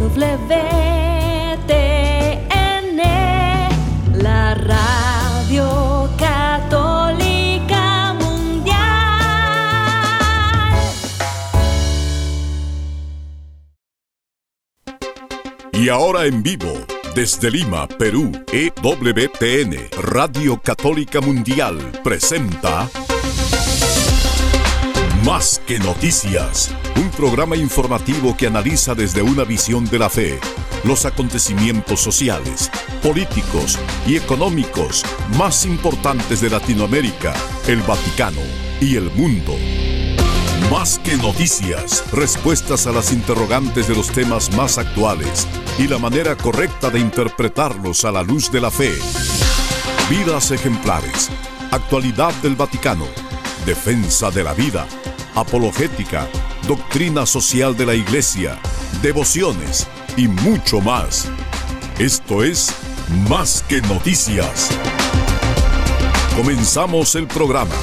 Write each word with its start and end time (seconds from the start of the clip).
WTN, 0.00 0.16
la 4.14 4.54
radio 4.54 6.08
católica 6.18 8.14
mundial. 8.14 8.78
Y 15.74 15.90
ahora 15.90 16.24
en 16.24 16.42
vivo, 16.42 16.72
desde 17.14 17.50
Lima, 17.50 17.86
Perú, 17.86 18.32
EWTN, 18.50 19.90
Radio 20.00 20.58
Católica 20.62 21.20
Mundial, 21.20 21.76
presenta 22.02 22.88
Más 25.24 25.60
que 25.66 25.78
Noticias, 25.78 26.74
un 26.96 27.10
programa 27.10 27.54
informativo 27.54 28.34
que 28.34 28.46
analiza 28.46 28.94
desde 28.94 29.20
una 29.20 29.44
visión 29.44 29.84
de 29.84 29.98
la 29.98 30.08
fe 30.08 30.40
los 30.82 31.04
acontecimientos 31.04 32.00
sociales, 32.00 32.70
políticos 33.02 33.78
y 34.06 34.16
económicos 34.16 35.04
más 35.36 35.66
importantes 35.66 36.40
de 36.40 36.48
Latinoamérica, 36.48 37.34
el 37.66 37.82
Vaticano 37.82 38.40
y 38.80 38.96
el 38.96 39.10
mundo. 39.10 39.54
Más 40.70 40.98
que 40.98 41.16
noticias, 41.18 42.02
respuestas 42.12 42.86
a 42.86 42.92
las 42.92 43.12
interrogantes 43.12 43.88
de 43.88 43.96
los 43.96 44.10
temas 44.10 44.50
más 44.56 44.78
actuales 44.78 45.46
y 45.78 45.86
la 45.86 45.98
manera 45.98 46.34
correcta 46.34 46.88
de 46.88 46.98
interpretarlos 46.98 48.06
a 48.06 48.12
la 48.12 48.22
luz 48.22 48.50
de 48.50 48.62
la 48.62 48.70
fe. 48.70 48.92
Vidas 50.08 50.50
ejemplares, 50.50 51.28
actualidad 51.70 52.32
del 52.36 52.56
Vaticano, 52.56 53.06
defensa 53.66 54.30
de 54.30 54.44
la 54.44 54.54
vida, 54.54 54.86
apologética, 55.34 56.28
doctrina 56.66 57.26
social 57.26 57.76
de 57.76 57.86
la 57.86 57.94
Iglesia, 57.94 58.58
devociones 59.02 59.86
y 60.16 60.28
mucho 60.28 60.80
más. 60.80 61.28
Esto 61.98 62.42
es 62.42 62.74
Más 63.28 63.64
que 63.68 63.80
noticias. 63.82 64.70
Comenzamos 66.36 67.14
el 67.16 67.26
programa. 67.26 67.74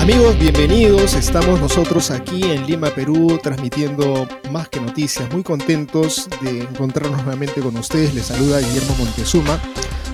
Amigos, 0.00 0.36
bienvenidos. 0.38 1.14
Estamos 1.14 1.60
nosotros 1.60 2.10
aquí 2.10 2.42
en 2.42 2.66
Lima, 2.66 2.88
Perú, 2.90 3.38
transmitiendo 3.40 4.26
más 4.50 4.68
que 4.68 4.80
noticias. 4.80 5.30
Muy 5.30 5.42
contentos 5.44 6.28
de 6.40 6.62
encontrarnos 6.62 7.22
nuevamente 7.22 7.60
con 7.60 7.76
ustedes. 7.76 8.14
Les 8.14 8.26
saluda 8.26 8.58
Guillermo 8.58 8.96
Montezuma. 8.98 9.60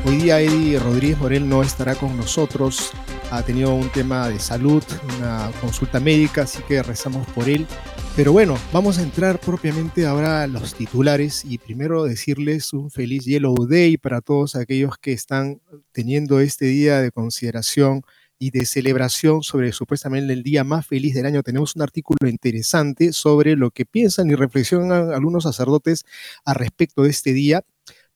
Hoy 0.06 0.18
día 0.18 0.40
Eddie 0.40 0.78
Rodríguez 0.78 1.18
Morel 1.18 1.48
no 1.48 1.64
estará 1.64 1.96
con 1.96 2.16
nosotros. 2.16 2.92
Ha 3.32 3.42
tenido 3.42 3.74
un 3.74 3.90
tema 3.90 4.28
de 4.28 4.38
salud, 4.38 4.80
una 5.18 5.50
consulta 5.60 5.98
médica, 5.98 6.42
así 6.42 6.62
que 6.62 6.80
rezamos 6.80 7.26
por 7.30 7.48
él. 7.48 7.66
Pero 8.14 8.32
bueno, 8.32 8.56
vamos 8.72 8.98
a 8.98 9.02
entrar 9.02 9.40
propiamente 9.40 10.06
ahora 10.06 10.44
a 10.44 10.46
los 10.46 10.74
titulares 10.74 11.44
y 11.44 11.58
primero 11.58 12.04
decirles 12.04 12.72
un 12.72 12.92
feliz 12.92 13.24
Yellow 13.24 13.66
Day 13.66 13.96
para 13.96 14.20
todos 14.20 14.54
aquellos 14.54 14.96
que 14.96 15.12
están 15.12 15.60
teniendo 15.90 16.38
este 16.38 16.66
día 16.66 17.00
de 17.00 17.10
consideración 17.10 18.02
y 18.38 18.52
de 18.52 18.64
celebración 18.64 19.42
sobre 19.42 19.72
supuestamente 19.72 20.32
el 20.32 20.44
día 20.44 20.62
más 20.62 20.86
feliz 20.86 21.14
del 21.14 21.26
año. 21.26 21.42
Tenemos 21.42 21.74
un 21.74 21.82
artículo 21.82 22.28
interesante 22.28 23.12
sobre 23.12 23.56
lo 23.56 23.72
que 23.72 23.86
piensan 23.86 24.30
y 24.30 24.36
reflexionan 24.36 25.10
algunos 25.10 25.42
sacerdotes 25.42 26.04
a 26.44 26.54
respecto 26.54 27.02
de 27.02 27.10
este 27.10 27.32
día. 27.32 27.64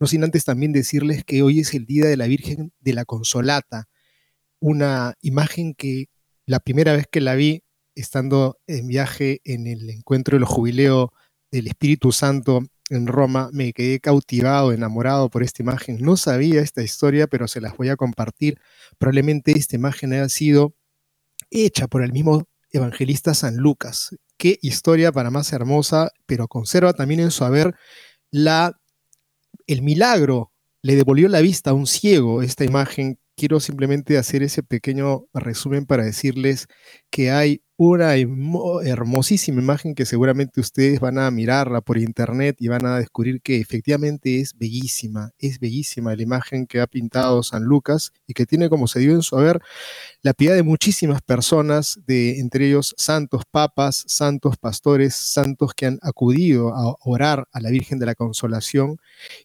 No 0.01 0.07
sin 0.07 0.25
antes 0.25 0.45
también 0.47 0.73
decirles 0.73 1.25
que 1.25 1.43
hoy 1.43 1.61
es 1.61 1.75
el 1.75 1.85
Día 1.85 2.07
de 2.07 2.17
la 2.17 2.27
Virgen 2.27 2.73
de 2.81 2.95
la 2.95 3.05
Consolata, 3.05 3.89
una 4.59 5.15
imagen 5.21 5.75
que 5.75 6.07
la 6.47 6.59
primera 6.59 6.95
vez 6.95 7.07
que 7.07 7.21
la 7.21 7.35
vi 7.35 7.63
estando 7.95 8.59
en 8.67 8.87
viaje 8.89 9.43
en 9.45 9.67
el 9.67 9.91
encuentro 9.91 10.37
de 10.37 10.41
los 10.41 10.49
jubileos 10.49 11.11
del 11.51 11.67
Espíritu 11.67 12.13
Santo 12.13 12.63
en 12.89 13.07
Roma, 13.07 13.51
me 13.53 13.73
quedé 13.75 14.01
cautivado, 14.01 14.73
enamorado 14.73 15.29
por 15.29 15.43
esta 15.43 15.63
imagen. 15.63 15.99
No 16.01 16.17
sabía 16.17 16.63
esta 16.63 16.83
historia, 16.83 17.27
pero 17.27 17.47
se 17.47 17.61
las 17.61 17.77
voy 17.77 17.91
a 17.91 17.97
compartir. 17.97 18.59
Probablemente 18.99 19.53
esta 19.53 19.77
imagen 19.77 20.15
haya 20.15 20.29
sido 20.31 20.75
hecha 21.51 21.89
por 21.89 22.03
el 22.03 22.13
mismo 22.13 22.49
evangelista 22.73 23.35
San 23.35 23.59
Lucas. 23.59 24.17
Qué 24.39 24.59
historia 24.63 25.13
para 25.13 25.31
más 25.31 25.53
hermosa, 25.53 26.11
pero 26.27 26.49
conserva 26.49 26.95
también 26.95 27.21
en 27.21 27.31
su 27.31 27.45
haber 27.45 27.75
la, 28.31 28.80
el 29.73 29.83
milagro. 29.83 30.53
Le 30.83 30.97
devolvió 30.97 31.29
la 31.29 31.41
vista 31.41 31.71
a 31.71 31.75
un 31.75 31.87
ciego 31.87 32.43
esta 32.43 32.65
imagen. 32.65 33.20
Quiero 33.41 33.59
simplemente 33.59 34.19
hacer 34.19 34.43
ese 34.43 34.63
pequeño 34.63 35.25
resumen 35.33 35.87
para 35.87 36.05
decirles 36.05 36.67
que 37.09 37.31
hay 37.31 37.63
una 37.79 38.15
hermosísima 38.15 39.63
imagen 39.63 39.95
que 39.95 40.05
seguramente 40.05 40.61
ustedes 40.61 41.01
van 41.01 41.17
a 41.17 41.31
mirarla 41.31 41.81
por 41.81 41.97
internet 41.97 42.57
y 42.59 42.69
van 42.69 42.85
a 42.85 42.99
descubrir 42.99 43.41
que 43.41 43.59
efectivamente 43.59 44.41
es 44.41 44.59
bellísima, 44.59 45.31
es 45.39 45.59
bellísima 45.59 46.15
la 46.15 46.23
imagen 46.23 46.67
que 46.67 46.83
ha 46.83 46.87
pintado 46.87 47.43
San 47.43 47.65
Lucas 47.65 48.13
y 48.27 48.35
que 48.35 48.45
tiene 48.45 48.69
como 48.69 48.87
se 48.87 49.01
dio 49.01 49.13
en 49.13 49.23
su 49.23 49.39
haber 49.39 49.63
la 50.21 50.35
piedad 50.35 50.55
de 50.55 50.63
muchísimas 50.63 51.23
personas, 51.23 51.99
de 52.07 52.41
entre 52.41 52.67
ellos 52.67 52.95
santos 52.99 53.45
papas, 53.51 54.05
santos 54.07 54.59
pastores, 54.59 55.15
santos 55.15 55.73
que 55.75 55.87
han 55.87 55.99
acudido 56.03 56.75
a 56.75 56.95
orar 57.07 57.49
a 57.53 57.61
la 57.61 57.71
Virgen 57.71 57.99
de 57.99 58.05
la 58.05 58.15
Consolación. 58.15 58.99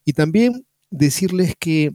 Y 0.04 0.12
también 0.12 0.66
decirles 0.90 1.54
que 1.58 1.94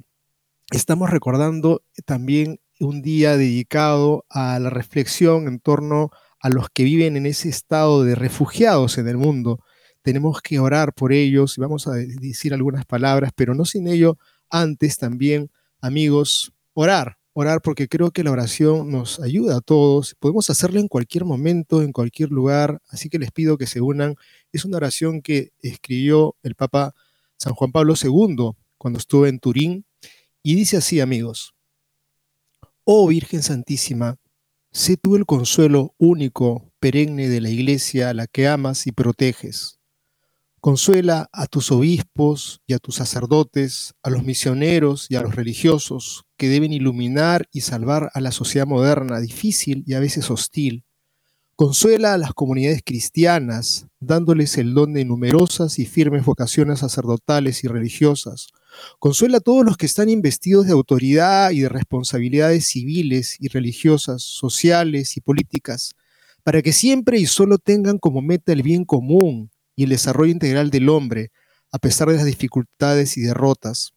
estamos 0.72 1.10
recordando 1.10 1.84
también 2.06 2.60
un 2.80 3.02
día 3.02 3.38
dedicado 3.38 4.26
a 4.30 4.58
la 4.58 4.70
reflexión 4.70 5.48
en 5.48 5.60
torno 5.60 6.12
a 6.40 6.50
los 6.50 6.70
que 6.70 6.84
viven 6.84 7.18
en 7.18 7.26
ese 7.26 7.50
estado 7.50 8.04
de 8.04 8.16
refugiados 8.16 8.98
en 8.98 9.08
el 9.08 9.18
mundo. 9.18 9.60
Tenemos 10.02 10.42
que 10.42 10.60
orar 10.60 10.94
por 10.94 11.12
ellos 11.14 11.58
y 11.58 11.62
vamos 11.62 11.88
a 11.88 11.92
decir 11.92 12.54
algunas 12.54 12.86
palabras, 12.86 13.32
pero 13.36 13.54
no 13.54 13.66
sin 13.66 13.88
ello, 13.88 14.18
antes 14.50 14.98
también, 14.98 15.52
amigos, 15.82 16.54
orar, 16.74 17.18
orar 17.34 17.62
porque 17.62 17.88
creo 17.88 18.12
que 18.12 18.24
la 18.24 18.32
oración 18.32 18.90
nos 18.90 19.20
ayuda 19.20 19.58
a 19.58 19.62
todos. 19.62 20.16
Podemos 20.20 20.50
hacerla 20.50 20.80
en 20.80 20.88
cualquier 20.88 21.26
momento, 21.26 21.84
en 21.84 21.92
cualquier 21.92 22.30
lugar, 22.30 22.82
así 22.90 23.10
que 23.10 23.20
les 23.20 23.32
pido 23.32 23.58
que 23.58 23.68
se 23.68 23.82
unan. 23.82 24.16
Es 24.52 24.66
una 24.66 24.78
oración 24.78 25.22
que 25.22 25.52
escribió 25.60 26.36
el 26.42 26.56
Papa 26.56 26.96
San 27.38 27.54
Juan 27.54 27.72
Pablo 27.72 27.94
II 28.02 28.54
cuando 28.78 28.98
estuvo 28.98 29.28
en 29.28 29.40
Turín 29.40 29.86
y 30.44 30.56
dice 30.56 30.78
así, 30.78 31.00
amigos. 31.00 31.54
Oh 32.84 33.08
Virgen 33.08 33.44
Santísima, 33.44 34.18
Sé 34.74 34.96
tú 34.96 35.18
el 35.18 35.26
consuelo 35.26 35.96
único, 35.98 36.72
perenne 36.80 37.28
de 37.28 37.42
la 37.42 37.50
Iglesia 37.50 38.10
a 38.10 38.14
la 38.14 38.26
que 38.26 38.48
amas 38.48 38.88
y 38.88 38.94
proteges. 38.94 39.80
Consuela 40.62 41.28
a 41.34 41.48
tus 41.48 41.74
obispos 41.74 42.62
y 42.66 42.72
a 42.72 42.80
tus 42.80 42.96
sacerdotes, 42.96 43.94
a 44.02 44.10
los 44.10 44.24
misioneros 44.24 45.08
y 45.10 45.18
a 45.18 45.24
los 45.24 45.36
religiosos 45.36 46.24
que 46.38 46.48
deben 46.48 46.72
iluminar 46.72 47.50
y 47.52 47.62
salvar 47.62 48.12
a 48.14 48.22
la 48.22 48.32
sociedad 48.32 48.66
moderna, 48.66 49.20
difícil 49.20 49.84
y 49.86 49.96
a 49.96 50.00
veces 50.00 50.32
hostil. 50.32 50.86
Consuela 51.58 52.14
a 52.14 52.18
las 52.18 52.34
comunidades 52.34 52.82
cristianas, 52.82 53.88
dándoles 54.00 54.58
el 54.58 54.74
don 54.74 54.94
de 54.94 55.04
numerosas 55.04 55.80
y 55.80 55.86
firmes 55.86 56.24
vocaciones 56.24 56.80
sacerdotales 56.80 57.66
y 57.66 57.68
religiosas, 57.68 58.48
Consuela 59.00 59.38
a 59.38 59.42
todos 59.42 59.66
los 59.66 59.78
que 59.78 59.86
están 59.86 60.10
investidos 60.10 60.66
de 60.66 60.74
autoridad 60.74 61.52
y 61.52 61.62
de 61.62 61.70
responsabilidades 61.70 62.68
civiles 62.68 63.38
y 63.40 63.48
religiosas, 63.48 64.24
sociales 64.24 65.18
y 65.18 65.22
políticas, 65.22 65.96
para 66.44 66.62
que 66.62 66.74
siempre 66.74 67.20
y 67.20 67.26
solo 67.26 67.58
tengan 67.58 67.98
como 67.98 68.22
meta 68.22 68.52
el 68.52 68.64
bien 68.64 68.86
común 68.86 69.52
y 69.76 69.84
el 69.84 69.90
desarrollo 69.90 70.32
integral 70.32 70.70
del 70.70 70.90
hombre, 70.90 71.32
a 71.72 71.80
pesar 71.80 72.10
de 72.10 72.16
las 72.16 72.26
dificultades 72.26 73.18
y 73.18 73.22
derrotas. 73.22 73.94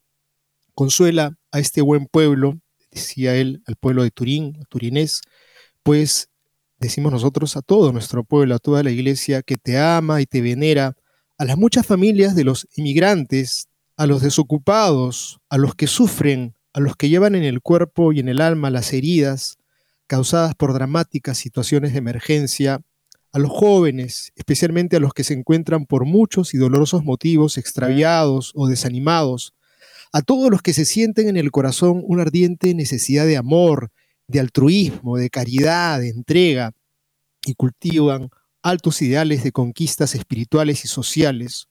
Consuela 0.73 1.37
a 1.51 1.59
este 1.59 1.81
buen 1.81 2.07
pueblo, 2.07 2.59
decía 2.91 3.35
él, 3.35 3.61
al 3.67 3.75
pueblo 3.75 4.03
de 4.03 4.11
Turín, 4.11 4.59
turinés, 4.69 5.21
pues 5.83 6.29
decimos 6.79 7.11
nosotros 7.11 7.55
a 7.57 7.61
todo 7.61 7.91
nuestro 7.91 8.23
pueblo, 8.23 8.55
a 8.55 8.59
toda 8.59 8.83
la 8.83 8.91
iglesia 8.91 9.41
que 9.41 9.57
te 9.57 9.77
ama 9.77 10.21
y 10.21 10.25
te 10.25 10.41
venera, 10.41 10.95
a 11.37 11.45
las 11.45 11.57
muchas 11.57 11.85
familias 11.85 12.35
de 12.35 12.43
los 12.43 12.67
inmigrantes 12.75 13.67
a 13.97 14.07
los 14.07 14.21
desocupados, 14.21 15.39
a 15.49 15.57
los 15.57 15.75
que 15.75 15.87
sufren, 15.87 16.55
a 16.73 16.79
los 16.79 16.95
que 16.95 17.09
llevan 17.09 17.35
en 17.35 17.43
el 17.43 17.61
cuerpo 17.61 18.11
y 18.11 18.19
en 18.19 18.27
el 18.27 18.41
alma 18.41 18.69
las 18.69 18.93
heridas 18.93 19.57
causadas 20.07 20.55
por 20.55 20.73
dramáticas 20.73 21.37
situaciones 21.37 21.93
de 21.93 21.99
emergencia, 21.99 22.81
a 23.31 23.39
los 23.39 23.51
jóvenes, 23.51 24.31
especialmente 24.35 24.95
a 24.95 25.01
los 25.01 25.13
que 25.13 25.25
se 25.25 25.33
encuentran 25.33 25.85
por 25.85 26.05
muchos 26.05 26.53
y 26.53 26.57
dolorosos 26.57 27.03
motivos 27.03 27.57
extraviados 27.57 28.53
o 28.55 28.67
desanimados, 28.67 29.53
a 30.13 30.21
todos 30.21 30.49
los 30.49 30.61
que 30.61 30.73
se 30.73 30.85
sienten 30.85 31.27
en 31.27 31.35
el 31.35 31.51
corazón 31.51 32.01
una 32.05 32.21
ardiente 32.21 32.73
necesidad 32.73 33.25
de 33.25 33.35
amor, 33.35 33.91
de 34.27 34.39
altruismo, 34.39 35.17
de 35.17 35.29
caridad, 35.29 35.99
de 35.99 36.09
entrega, 36.09 36.71
y 37.45 37.55
cultivan 37.55 38.29
altos 38.63 39.01
ideales 39.01 39.43
de 39.43 39.51
conquistas 39.51 40.15
espirituales 40.15 40.85
y 40.85 40.87
sociales, 40.87 41.67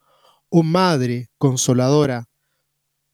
Oh 0.57 0.63
Madre 0.63 1.31
consoladora, 1.37 2.29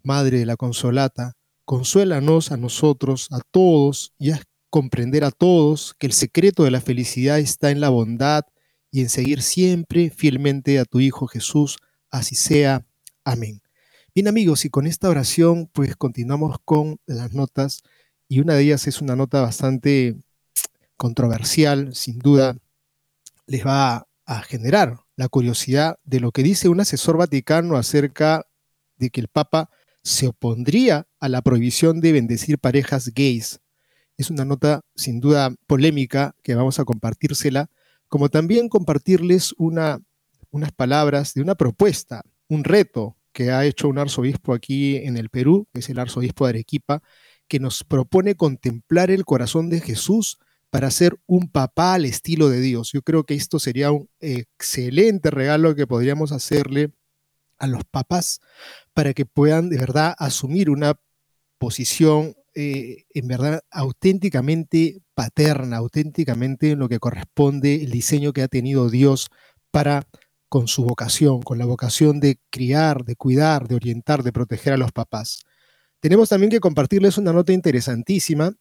Madre 0.03 0.41
de 0.41 0.45
la 0.45 0.57
Consolata, 0.57 1.39
consuélanos 1.65 2.53
a 2.53 2.59
nosotros, 2.59 3.29
a 3.31 3.41
todos, 3.51 4.13
y 4.19 4.33
haz 4.33 4.43
comprender 4.69 5.25
a 5.25 5.31
todos 5.31 5.95
que 5.99 6.07
el 6.07 6.13
secreto 6.13 6.65
de 6.65 6.71
la 6.71 6.83
felicidad 6.83 7.39
está 7.39 7.71
en 7.71 7.81
la 7.81 7.89
bondad 7.89 8.45
y 8.91 9.01
en 9.01 9.09
seguir 9.09 9.41
siempre 9.41 10.11
fielmente 10.11 10.79
a 10.79 10.85
tu 10.85 11.01
Hijo 11.01 11.29
Jesús. 11.29 11.79
Así 12.11 12.35
sea. 12.35 12.85
Amén. 13.25 13.63
Bien 14.15 14.29
amigos, 14.29 14.67
y 14.67 14.69
con 14.69 14.87
esta 14.87 15.09
oración 15.09 15.67
pues 15.73 15.97
continuamos 15.97 16.59
con 16.63 16.99
las 17.07 17.33
notas 17.33 17.81
y 18.29 18.41
una 18.41 18.53
de 18.53 18.65
ellas 18.65 18.87
es 18.87 19.01
una 19.01 19.17
nota 19.17 19.41
bastante 19.41 20.15
controversial, 20.99 21.95
sin 21.95 22.19
duda 22.19 22.59
les 23.47 23.65
va 23.65 24.07
a 24.27 24.43
generar 24.43 24.99
la 25.21 25.29
curiosidad 25.29 25.99
de 26.03 26.19
lo 26.19 26.33
que 26.33 26.43
dice 26.43 26.71
un 26.71 26.81
asesor 26.81 27.19
vaticano 27.19 27.77
acerca 27.77 28.47
de 28.97 29.11
que 29.11 29.21
el 29.21 29.29
Papa 29.29 29.69
se 30.03 30.29
opondría 30.29 31.09
a 31.21 31.29
la 31.29 31.43
prohibición 31.43 32.01
de 32.01 32.13
bendecir 32.13 32.59
parejas 32.59 33.13
gays. 33.15 33.61
Es 34.17 34.31
una 34.31 34.47
nota 34.47 34.81
sin 34.97 35.21
duda 35.21 35.55
polémica 35.67 36.35
que 36.43 36.55
vamos 36.55 36.81
a 36.81 36.87
compartírsela, 36.87 37.69
como 38.09 38.31
también 38.31 38.71
compartirles 38.71 39.55
una, 39.59 40.01
unas 40.49 40.73
palabras 40.73 41.35
de 41.35 41.43
una 41.43 41.55
propuesta, 41.55 42.23
un 42.49 42.65
reto 42.65 43.19
que 43.35 43.51
ha 43.51 43.67
hecho 43.67 43.89
un 43.89 43.99
arzobispo 43.99 44.55
aquí 44.55 44.97
en 44.97 45.19
el 45.19 45.29
Perú, 45.29 45.69
que 45.75 45.81
es 45.81 45.91
el 45.91 45.99
arzobispo 45.99 46.47
de 46.47 46.51
Arequipa, 46.51 47.03
que 47.47 47.61
nos 47.61 47.85
propone 47.85 48.37
contemplar 48.37 49.11
el 49.11 49.27
corazón 49.27 49.69
de 49.69 49.83
Jesús 49.83 50.39
para 50.71 50.91
ser 50.91 51.19
un 51.27 51.51
papá 51.51 51.95
al 51.95 52.05
estilo 52.05 52.49
de 52.49 52.61
Dios. 52.61 52.93
Yo 52.93 53.03
creo 53.03 53.25
que 53.25 53.35
esto 53.35 53.59
sería 53.59 53.91
un 53.91 54.09
excelente 54.21 55.31
regalo 55.31 55.75
que 55.75 55.87
podríamos 55.87 56.33
hacerle 56.33 56.93
a 57.59 57.67
los 57.67 57.85
papás 57.85 58.41
para 58.95 59.13
que 59.13 59.27
puedan 59.27 59.69
de 59.69 59.79
verdad 59.79 60.15
asumir 60.19 60.71
una 60.71 60.99
posición 61.59 62.35
eh, 62.55 63.05
en 63.15 63.29
verdad 63.29 63.61
auténticamente 63.71 65.03
paterna, 65.15 65.77
auténticamente 65.77 66.73
en 66.73 66.79
lo 66.79 66.89
que 66.89 66.99
corresponde 66.99 67.85
el 67.85 67.91
diseño 67.91 68.33
que 68.33 68.43
ha 68.43 68.49
tenido 68.49 68.91
Dios 68.91 69.29
para 69.71 70.09
con 70.49 70.67
su 70.67 70.83
vocación, 70.85 71.43
con 71.43 71.59
la 71.59 71.67
vocación 71.67 72.19
de 72.19 72.41
criar, 72.51 73.05
de 73.05 73.15
cuidar, 73.15 73.69
de 73.69 73.77
orientar, 73.77 74.25
de 74.25 74.33
proteger 74.33 74.73
a 74.73 74.77
los 74.77 74.91
papás. 74.91 75.45
Tenemos 76.01 76.29
también 76.29 76.51
que 76.51 76.59
compartirles 76.59 77.19
una 77.19 77.33
nota 77.33 77.53
interesantísima 77.53 78.57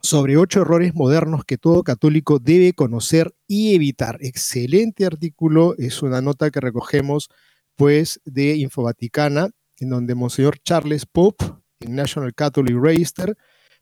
sobre 0.00 0.36
ocho 0.36 0.62
errores 0.62 0.94
modernos 0.94 1.44
que 1.44 1.58
todo 1.58 1.82
católico 1.82 2.38
debe 2.38 2.72
conocer 2.72 3.34
y 3.46 3.74
evitar. 3.74 4.18
Excelente 4.20 5.06
artículo, 5.06 5.74
es 5.78 6.02
una 6.02 6.20
nota 6.20 6.50
que 6.50 6.60
recogemos 6.60 7.28
pues 7.76 8.20
de 8.24 8.56
Infovaticana, 8.56 9.50
en 9.78 9.90
donde 9.90 10.14
Monseñor 10.14 10.58
Charles 10.58 11.06
Pope, 11.06 11.44
en 11.80 11.94
National 11.94 12.34
Catholic 12.34 12.76
Register, 12.76 13.36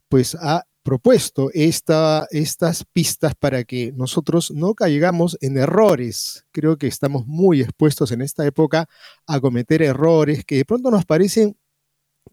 pues 0.08 0.34
ha 0.34 0.64
propuesto 0.82 1.50
esta, 1.52 2.28
estas 2.30 2.84
pistas 2.84 3.34
para 3.34 3.64
que 3.64 3.92
nosotros 3.92 4.52
no 4.52 4.74
caigamos 4.74 5.36
en 5.40 5.56
errores. 5.56 6.46
Creo 6.52 6.76
que 6.76 6.86
estamos 6.86 7.26
muy 7.26 7.60
expuestos 7.60 8.12
en 8.12 8.22
esta 8.22 8.46
época 8.46 8.88
a 9.26 9.40
cometer 9.40 9.82
errores 9.82 10.44
que 10.44 10.58
de 10.58 10.64
pronto 10.64 10.90
nos 10.90 11.04
parecen 11.04 11.56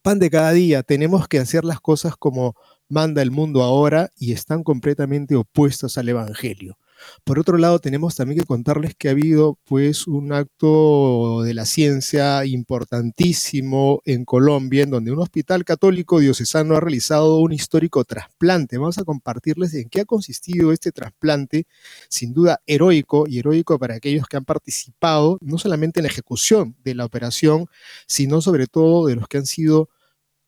pan 0.03 0.19
de 0.19 0.29
cada 0.29 0.51
día. 0.51 0.83
Tenemos 0.83 1.27
que 1.27 1.39
hacer 1.39 1.63
las 1.63 1.79
cosas 1.79 2.15
como 2.15 2.55
manda 2.89 3.21
el 3.21 3.31
mundo 3.31 3.63
ahora 3.63 4.11
y 4.17 4.33
están 4.33 4.63
completamente 4.63 5.35
opuestos 5.35 5.97
al 5.97 6.09
Evangelio. 6.09 6.77
Por 7.23 7.39
otro 7.39 7.57
lado, 7.57 7.79
tenemos 7.79 8.15
también 8.15 8.39
que 8.39 8.45
contarles 8.45 8.95
que 8.95 9.07
ha 9.07 9.11
habido 9.11 9.57
pues 9.65 10.07
un 10.07 10.33
acto 10.33 11.41
de 11.43 11.53
la 11.53 11.65
ciencia 11.65 12.45
importantísimo 12.45 14.01
en 14.05 14.25
Colombia, 14.25 14.83
en 14.83 14.91
donde 14.91 15.11
un 15.11 15.19
hospital 15.19 15.65
católico 15.65 16.19
diocesano 16.19 16.75
ha 16.75 16.79
realizado 16.79 17.37
un 17.39 17.51
histórico 17.53 18.03
trasplante. 18.05 18.77
Vamos 18.77 18.97
a 18.97 19.03
compartirles 19.03 19.73
en 19.73 19.89
qué 19.89 20.01
ha 20.01 20.05
consistido 20.05 20.71
este 20.71 20.91
trasplante, 20.91 21.65
sin 22.09 22.33
duda 22.33 22.61
heroico 22.65 23.25
y 23.27 23.39
heroico 23.39 23.79
para 23.79 23.95
aquellos 23.95 24.27
que 24.27 24.37
han 24.37 24.45
participado, 24.45 25.37
no 25.41 25.57
solamente 25.57 25.99
en 25.99 26.03
la 26.03 26.09
ejecución 26.09 26.75
de 26.83 26.95
la 26.95 27.05
operación, 27.05 27.67
sino 28.07 28.41
sobre 28.41 28.67
todo 28.67 29.07
de 29.07 29.15
los 29.15 29.27
que 29.27 29.37
han 29.37 29.45
sido 29.45 29.89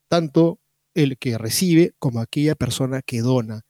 tanto 0.08 0.60
el 0.96 1.18
que 1.18 1.38
recibe 1.38 1.94
como 2.00 2.20
aquella 2.20 2.56
persona 2.56 3.02
que 3.04 3.22
dona. 3.22 3.62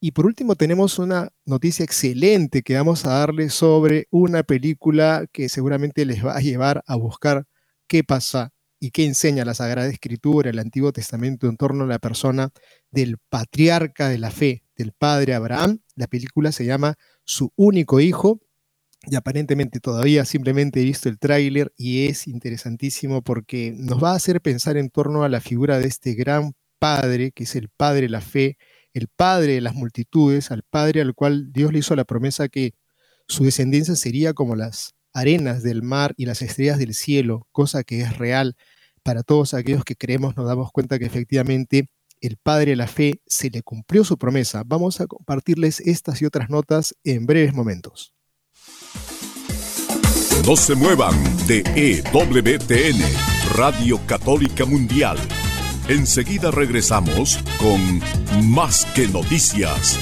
Y 0.00 0.10
por 0.10 0.26
último 0.26 0.56
tenemos 0.56 0.98
una 0.98 1.30
noticia 1.46 1.84
excelente 1.84 2.62
que 2.62 2.74
vamos 2.74 3.06
a 3.06 3.10
darles 3.10 3.54
sobre 3.54 4.08
una 4.10 4.42
película 4.42 5.26
que 5.32 5.48
seguramente 5.48 6.04
les 6.04 6.26
va 6.26 6.36
a 6.36 6.40
llevar 6.40 6.82
a 6.88 6.96
buscar 6.96 7.44
qué 7.86 8.02
pasa 8.02 8.52
y 8.80 8.90
qué 8.90 9.04
enseña 9.04 9.44
la 9.44 9.54
Sagrada 9.54 9.88
Escritura, 9.88 10.50
el 10.50 10.58
Antiguo 10.58 10.92
Testamento 10.92 11.46
en 11.46 11.56
torno 11.56 11.84
a 11.84 11.86
la 11.86 12.00
persona 12.00 12.50
del 12.90 13.18
patriarca 13.28 14.08
de 14.08 14.18
la 14.18 14.32
fe, 14.32 14.64
del 14.76 14.90
padre 14.90 15.34
Abraham. 15.34 15.78
La 15.94 16.08
película 16.08 16.50
se 16.50 16.64
llama 16.64 16.96
Su 17.22 17.52
único 17.54 18.00
hijo 18.00 18.40
y 19.06 19.14
aparentemente 19.14 19.78
todavía 19.78 20.24
simplemente 20.24 20.80
he 20.80 20.84
visto 20.84 21.08
el 21.08 21.20
tráiler 21.20 21.72
y 21.76 22.06
es 22.06 22.26
interesantísimo 22.26 23.22
porque 23.22 23.72
nos 23.76 24.02
va 24.02 24.12
a 24.12 24.16
hacer 24.16 24.40
pensar 24.40 24.76
en 24.76 24.90
torno 24.90 25.22
a 25.22 25.28
la 25.28 25.40
figura 25.40 25.78
de 25.78 25.86
este 25.86 26.14
gran 26.14 26.54
padre, 26.82 27.30
que 27.30 27.44
es 27.44 27.54
el 27.54 27.68
padre 27.68 28.02
de 28.02 28.08
la 28.08 28.20
fe, 28.20 28.58
el 28.92 29.08
Padre 29.08 29.54
de 29.54 29.60
las 29.60 29.74
multitudes, 29.74 30.50
al 30.50 30.62
Padre 30.62 31.00
al 31.00 31.14
cual 31.14 31.52
Dios 31.52 31.72
le 31.72 31.78
hizo 31.78 31.96
la 31.96 32.04
promesa 32.04 32.48
que 32.48 32.74
su 33.28 33.44
descendencia 33.44 33.94
sería 33.94 34.34
como 34.34 34.56
las 34.56 34.94
arenas 35.14 35.62
del 35.62 35.82
mar 35.82 36.12
y 36.16 36.26
las 36.26 36.42
estrellas 36.42 36.78
del 36.78 36.92
cielo, 36.92 37.46
cosa 37.52 37.84
que 37.84 38.00
es 38.00 38.18
real 38.18 38.56
para 39.02 39.22
todos 39.22 39.54
aquellos 39.54 39.84
que 39.84 39.96
creemos, 39.96 40.36
nos 40.36 40.46
damos 40.46 40.70
cuenta 40.72 40.98
que 40.98 41.06
efectivamente 41.06 41.88
el 42.20 42.36
Padre 42.36 42.72
de 42.72 42.76
la 42.76 42.86
Fe 42.86 43.20
se 43.26 43.48
le 43.50 43.62
cumplió 43.62 44.04
su 44.04 44.18
promesa. 44.18 44.62
Vamos 44.66 45.00
a 45.00 45.06
compartirles 45.06 45.80
estas 45.80 46.20
y 46.20 46.24
otras 46.24 46.50
notas 46.50 46.94
en 47.04 47.26
breves 47.26 47.54
momentos. 47.54 48.14
No 50.44 50.56
se 50.56 50.74
muevan 50.74 51.14
de 51.46 51.62
EWTN, 51.76 53.00
Radio 53.54 54.00
Católica 54.06 54.64
Mundial 54.64 55.16
Enseguida 55.92 56.50
regresamos 56.50 57.38
con 57.58 58.00
Más 58.50 58.86
que 58.94 59.06
Noticias. 59.08 60.00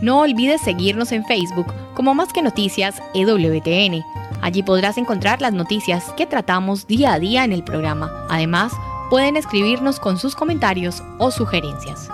No 0.00 0.20
olvides 0.20 0.60
seguirnos 0.60 1.10
en 1.10 1.24
Facebook 1.24 1.74
como 1.94 2.14
Más 2.14 2.32
que 2.32 2.42
Noticias 2.42 3.02
EWTN. 3.14 4.04
Allí 4.42 4.62
podrás 4.62 4.98
encontrar 4.98 5.42
las 5.42 5.52
noticias 5.52 6.12
que 6.16 6.26
tratamos 6.26 6.86
día 6.86 7.12
a 7.12 7.18
día 7.18 7.42
en 7.42 7.52
el 7.52 7.64
programa. 7.64 8.24
Además, 8.30 8.72
pueden 9.10 9.36
escribirnos 9.36 9.98
con 9.98 10.16
sus 10.16 10.36
comentarios 10.36 11.02
o 11.18 11.32
sugerencias. 11.32 12.08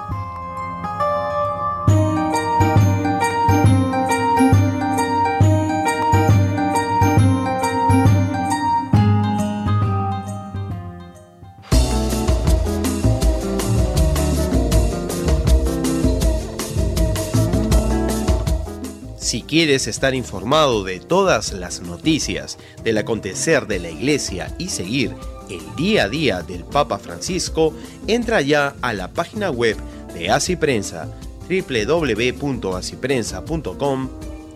Quieres 19.52 19.86
estar 19.86 20.14
informado 20.14 20.82
de 20.82 20.98
todas 20.98 21.52
las 21.52 21.82
noticias 21.82 22.56
del 22.84 22.96
acontecer 22.96 23.66
de 23.66 23.80
la 23.80 23.90
iglesia 23.90 24.50
y 24.56 24.70
seguir 24.70 25.14
el 25.50 25.60
día 25.76 26.04
a 26.04 26.08
día 26.08 26.40
del 26.40 26.64
Papa 26.64 26.98
Francisco, 26.98 27.74
entra 28.06 28.40
ya 28.40 28.74
a 28.80 28.94
la 28.94 29.08
página 29.08 29.50
web 29.50 29.76
de 30.14 30.30
Así 30.30 30.56
Prensa 30.56 31.06
y 31.50 31.60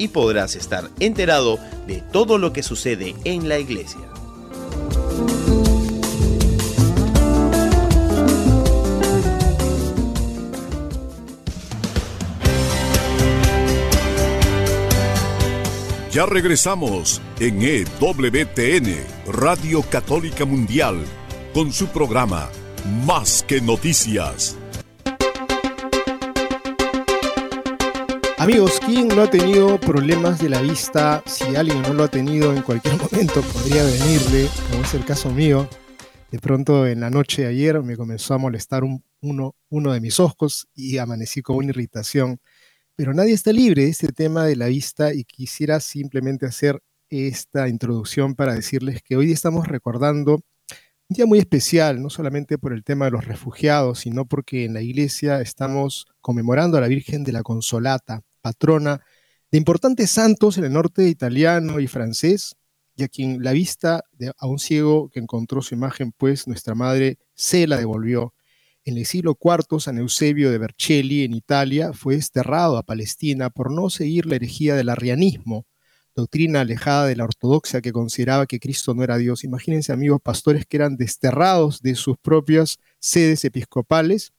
podrás 0.09 0.57
estar 0.57 0.91
enterado 0.99 1.59
de 1.87 2.03
todo 2.11 2.39
lo 2.39 2.55
que 2.55 2.63
sucede 2.63 3.15
en 3.25 3.51
la 3.51 3.59
iglesia. 3.59 4.16
Ya 16.17 16.25
regresamos 16.25 17.21
en 17.41 17.61
EWTN, 17.61 19.05
Radio 19.27 19.83
Católica 19.83 20.47
Mundial, 20.47 21.05
con 21.53 21.75
su 21.75 21.89
programa 21.89 22.49
Más 23.05 23.45
que 23.47 23.61
Noticias. 23.61 24.57
Amigos, 28.39 28.81
¿quién 28.87 29.09
no 29.09 29.21
ha 29.21 29.31
tenido 29.31 29.79
problemas 29.79 30.39
de 30.41 30.49
la 30.49 30.63
vista? 30.63 31.23
Si 31.27 31.55
alguien 31.55 31.83
no 31.83 31.93
lo 31.93 32.05
ha 32.05 32.09
tenido 32.09 32.51
en 32.55 32.63
cualquier 32.63 32.97
momento, 33.13 33.43
podría 33.43 33.85
venirle, 33.85 34.49
como 34.71 34.85
es 34.85 34.95
el 34.95 35.05
caso 35.05 35.31
mío. 35.31 35.69
De 36.31 36.39
pronto 36.39 36.87
en 36.87 37.01
la 37.01 37.11
noche 37.11 37.43
de 37.43 37.49
ayer 37.49 37.83
me 37.83 37.95
comenzó 37.95 38.33
a 38.33 38.39
molestar 38.39 38.85
uno, 39.21 39.55
uno 39.69 39.93
de 39.93 40.01
mis 40.01 40.19
ojos 40.19 40.67
y 40.75 40.97
amanecí 40.97 41.43
con 41.43 41.57
una 41.57 41.69
irritación 41.69 42.41
pero 42.97 43.13
nadie 43.15 43.35
está 43.35 43.53
libre 43.53 43.83
de 43.85 43.91
este 43.91 44.09
tema 44.09 44.45
de 44.47 44.57
la 44.57 44.67
vista 44.67 45.15
y 45.15 45.25
quisiera 45.25 45.81
simplemente 45.81 46.47
hacer 46.47 46.83
esta 47.11 47.69
introducción 47.69 48.35
para 48.35 48.55
decirles 48.55 49.03
que 49.03 49.17
hoy 49.17 49.33
estamos 49.33 49.69
recordando 49.69 50.41
Un 51.09 51.15
día 51.17 51.27
muy 51.27 51.39
especial, 51.39 52.03
no 52.03 52.11
solamente 52.11 52.59
por 52.59 52.73
el 52.73 52.85
tema 52.85 53.07
de 53.07 53.13
los 53.13 53.27
refugiados, 53.27 54.01
sino 54.01 54.27
porque 54.27 54.65
en 54.65 54.75
la 54.75 54.83
iglesia 54.83 55.41
estamos 55.41 56.07
conmemorando 56.21 56.79
a 56.79 56.81
la 56.81 56.89
Virgen 56.89 57.25
de 57.25 57.33
la 57.33 57.43
Consolata, 57.43 58.23
patrona 58.41 59.01
de 59.53 59.59
importantes 59.59 60.11
santos 60.11 60.59
en 60.59 60.65
el 60.65 60.73
norte 60.73 61.09
italiano 61.09 61.81
y 61.81 61.87
francés, 61.89 62.57
y 62.97 63.05
a 63.05 63.09
quien 63.09 63.43
la 63.45 63.53
vista 63.53 64.05
de, 64.13 64.33
a 64.39 64.47
un 64.49 64.59
ciego 64.59 65.11
que 65.11 65.21
encontró 65.21 65.63
su 65.63 65.75
imagen, 65.75 66.13
pues 66.13 66.49
nuestra 66.49 66.75
madre 66.75 67.19
se 67.35 67.67
la 67.67 67.77
devolvió. 67.77 68.35
En 68.87 68.97
el 68.97 69.05
siglo 69.05 69.37
IV, 69.43 69.81
San 69.81 69.99
Eusebio 69.99 70.53
de 70.53 70.59
Vercelli, 70.59 71.25
en 71.25 71.35
Italia, 71.35 71.93
fue 71.93 72.15
desterrado 72.15 72.79
a 72.79 72.85
Palestina 72.85 73.51
por 73.51 73.73
no 73.73 73.91
seguir 73.91 74.27
la 74.27 74.37
herejía 74.37 74.77
del 74.77 74.91
arrianismo, 74.91 75.67
doctrina 76.15 76.61
alejada 76.61 77.07
de 77.07 77.17
la 77.17 77.25
ortodoxia 77.25 77.81
que 77.81 77.91
consideraba 77.91 78.47
que 78.47 78.61
Cristo 78.61 78.95
no 78.95 79.03
era 79.03 79.17
Dios. 79.17 79.43
Imagínense, 79.43 79.93
amigos 79.93 80.21
pastores 80.23 80.67
que 80.67 80.77
eran 80.77 80.97
desterrados 80.97 81.83
de 81.83 81.97
sus 81.97 82.17
propias 82.17 82.79
sedes 83.01 83.45
episcopales 83.45 84.33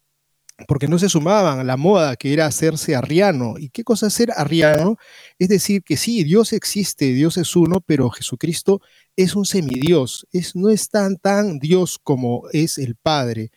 porque 0.65 0.87
no 0.87 0.97
se 0.97 1.09
sumaban 1.09 1.59
a 1.59 1.65
la 1.65 1.75
moda 1.75 2.15
que 2.15 2.31
era 2.31 2.45
hacerse 2.45 2.95
arriano. 2.95 3.55
¿Y 3.57 3.67
qué 3.67 3.83
cosa 3.83 4.07
es 4.07 4.13
ser 4.13 4.31
arriano? 4.33 4.95
Es 5.37 5.49
decir, 5.49 5.83
que 5.83 5.97
sí, 5.97 6.23
Dios 6.23 6.53
existe, 6.53 7.11
Dios 7.11 7.35
es 7.35 7.53
uno, 7.57 7.81
pero 7.81 8.09
Jesucristo 8.11 8.79
es 9.17 9.35
un 9.35 9.43
semidios, 9.43 10.25
es, 10.31 10.55
no 10.55 10.69
es 10.69 10.89
tan, 10.89 11.17
tan 11.17 11.59
Dios 11.59 11.99
como 12.01 12.43
es 12.53 12.77
el 12.77 12.95
Padre 12.95 13.51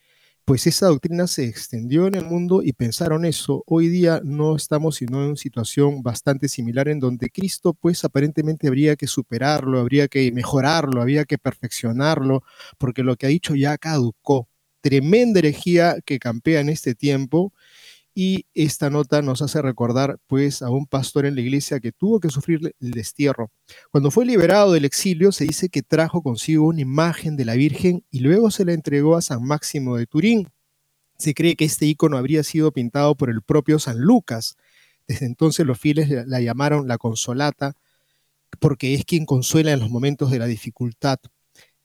pues 0.50 0.66
esa 0.66 0.88
doctrina 0.88 1.28
se 1.28 1.45
extendió 1.45 2.09
en 2.09 2.16
el 2.16 2.25
mundo 2.25 2.61
y 2.61 2.73
pensaron 2.73 3.25
eso. 3.25 3.62
Hoy 3.69 3.87
día 3.87 4.21
no 4.25 4.57
estamos 4.57 4.97
sino 4.97 5.23
en 5.23 5.28
una 5.28 5.37
situación 5.37 6.02
bastante 6.02 6.49
similar 6.49 6.88
en 6.88 6.99
donde 6.99 7.30
Cristo 7.30 7.73
pues 7.73 8.04
aparentemente 8.04 8.66
habría 8.66 8.97
que 8.97 9.07
superarlo, 9.07 9.78
habría 9.78 10.09
que 10.09 10.33
mejorarlo, 10.33 11.02
habría 11.02 11.25
que 11.25 11.38
perfeccionarlo, 11.38 12.42
porque 12.78 13.04
lo 13.04 13.14
que 13.14 13.26
ha 13.26 13.28
dicho 13.28 13.54
ya 13.54 13.78
caducó. 13.78 14.49
Tremenda 14.80 15.38
herejía 15.38 15.99
que 16.04 16.19
campea 16.19 16.59
en 16.59 16.69
este 16.69 16.97
tiempo 16.97 17.52
y 18.14 18.47
esta 18.55 18.90
nota 18.90 19.23
nos 19.23 19.43
hace 19.43 19.62
recordar 19.62 20.19
pues 20.26 20.62
a 20.62 20.71
un 20.71 20.87
pastor 20.87 21.26
en 21.26 21.35
la 21.35 21.40
iglesia 21.40 21.81
que 21.81 21.93
tuvo 21.93 22.21
que 22.21 22.29
sufrir 22.29 22.75
el 22.81 22.90
destierro. 22.90 23.50
Cuando 23.90 24.11
fue 24.11 24.26
liberado 24.26 24.73
del 24.73 24.85
exilio 24.85 25.33
se 25.33 25.45
dice 25.45 25.69
que 25.69 25.83
trajo 25.83 26.23
consigo 26.23 26.67
una 26.67 26.81
imagen 26.81 27.37
de 27.37 27.45
la 27.45 27.55
Virgen 27.55 28.05
y 28.11 28.21
luego 28.21 28.50
se 28.50 28.64
la 28.64 28.73
entregó 28.73 29.17
a 29.17 29.23
San 29.23 29.45
Máximo 29.45 29.97
de 29.97 30.07
Turín. 30.07 30.49
Se 31.19 31.35
cree 31.35 31.57
que 31.57 31.67
este 31.67 31.87
icono 31.87 32.17
habría 32.17 32.43
sido 32.43 32.73
pintado 32.73 33.14
por 33.14 33.31
el 33.31 33.43
propio 33.43 33.79
San 33.79 34.00
Lucas. 34.00 34.57
Desde 35.07 35.26
entonces 35.26 35.67
los 35.67 35.79
fieles 35.79 36.09
la 36.26 36.40
llamaron 36.40 36.88
la 36.88 36.99
Consolata 36.99 37.75
porque 38.59 38.95
es 38.95 39.05
quien 39.05 39.26
consuela 39.26 39.73
en 39.73 39.81
los 39.81 39.90
momentos 39.90 40.31
de 40.31 40.38
la 40.38 40.47
dificultad 40.47 41.19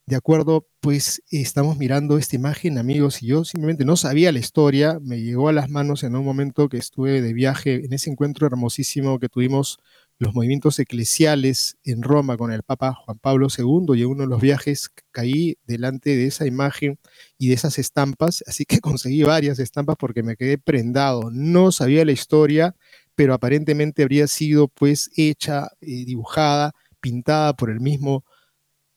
de 0.06 0.14
acuerdo, 0.14 0.68
pues 0.80 1.20
estamos 1.32 1.78
mirando 1.78 2.16
esta 2.16 2.36
imagen, 2.36 2.78
amigos, 2.78 3.24
y 3.24 3.26
yo 3.26 3.44
simplemente 3.44 3.84
no 3.84 3.96
sabía 3.96 4.30
la 4.30 4.38
historia, 4.38 5.00
me 5.02 5.20
llegó 5.20 5.48
a 5.48 5.52
las 5.52 5.68
manos 5.68 6.04
en 6.04 6.14
un 6.14 6.24
momento 6.24 6.68
que 6.68 6.76
estuve 6.76 7.20
de 7.20 7.32
viaje 7.32 7.84
en 7.84 7.92
ese 7.92 8.10
encuentro 8.10 8.46
hermosísimo 8.46 9.18
que 9.18 9.28
tuvimos 9.28 9.78
los 10.20 10.32
movimientos 10.32 10.78
eclesiales 10.78 11.76
en 11.82 12.02
Roma 12.02 12.36
con 12.36 12.52
el 12.52 12.62
Papa 12.62 12.94
Juan 12.94 13.18
Pablo 13.18 13.48
II 13.50 13.98
y 13.98 14.02
en 14.02 14.08
uno 14.08 14.22
de 14.22 14.28
los 14.28 14.40
viajes 14.40 14.90
caí 15.10 15.58
delante 15.66 16.16
de 16.16 16.26
esa 16.26 16.46
imagen 16.46 17.00
y 17.36 17.48
de 17.48 17.54
esas 17.54 17.78
estampas, 17.80 18.44
así 18.46 18.64
que 18.64 18.78
conseguí 18.80 19.24
varias 19.24 19.58
estampas 19.58 19.96
porque 19.98 20.22
me 20.22 20.36
quedé 20.36 20.56
prendado, 20.56 21.30
no 21.32 21.72
sabía 21.72 22.04
la 22.04 22.12
historia, 22.12 22.76
pero 23.16 23.34
aparentemente 23.34 24.02
habría 24.04 24.28
sido 24.28 24.68
pues 24.68 25.10
hecha, 25.16 25.68
eh, 25.80 26.04
dibujada, 26.04 26.74
pintada 27.00 27.54
por 27.54 27.70
el 27.70 27.80
mismo 27.80 28.24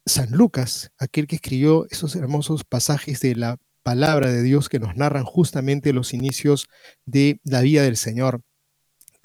San 0.06 0.32
Lucas, 0.32 0.92
aquel 0.98 1.28
que 1.28 1.36
escribió 1.36 1.86
esos 1.90 2.16
hermosos 2.16 2.64
pasajes 2.64 3.20
de 3.22 3.36
la 3.36 3.58
palabra 3.84 4.32
de 4.32 4.44
Dios 4.44 4.70
que 4.70 4.80
nos 4.80 4.96
narran 4.96 5.24
justamente 5.24 5.94
los 5.94 6.14
inicios 6.14 6.68
de 7.06 7.40
la 7.44 7.62
vida 7.62 7.84
del 7.84 7.98
Señor. 7.98 8.42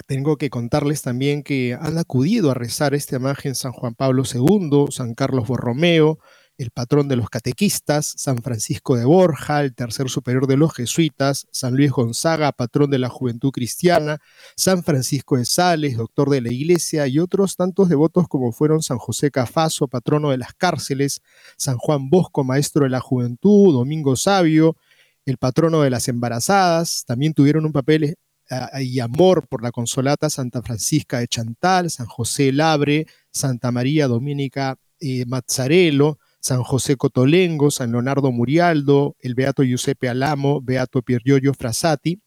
Tengo 0.07 0.37
que 0.37 0.49
contarles 0.49 1.01
también 1.01 1.43
que 1.43 1.77
han 1.79 1.97
acudido 1.97 2.51
a 2.51 2.53
rezar 2.53 2.93
esta 2.93 3.15
imagen 3.15 3.55
San 3.55 3.71
Juan 3.71 3.95
Pablo 3.95 4.23
II, 4.31 4.85
San 4.91 5.15
Carlos 5.15 5.47
Borromeo, 5.47 6.19
el 6.57 6.71
patrón 6.71 7.07
de 7.07 7.15
los 7.15 7.29
catequistas, 7.29 8.13
San 8.17 8.37
Francisco 8.37 8.95
de 8.95 9.05
Borja, 9.05 9.61
el 9.61 9.75
tercer 9.75 10.09
superior 10.09 10.47
de 10.47 10.57
los 10.57 10.73
jesuitas, 10.73 11.47
San 11.51 11.75
Luis 11.75 11.91
Gonzaga, 11.91 12.51
patrón 12.51 12.89
de 12.89 12.99
la 12.99 13.09
juventud 13.09 13.51
cristiana, 13.51 14.19
San 14.55 14.83
Francisco 14.83 15.37
de 15.37 15.45
Sales, 15.45 15.97
doctor 15.97 16.29
de 16.29 16.41
la 16.41 16.51
iglesia, 16.51 17.07
y 17.07 17.19
otros 17.19 17.55
tantos 17.55 17.89
devotos 17.89 18.27
como 18.27 18.51
fueron 18.51 18.81
San 18.81 18.97
José 18.97 19.31
Cafaso, 19.31 19.87
patrono 19.87 20.31
de 20.31 20.37
las 20.37 20.53
cárceles, 20.53 21.21
San 21.57 21.77
Juan 21.77 22.09
Bosco, 22.09 22.43
maestro 22.43 22.83
de 22.83 22.89
la 22.89 23.01
juventud, 23.01 23.73
Domingo 23.73 24.15
Sabio, 24.15 24.77
el 25.25 25.37
patrono 25.37 25.81
de 25.81 25.89
las 25.89 26.07
embarazadas, 26.07 27.03
también 27.05 27.33
tuvieron 27.33 27.65
un 27.65 27.73
papel 27.73 28.03
eh, 28.49 28.83
y 28.83 28.99
amor 28.99 29.47
por 29.47 29.63
la 29.63 29.71
consolata 29.71 30.29
Santa 30.29 30.61
Francisca 30.61 31.19
de 31.19 31.27
Chantal, 31.27 31.89
San 31.89 32.05
José 32.05 32.51
Labre, 32.51 33.07
Santa 33.31 33.71
María 33.71 34.07
Dominica 34.07 34.77
eh, 34.99 35.25
Mazzarello, 35.25 36.19
San 36.45 36.61
José 36.61 36.95
Cotolengo, 36.95 37.71
San 37.71 37.91
Leonardo 37.91 38.31
Murialdo, 38.31 39.15
el 39.19 39.33
Beato 39.33 39.63
Giuseppe 39.63 40.09
Alamo, 40.09 40.61
Beato 40.61 41.01
Piergiorgio 41.01 41.55
Frassati. 41.55 42.21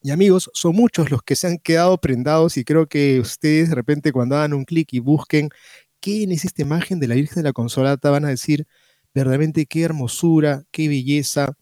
Y 0.00 0.12
amigos, 0.12 0.48
son 0.54 0.76
muchos 0.76 1.10
los 1.10 1.22
que 1.24 1.34
se 1.34 1.48
han 1.48 1.58
quedado 1.58 1.98
prendados 1.98 2.56
y 2.56 2.64
creo 2.64 2.86
que 2.86 3.18
ustedes 3.18 3.70
de 3.70 3.74
repente 3.74 4.12
cuando 4.12 4.36
hagan 4.36 4.54
un 4.54 4.64
clic 4.64 4.92
y 4.92 5.00
busquen 5.00 5.48
quién 6.00 6.30
es 6.30 6.44
esta 6.44 6.62
imagen 6.62 7.00
de 7.00 7.08
la 7.08 7.16
Virgen 7.16 7.42
de 7.42 7.48
la 7.48 7.52
Consolata 7.52 8.10
van 8.10 8.26
a 8.26 8.28
decir 8.28 8.64
verdaderamente 9.12 9.66
qué 9.66 9.82
hermosura, 9.82 10.62
qué 10.70 10.86
belleza 10.88 11.54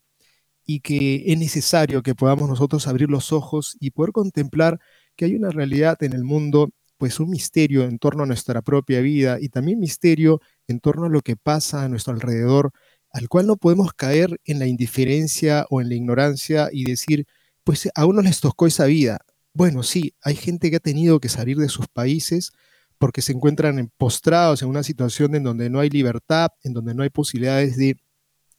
y 0.67 0.81
que 0.81 1.23
es 1.25 1.39
necesario 1.39 2.03
que 2.03 2.13
podamos 2.13 2.47
nosotros 2.47 2.87
abrir 2.87 3.09
los 3.09 3.31
ojos 3.33 3.75
y 3.79 3.89
poder 3.89 4.11
contemplar 4.11 4.79
que 5.15 5.25
hay 5.25 5.35
una 5.35 5.49
realidad 5.49 5.97
en 6.03 6.13
el 6.13 6.23
mundo 6.23 6.69
pues 6.97 7.19
un 7.19 7.29
misterio 7.29 7.83
en 7.83 7.99
torno 7.99 8.23
a 8.23 8.25
nuestra 8.25 8.61
propia 8.61 9.01
vida 9.01 9.37
y 9.39 9.49
también 9.49 9.79
misterio 9.79 10.41
en 10.67 10.79
torno 10.79 11.05
a 11.05 11.09
lo 11.09 11.21
que 11.21 11.35
pasa 11.35 11.83
a 11.83 11.89
nuestro 11.89 12.13
alrededor, 12.13 12.71
al 13.11 13.29
cual 13.29 13.47
no 13.47 13.57
podemos 13.57 13.93
caer 13.93 14.39
en 14.45 14.59
la 14.59 14.67
indiferencia 14.67 15.65
o 15.69 15.81
en 15.81 15.89
la 15.89 15.95
ignorancia 15.95 16.69
y 16.71 16.85
decir, 16.85 17.25
pues 17.63 17.89
a 17.95 18.05
uno 18.05 18.21
les 18.21 18.39
tocó 18.41 18.67
esa 18.67 18.85
vida. 18.85 19.19
Bueno, 19.53 19.83
sí, 19.83 20.13
hay 20.21 20.35
gente 20.35 20.69
que 20.69 20.77
ha 20.77 20.79
tenido 20.79 21.19
que 21.19 21.29
salir 21.29 21.57
de 21.57 21.69
sus 21.69 21.87
países 21.87 22.51
porque 22.97 23.21
se 23.21 23.33
encuentran 23.33 23.91
postrados 23.97 24.61
en 24.61 24.69
una 24.69 24.83
situación 24.83 25.35
en 25.35 25.43
donde 25.43 25.69
no 25.69 25.79
hay 25.79 25.89
libertad, 25.89 26.49
en 26.63 26.73
donde 26.73 26.93
no 26.93 27.03
hay 27.03 27.09
posibilidades 27.09 27.77
de 27.77 27.97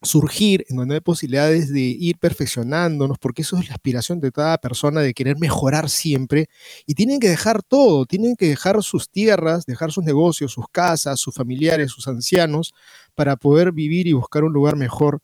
surgir, 0.02 0.64
en 0.68 0.76
donde 0.76 0.96
hay 0.96 1.00
posibilidades 1.00 1.72
de 1.72 1.80
ir 1.80 2.18
perfeccionándonos, 2.18 3.18
porque 3.18 3.42
eso 3.42 3.56
es 3.58 3.68
la 3.68 3.74
aspiración 3.74 4.20
de 4.20 4.30
toda 4.30 4.58
persona 4.58 5.00
de 5.00 5.14
querer 5.14 5.38
mejorar 5.38 5.90
siempre, 5.90 6.48
y 6.86 6.94
tienen 6.94 7.20
que 7.20 7.28
dejar 7.28 7.62
todo, 7.62 8.06
tienen 8.06 8.36
que 8.36 8.48
dejar 8.48 8.82
sus 8.82 9.10
tierras, 9.10 9.66
dejar 9.66 9.92
sus 9.92 10.04
negocios, 10.04 10.52
sus 10.52 10.66
casas, 10.70 11.20
sus 11.20 11.34
familiares, 11.34 11.90
sus 11.90 12.08
ancianos, 12.08 12.74
para 13.14 13.36
poder 13.36 13.72
vivir 13.72 14.06
y 14.06 14.12
buscar 14.12 14.44
un 14.44 14.52
lugar 14.52 14.76
mejor. 14.76 15.20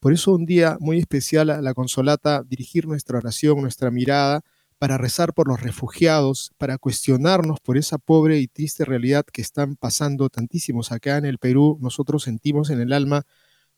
Por 0.00 0.12
eso 0.12 0.32
un 0.32 0.46
día 0.46 0.76
muy 0.80 0.98
especial 0.98 1.50
a 1.50 1.62
la 1.62 1.74
consolata, 1.74 2.44
dirigir 2.48 2.86
nuestra 2.86 3.18
oración, 3.18 3.60
nuestra 3.62 3.90
mirada, 3.90 4.42
para 4.78 4.96
rezar 4.96 5.34
por 5.34 5.48
los 5.48 5.60
refugiados, 5.60 6.52
para 6.56 6.78
cuestionarnos 6.78 7.58
por 7.60 7.76
esa 7.76 7.98
pobre 7.98 8.38
y 8.38 8.46
triste 8.46 8.84
realidad 8.84 9.24
que 9.24 9.42
están 9.42 9.74
pasando 9.76 10.28
tantísimos 10.28 10.92
acá 10.92 11.16
en 11.16 11.24
el 11.24 11.38
Perú. 11.38 11.78
Nosotros 11.80 12.22
sentimos 12.22 12.70
en 12.70 12.80
el 12.80 12.92
alma 12.92 13.24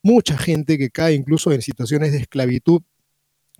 mucha 0.02 0.36
gente 0.38 0.78
que 0.78 0.90
cae 0.90 1.14
incluso 1.14 1.52
en 1.52 1.62
situaciones 1.62 2.12
de 2.12 2.18
esclavitud. 2.18 2.82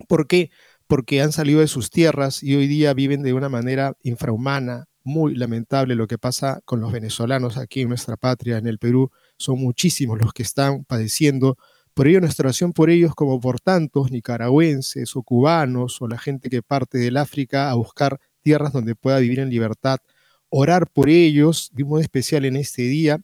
¿Por 0.07 0.27
qué? 0.27 0.49
Porque 0.87 1.21
han 1.21 1.31
salido 1.31 1.59
de 1.61 1.67
sus 1.67 1.89
tierras 1.89 2.43
y 2.43 2.55
hoy 2.55 2.67
día 2.67 2.93
viven 2.93 3.23
de 3.23 3.33
una 3.33 3.49
manera 3.49 3.95
infrahumana, 4.03 4.85
muy 5.03 5.35
lamentable 5.35 5.95
lo 5.95 6.07
que 6.07 6.17
pasa 6.17 6.61
con 6.65 6.79
los 6.81 6.91
venezolanos 6.91 7.57
aquí 7.57 7.81
en 7.81 7.89
nuestra 7.89 8.17
patria, 8.17 8.57
en 8.57 8.67
el 8.67 8.77
Perú. 8.77 9.11
Son 9.37 9.59
muchísimos 9.59 10.19
los 10.19 10.33
que 10.33 10.43
están 10.43 10.83
padeciendo. 10.83 11.57
Por 11.93 12.07
ello, 12.07 12.21
nuestra 12.21 12.47
oración 12.47 12.71
por 12.73 12.89
ellos, 12.89 13.15
como 13.15 13.39
por 13.39 13.59
tantos 13.59 14.11
nicaragüenses 14.11 15.15
o 15.15 15.23
cubanos 15.23 16.01
o 16.01 16.07
la 16.07 16.17
gente 16.17 16.49
que 16.49 16.61
parte 16.61 16.97
del 16.97 17.17
África 17.17 17.69
a 17.69 17.73
buscar 17.75 18.19
tierras 18.41 18.73
donde 18.73 18.95
pueda 18.95 19.19
vivir 19.19 19.39
en 19.39 19.49
libertad, 19.49 19.99
orar 20.49 20.89
por 20.89 21.09
ellos 21.09 21.69
de 21.73 21.83
un 21.83 21.89
modo 21.89 22.01
especial 22.01 22.45
en 22.45 22.55
este 22.55 22.83
día 22.83 23.21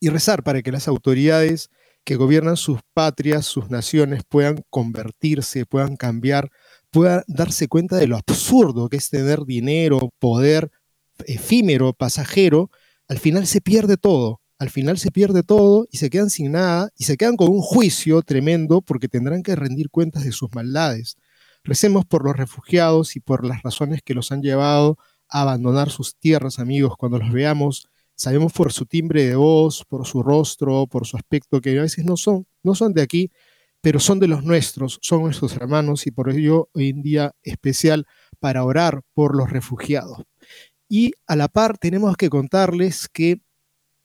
y 0.00 0.08
rezar 0.08 0.42
para 0.42 0.62
que 0.62 0.72
las 0.72 0.88
autoridades 0.88 1.70
que 2.04 2.16
gobiernan 2.16 2.56
sus 2.56 2.80
patrias, 2.94 3.46
sus 3.46 3.70
naciones, 3.70 4.22
puedan 4.28 4.64
convertirse, 4.70 5.66
puedan 5.66 5.96
cambiar, 5.96 6.50
puedan 6.90 7.22
darse 7.28 7.68
cuenta 7.68 7.96
de 7.96 8.06
lo 8.06 8.16
absurdo 8.16 8.88
que 8.88 8.96
es 8.96 9.10
tener 9.10 9.44
dinero, 9.44 10.10
poder 10.18 10.70
efímero, 11.26 11.92
pasajero, 11.92 12.70
al 13.08 13.18
final 13.18 13.46
se 13.46 13.60
pierde 13.60 13.96
todo. 13.96 14.40
Al 14.60 14.68
final 14.68 14.98
se 14.98 15.10
pierde 15.10 15.42
todo 15.42 15.86
y 15.90 15.96
se 15.96 16.10
quedan 16.10 16.28
sin 16.28 16.52
nada 16.52 16.90
y 16.98 17.04
se 17.04 17.16
quedan 17.16 17.36
con 17.36 17.48
un 17.48 17.62
juicio 17.62 18.20
tremendo 18.20 18.82
porque 18.82 19.08
tendrán 19.08 19.42
que 19.42 19.56
rendir 19.56 19.88
cuentas 19.88 20.22
de 20.22 20.32
sus 20.32 20.54
maldades. 20.54 21.16
Recemos 21.64 22.04
por 22.04 22.24
los 22.24 22.36
refugiados 22.36 23.16
y 23.16 23.20
por 23.20 23.46
las 23.46 23.62
razones 23.62 24.02
que 24.04 24.14
los 24.14 24.32
han 24.32 24.42
llevado 24.42 24.98
a 25.30 25.42
abandonar 25.42 25.90
sus 25.90 26.14
tierras, 26.16 26.58
amigos. 26.58 26.94
Cuando 26.98 27.18
los 27.18 27.32
veamos 27.32 27.89
sabemos 28.20 28.52
por 28.52 28.70
su 28.70 28.84
timbre 28.84 29.24
de 29.24 29.34
voz, 29.34 29.82
por 29.88 30.06
su 30.06 30.22
rostro, 30.22 30.86
por 30.86 31.06
su 31.06 31.16
aspecto, 31.16 31.62
que 31.62 31.78
a 31.78 31.82
veces 31.82 32.04
no 32.04 32.18
son, 32.18 32.46
no 32.62 32.74
son 32.74 32.92
de 32.92 33.00
aquí, 33.00 33.30
pero 33.80 33.98
son 33.98 34.20
de 34.20 34.28
los 34.28 34.44
nuestros, 34.44 34.98
son 35.00 35.22
nuestros 35.22 35.56
hermanos 35.56 36.06
y 36.06 36.10
por 36.10 36.28
ello 36.28 36.68
hoy 36.74 36.90
en 36.90 37.00
día 37.00 37.32
especial 37.42 38.06
para 38.38 38.62
orar 38.64 39.00
por 39.14 39.34
los 39.34 39.48
refugiados. 39.48 40.18
Y 40.86 41.12
a 41.26 41.34
la 41.34 41.48
par 41.48 41.78
tenemos 41.78 42.14
que 42.18 42.28
contarles 42.28 43.08
que 43.08 43.40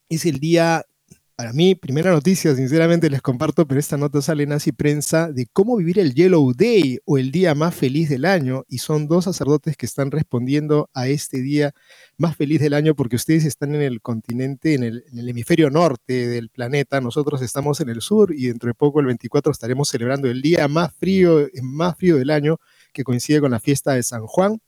es 0.08 0.26
el 0.26 0.40
día 0.40 0.86
para 1.36 1.52
mí, 1.52 1.76
primera 1.76 2.12
noticia, 2.12 2.56
sinceramente 2.56 3.10
les 3.10 3.22
comparto, 3.22 3.68
pero 3.68 3.78
esta 3.78 3.98
nota 3.98 4.22
sale 4.22 4.44
en 4.44 4.54
Así 4.54 4.72
Prensa 4.72 5.34
de 5.34 5.48
cómo 5.52 5.76
vivir 5.76 6.00
el 6.00 6.14
Yellow 6.14 6.54
Day 6.54 7.00
o 7.04 7.18
el 7.18 7.32
día 7.32 7.54
más 7.54 7.76
feliz 7.76 8.08
del 8.08 8.24
año. 8.24 8.64
Y 8.70 8.78
son 8.78 9.08
dos 9.08 9.26
sacerdotes 9.26 9.76
que 9.76 9.86
están 9.86 10.12
respondiendo 10.12 10.90
a 10.94 11.10
este 11.10 11.42
día 11.42 11.74
más 12.18 12.38
feliz 12.38 12.62
del 12.62 12.74
año 12.74 12.96
porque 12.96 13.18
ustedes 13.18 13.44
están 13.44 13.76
en 13.76 13.82
el 13.82 14.02
continente, 14.02 14.76
en 14.76 14.84
el, 14.84 15.04
hemisferio 15.12 15.70
norte 15.70 16.28
del 16.28 16.50
planeta. 16.50 17.02
Nosotros 17.02 17.42
estamos 17.42 17.82
en 17.82 17.90
el 17.90 18.02
sur 18.02 18.34
y 18.34 18.48
dentro 18.48 18.68
de 18.70 18.74
poco, 18.74 19.02
el 19.02 19.08
24, 19.08 19.52
estaremos 19.52 19.90
celebrando 19.90 20.30
el 20.30 20.42
día 20.42 20.70
más 20.70 20.94
frío, 20.94 21.50
más 21.62 21.98
frío 21.98 22.16
del 22.16 22.30
año 22.30 22.60
que 22.94 23.04
coincide 23.04 23.42
con 23.42 23.52
la 23.52 23.60
fiesta 23.60 23.94
de 23.94 24.04
San 24.04 24.26
Juan. 24.26 24.62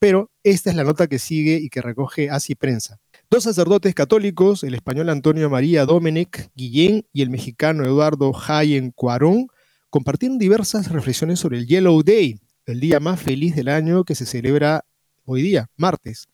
Pero 0.00 0.32
esta 0.42 0.70
es 0.70 0.76
la 0.76 0.84
nota 0.84 1.06
que 1.06 1.20
sigue 1.20 1.56
y 1.56 1.68
que 1.68 1.80
recoge 1.80 2.28
Así 2.28 2.56
Prensa. 2.56 2.98
Dos 3.38 3.44
sacerdotes 3.44 3.94
católicos, 3.94 4.64
el 4.64 4.74
español 4.74 5.10
Antonio 5.10 5.48
María 5.48 5.84
Domenech 5.84 6.50
Guillén 6.56 7.06
y 7.12 7.22
el 7.22 7.30
mexicano 7.30 7.84
Eduardo 7.84 8.32
Jayen 8.32 8.90
Cuarón, 8.90 9.46
compartieron 9.90 10.38
diversas 10.38 10.90
reflexiones 10.90 11.38
sobre 11.38 11.58
el 11.58 11.68
Yellow 11.68 12.02
Day, 12.02 12.40
el 12.66 12.80
día 12.80 12.98
más 12.98 13.22
feliz 13.22 13.54
del 13.54 13.68
año 13.68 14.02
que 14.02 14.16
se 14.16 14.26
celebra 14.26 14.84
hoy 15.24 15.42
día, 15.42 15.70
martes. 15.76 16.26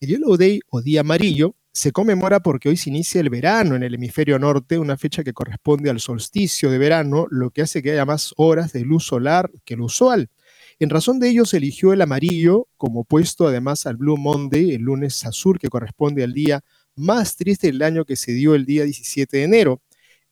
El 0.00 0.10
Yellow 0.10 0.36
Day 0.36 0.60
o 0.68 0.82
Día 0.82 1.00
Amarillo 1.00 1.56
se 1.72 1.92
conmemora 1.92 2.40
porque 2.40 2.68
hoy 2.68 2.76
se 2.76 2.90
inicia 2.90 3.22
el 3.22 3.30
verano 3.30 3.74
en 3.74 3.82
el 3.82 3.94
hemisferio 3.94 4.38
norte, 4.38 4.78
una 4.78 4.98
fecha 4.98 5.24
que 5.24 5.32
corresponde 5.32 5.88
al 5.88 5.98
solsticio 5.98 6.70
de 6.70 6.76
verano, 6.76 7.26
lo 7.30 7.52
que 7.52 7.62
hace 7.62 7.82
que 7.82 7.92
haya 7.92 8.04
más 8.04 8.34
horas 8.36 8.74
de 8.74 8.80
luz 8.80 9.06
solar 9.06 9.50
que 9.64 9.72
el 9.72 9.80
usual. 9.80 10.28
En 10.80 10.88
razón 10.88 11.20
de 11.20 11.28
ello 11.28 11.44
se 11.44 11.58
eligió 11.58 11.92
el 11.92 12.00
amarillo 12.00 12.66
como 12.78 13.00
opuesto 13.00 13.46
además 13.46 13.84
al 13.84 13.98
Blue 13.98 14.16
Monday, 14.16 14.72
el 14.72 14.80
lunes 14.80 15.26
azul 15.26 15.58
que 15.58 15.68
corresponde 15.68 16.24
al 16.24 16.32
día 16.32 16.62
más 16.96 17.36
triste 17.36 17.66
del 17.66 17.82
año 17.82 18.06
que 18.06 18.16
se 18.16 18.32
dio 18.32 18.54
el 18.54 18.64
día 18.64 18.84
17 18.84 19.36
de 19.36 19.42
enero. 19.44 19.82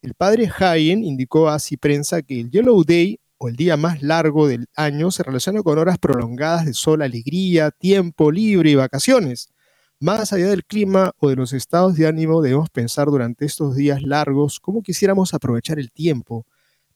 El 0.00 0.14
padre 0.14 0.50
Hayen 0.58 1.04
indicó 1.04 1.50
a 1.50 1.58
Prensa 1.78 2.22
que 2.22 2.40
el 2.40 2.50
Yellow 2.50 2.82
Day 2.82 3.20
o 3.36 3.48
el 3.50 3.56
día 3.56 3.76
más 3.76 4.02
largo 4.02 4.48
del 4.48 4.68
año 4.74 5.10
se 5.10 5.22
relaciona 5.22 5.62
con 5.62 5.76
horas 5.76 5.98
prolongadas 5.98 6.64
de 6.64 6.72
sol, 6.72 7.02
alegría, 7.02 7.70
tiempo 7.70 8.32
libre 8.32 8.70
y 8.70 8.74
vacaciones. 8.74 9.52
Más 10.00 10.32
allá 10.32 10.48
del 10.48 10.64
clima 10.64 11.12
o 11.18 11.28
de 11.28 11.36
los 11.36 11.52
estados 11.52 11.94
de 11.94 12.06
ánimo, 12.06 12.40
debemos 12.40 12.70
pensar 12.70 13.08
durante 13.08 13.44
estos 13.44 13.76
días 13.76 14.02
largos 14.02 14.60
cómo 14.60 14.82
quisiéramos 14.82 15.34
aprovechar 15.34 15.78
el 15.78 15.92
tiempo, 15.92 16.46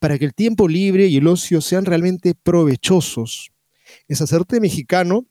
para 0.03 0.19
que 0.19 0.25
el 0.25 0.33
tiempo 0.33 0.67
libre 0.67 1.07
y 1.07 1.15
el 1.15 1.27
ocio 1.27 1.61
sean 1.61 1.85
realmente 1.85 2.35
provechosos. 2.35 3.53
El 4.09 4.17
sacerdote 4.17 4.59
mexicano 4.59 5.27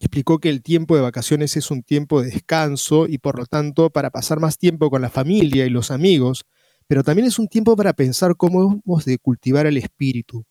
explicó 0.00 0.40
que 0.40 0.48
el 0.48 0.60
tiempo 0.60 0.96
de 0.96 1.02
vacaciones 1.02 1.56
es 1.56 1.70
un 1.70 1.84
tiempo 1.84 2.20
de 2.20 2.30
descanso 2.30 3.06
y 3.06 3.18
por 3.18 3.38
lo 3.38 3.46
tanto 3.46 3.90
para 3.90 4.10
pasar 4.10 4.40
más 4.40 4.58
tiempo 4.58 4.90
con 4.90 5.02
la 5.02 5.08
familia 5.08 5.66
y 5.66 5.70
los 5.70 5.92
amigos, 5.92 6.46
pero 6.88 7.04
también 7.04 7.28
es 7.28 7.38
un 7.38 7.46
tiempo 7.46 7.76
para 7.76 7.92
pensar 7.92 8.34
cómo 8.36 8.82
hemos 8.84 9.04
de 9.04 9.18
cultivar 9.18 9.66
el 9.66 9.76
espíritu. 9.76 10.44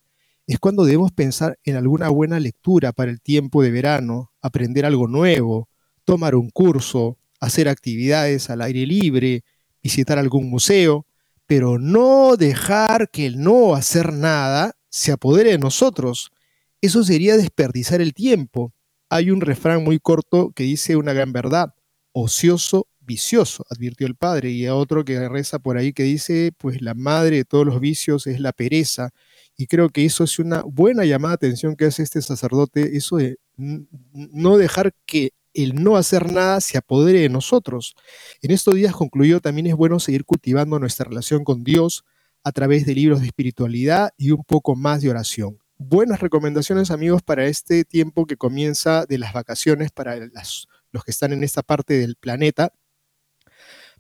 Es 0.48 0.58
cuando 0.58 0.86
debemos 0.86 1.12
pensar 1.12 1.60
en 1.66 1.76
alguna 1.76 2.08
buena 2.08 2.40
lectura 2.40 2.94
para 2.94 3.12
el 3.12 3.20
tiempo 3.20 3.62
de 3.62 3.72
verano, 3.72 4.32
aprender 4.42 4.86
algo 4.86 5.10
nuevo, 5.10 5.68
tomar 6.06 6.36
un 6.36 6.52
curso, 6.52 7.18
hacer 7.42 7.68
actividades 7.68 8.50
al 8.50 8.62
aire 8.62 8.86
libre, 8.86 9.44
visitar 9.84 10.18
algún 10.18 10.50
museo, 10.50 11.06
pero 11.52 11.78
no 11.80 12.38
dejar 12.38 13.10
que 13.10 13.26
el 13.26 13.42
no 13.42 13.76
hacer 13.76 14.14
nada 14.14 14.72
se 14.90 15.12
apodere 15.12 15.52
de 15.52 15.58
nosotros. 15.58 16.32
Eso 16.80 17.04
sería 17.04 17.36
desperdiciar 17.36 18.00
el 18.00 18.14
tiempo. 18.14 18.74
Hay 19.10 19.32
un 19.32 19.42
refrán 19.42 19.84
muy 19.84 20.00
corto 20.00 20.54
que 20.56 20.64
dice 20.64 20.96
una 20.96 21.12
gran 21.12 21.34
verdad, 21.34 21.74
ocioso, 22.14 22.88
vicioso, 23.02 23.66
advirtió 23.70 24.08
el 24.08 24.16
padre, 24.16 24.52
y 24.52 24.66
a 24.66 24.76
otro 24.76 25.04
que 25.04 25.28
reza 25.28 25.60
por 25.60 25.76
ahí 25.76 25.92
que 25.92 26.04
dice, 26.04 26.54
pues 26.58 26.82
la 26.82 26.94
madre 26.94 27.36
de 27.36 27.44
todos 27.44 27.66
los 27.66 27.82
vicios 27.82 28.28
es 28.28 28.40
la 28.40 28.54
pereza. 28.54 29.10
Y 29.58 29.68
creo 29.68 29.90
que 29.90 30.06
eso 30.06 30.24
es 30.24 30.40
una 30.40 30.62
buena 30.62 31.04
llamada 31.04 31.36
de 31.36 31.48
atención 31.48 31.76
que 31.76 31.84
hace 31.84 32.04
este 32.04 32.22
sacerdote, 32.22 32.96
eso 32.96 33.18
de 33.18 33.40
no 33.58 34.56
dejar 34.56 34.94
que 35.06 35.34
el 35.54 35.76
no 35.76 35.98
hacer 35.98 36.32
nada 36.32 36.62
se 36.62 36.78
apodere 36.78 37.20
de 37.20 37.30
nosotros. 37.30 37.96
En 38.42 38.52
estos 38.52 38.76
días 38.76 38.94
concluyó, 38.94 39.40
también 39.40 39.68
es 39.68 39.76
bueno 39.76 40.00
seguir 40.00 40.26
cultivando 40.26 40.80
nuestra 40.80 41.06
relación 41.06 41.44
con 41.44 41.64
Dios 41.64 42.06
a 42.44 42.52
través 42.52 42.86
de 42.86 42.96
libros 42.96 43.22
de 43.22 43.28
espiritualidad 43.28 44.12
y 44.18 44.32
un 44.32 44.44
poco 44.44 44.76
más 44.76 45.02
de 45.02 45.10
oración. 45.10 45.60
Buenas 45.78 46.20
recomendaciones 46.20 46.92
amigos 46.92 47.22
para 47.24 47.46
este 47.46 47.84
tiempo 47.84 48.26
que 48.26 48.38
comienza 48.38 49.06
de 49.06 49.18
las 49.18 49.34
vacaciones 49.34 49.92
para 49.92 50.16
los 50.16 51.04
que 51.04 51.12
están 51.12 51.34
en 51.34 51.44
esta 51.44 51.64
parte 51.64 51.96
del 51.98 52.16
planeta, 52.16 52.74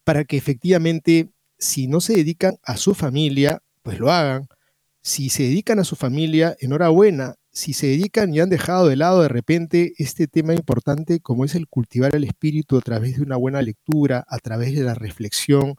para 0.03 0.23
que 0.23 0.37
efectivamente 0.37 1.31
si 1.57 1.87
no 1.87 2.01
se 2.01 2.13
dedican 2.13 2.57
a 2.63 2.77
su 2.77 2.93
familia, 2.95 3.63
pues 3.83 3.99
lo 3.99 4.11
hagan. 4.11 4.47
Si 5.01 5.29
se 5.29 5.43
dedican 5.43 5.79
a 5.79 5.83
su 5.83 5.95
familia, 5.95 6.55
enhorabuena, 6.59 7.35
si 7.51 7.73
se 7.73 7.87
dedican 7.87 8.33
y 8.33 8.39
han 8.39 8.49
dejado 8.49 8.87
de 8.87 8.95
lado 8.95 9.21
de 9.21 9.27
repente 9.27 9.93
este 9.97 10.27
tema 10.27 10.53
importante 10.53 11.19
como 11.19 11.45
es 11.45 11.55
el 11.55 11.67
cultivar 11.67 12.15
el 12.15 12.23
espíritu 12.23 12.77
a 12.77 12.81
través 12.81 13.17
de 13.17 13.23
una 13.23 13.35
buena 13.35 13.61
lectura, 13.61 14.23
a 14.27 14.37
través 14.39 14.73
de 14.73 14.83
la 14.83 14.93
reflexión, 14.93 15.75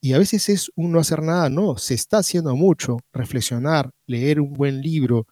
y 0.00 0.14
a 0.14 0.18
veces 0.18 0.48
es 0.48 0.70
un 0.74 0.92
no 0.92 1.00
hacer 1.00 1.22
nada, 1.22 1.48
no, 1.48 1.78
se 1.78 1.94
está 1.94 2.18
haciendo 2.18 2.56
mucho, 2.56 2.98
reflexionar, 3.12 3.92
leer 4.06 4.40
un 4.40 4.52
buen 4.52 4.82
libro, 4.82 5.26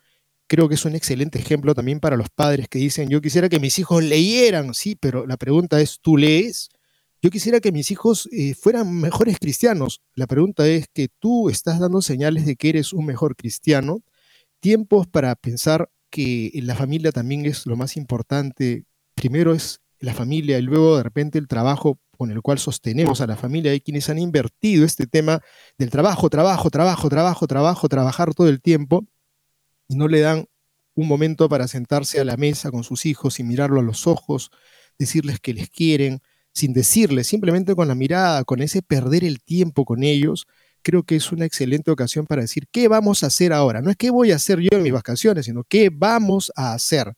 creo 0.47 0.69
que 0.69 0.77
es 0.77 0.85
un 0.85 0.95
excelente 0.95 1.39
ejemplo 1.39 1.75
también 1.75 2.01
para 2.01 2.17
los 2.17 2.29
padres 2.31 2.69
que 2.69 2.79
dicen, 2.79 3.09
yo 3.09 3.21
quisiera 3.21 3.49
que 3.49 3.61
mis 3.61 3.79
hijos 3.79 4.03
leyeran, 4.03 4.75
sí, 4.75 4.97
pero 4.97 5.27
la 5.27 5.37
pregunta 5.37 5.81
es, 5.81 5.99
¿tú 6.01 6.17
lees? 6.17 6.71
Yo 7.23 7.31
quisiera 7.31 7.61
que 7.61 7.73
mis 7.73 7.91
hijos 7.91 8.29
eh, 8.33 8.55
fueran 8.55 8.99
mejores 8.99 9.39
cristianos. 9.39 10.01
La 10.15 10.27
pregunta 10.27 10.67
es 10.67 10.87
que 10.93 11.09
tú 11.19 11.51
estás 11.51 11.79
dando 11.79 12.01
señales 12.01 12.47
de 12.47 12.57
que 12.57 12.71
eres 12.71 12.93
un 12.93 13.05
mejor 13.07 13.37
cristiano 13.37 14.03
tiempos 14.61 15.07
para 15.07 15.35
pensar 15.37 15.91
que 16.11 16.51
la 16.63 16.75
familia 16.75 17.13
también 17.13 17.47
es 17.47 17.67
lo 17.67 17.77
más 17.77 17.97
importante. 17.97 18.85
Primero 19.15 19.55
es 19.55 19.81
la 19.99 20.15
familia 20.15 20.59
y 20.59 20.63
luego 20.63 20.97
de 20.97 21.03
repente 21.03 21.39
el 21.39 21.49
trabajo 21.49 21.99
con 22.17 22.31
el 22.31 22.43
cual 22.43 22.59
sostenemos 22.59 23.21
a 23.21 23.27
la 23.27 23.37
familia. 23.37 23.73
Hay 23.73 23.81
quienes 23.81 24.09
han 24.11 24.19
invertido 24.19 24.85
este 24.85 25.07
tema 25.07 25.41
del 25.79 25.91
trabajo, 25.91 26.29
trabajo, 26.29 26.71
trabajo, 26.71 27.09
trabajo, 27.09 27.47
trabajo, 27.47 27.89
trabajar 27.89 28.35
todo 28.35 28.49
el 28.49 28.61
tiempo 28.61 29.07
y 29.89 29.97
no 29.97 30.07
le 30.07 30.21
dan 30.21 30.47
un 30.95 31.09
momento 31.09 31.49
para 31.49 31.67
sentarse 31.67 32.21
a 32.21 32.25
la 32.25 32.37
mesa 32.37 32.71
con 32.71 32.85
sus 32.85 33.07
hijos 33.07 33.41
y 33.41 33.43
mirarlo 33.43 33.81
a 33.81 33.83
los 33.83 34.07
ojos, 34.07 34.51
decirles 34.99 35.41
que 35.41 35.55
les 35.55 35.71
quieren, 35.71 36.21
sin 36.53 36.73
decirles, 36.73 37.27
simplemente 37.27 37.75
con 37.75 37.89
la 37.89 37.95
mirada, 37.95 38.45
con 38.45 38.61
ese 38.61 38.83
perder 38.83 39.25
el 39.25 39.43
tiempo 39.43 39.85
con 39.85 40.03
ellos, 40.03 40.47
creo 40.83 41.03
que 41.03 41.17
es 41.17 41.33
una 41.33 41.45
excelente 41.45 41.91
ocasión 41.91 42.27
para 42.27 42.43
decir 42.43 42.67
qué 42.71 42.89
vamos 42.89 43.23
a 43.23 43.27
hacer 43.27 43.53
ahora. 43.53 43.83
No 43.83 43.91
es 43.91 43.97
qué 43.97 44.11
voy 44.11 44.33
a 44.33 44.37
hacer 44.37 44.61
yo 44.61 44.71
en 44.73 44.83
mis 44.83 44.93
vacaciones, 44.93 45.47
sino 45.47 45.65
qué 45.65 45.91
vamos 45.93 46.53
a 46.57 46.73
hacer. 46.73 47.15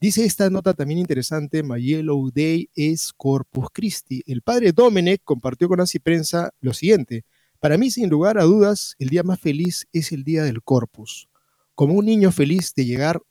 Dice 0.00 0.24
esta 0.24 0.50
nota 0.50 0.74
también 0.74 0.98
interesante, 0.98 1.62
My 1.62 1.80
Yellow 1.80 2.30
Day 2.32 2.68
es 2.74 3.12
Corpus 3.12 3.68
Christi. 3.72 4.22
El 4.26 4.42
padre 4.42 4.72
Domenech 4.72 5.22
compartió 5.22 5.68
con 5.68 5.80
Así 5.80 6.00
Prensa 6.00 6.50
lo 6.60 6.74
siguiente. 6.74 7.24
Para 7.60 7.78
mí, 7.78 7.92
sin 7.92 8.10
lugar 8.10 8.38
a 8.38 8.42
dudas, 8.42 8.96
el 8.98 9.10
día 9.10 9.22
más 9.22 9.38
feliz 9.38 9.86
es 9.92 10.10
el 10.10 10.24
día 10.24 10.42
del 10.42 10.64
Corpus. 10.64 11.28
Como 11.76 11.94
un 11.94 12.06
niño 12.06 12.32
feliz 12.32 12.74
de 12.74 12.84
llegar 12.84 13.22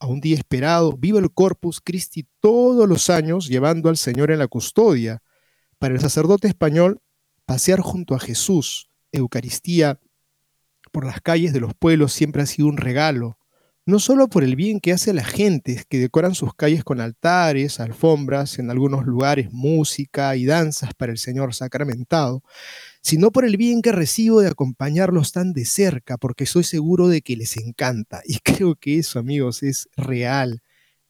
a 0.00 0.08
un 0.08 0.20
día 0.20 0.36
esperado, 0.36 0.96
vivo 0.96 1.20
el 1.20 1.32
Corpus 1.32 1.80
Christi 1.80 2.26
todos 2.40 2.88
los 2.88 3.08
años 3.08 3.46
llevando 3.46 3.88
al 3.88 3.96
Señor 3.96 4.32
en 4.32 4.40
la 4.40 4.48
custodia. 4.48 5.22
Para 5.78 5.94
el 5.94 6.00
sacerdote 6.00 6.48
español, 6.48 7.00
pasear 7.44 7.78
junto 7.78 8.16
a 8.16 8.18
Jesús, 8.18 8.90
Eucaristía 9.12 10.00
por 10.92 11.04
las 11.04 11.20
calles 11.20 11.52
de 11.52 11.60
los 11.60 11.74
pueblos 11.74 12.12
siempre 12.12 12.42
ha 12.42 12.46
sido 12.46 12.68
un 12.68 12.76
regalo, 12.76 13.38
no 13.88 14.00
solo 14.00 14.26
por 14.26 14.42
el 14.42 14.56
bien 14.56 14.80
que 14.80 14.92
hace 14.92 15.10
a 15.10 15.14
la 15.14 15.24
gente 15.24 15.84
que 15.88 16.00
decoran 16.00 16.34
sus 16.34 16.54
calles 16.54 16.82
con 16.82 17.00
altares, 17.00 17.78
alfombras, 17.78 18.58
en 18.58 18.70
algunos 18.70 19.06
lugares 19.06 19.52
música 19.52 20.34
y 20.34 20.44
danzas 20.44 20.92
para 20.94 21.12
el 21.12 21.18
Señor 21.18 21.54
sacramentado, 21.54 22.42
sino 23.00 23.30
por 23.30 23.44
el 23.44 23.56
bien 23.56 23.82
que 23.82 23.92
recibo 23.92 24.40
de 24.40 24.48
acompañarlos 24.48 25.30
tan 25.30 25.52
de 25.52 25.64
cerca, 25.64 26.16
porque 26.16 26.46
soy 26.46 26.64
seguro 26.64 27.06
de 27.06 27.22
que 27.22 27.36
les 27.36 27.56
encanta. 27.56 28.22
Y 28.26 28.38
creo 28.42 28.74
que 28.74 28.98
eso, 28.98 29.20
amigos, 29.20 29.62
es 29.62 29.88
real. 29.96 30.62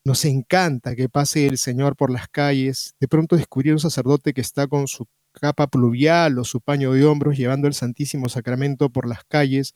Nos 0.05 0.27
encanta 0.27 0.95
que 0.95 1.09
pase 1.09 1.47
el 1.47 1.57
Señor 1.57 1.97
por 1.97 2.11
las 2.11 2.29
calles, 2.29 2.95
de 3.01 3.09
pronto 3.09 3.37
descubrir 3.37 3.73
un 3.73 3.81
sacerdote 3.81 4.35
que 4.35 4.43
está 4.43 4.67
con 4.67 4.87
su 4.87 5.07
capa 5.41 5.67
pluvial 5.69 6.39
o 6.39 6.45
su 6.45 6.61
paño 6.61 6.93
de 6.93 7.05
hombros 7.05 7.37
llevando 7.37 7.69
el 7.69 7.75
Santísimo 7.75 8.29
Sacramento 8.29 8.91
por 8.91 9.09
las 9.09 9.25
calles 9.25 9.75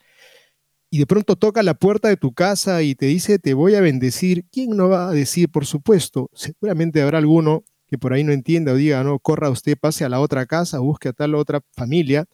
y 0.91 0.99
de 0.99 1.07
pronto 1.07 1.37
toca 1.37 1.63
la 1.63 1.75
puerta 1.75 2.09
de 2.09 2.17
tu 2.17 2.33
casa 2.33 2.83
y 2.83 2.95
te 2.95 3.07
dice 3.07 3.39
te 3.39 3.55
voy 3.55 3.77
a 3.77 3.81
bendecir, 3.81 4.45
¿quién 4.51 4.71
no 4.71 4.89
va 4.89 5.09
a 5.09 5.13
decir, 5.13 5.49
por 5.51 5.67
supuesto? 5.67 6.31
Seguramente 6.35 7.01
habrá 7.01 7.19
alguno 7.19 7.65
que 7.87 7.99
por 7.99 8.13
ahí 8.13 8.25
no 8.25 8.33
entienda 8.33 8.73
o 8.73 8.77
diga, 8.77 9.03
no, 9.05 9.19
corra 9.19 9.51
usted, 9.51 9.77
pase 9.79 10.05
a 10.05 10.09
la 10.09 10.21
otra 10.21 10.47
casa, 10.47 10.79
busque 10.79 11.09
a 11.09 11.13
tal 11.13 11.35
otra 11.35 11.61
familia, 11.73 12.27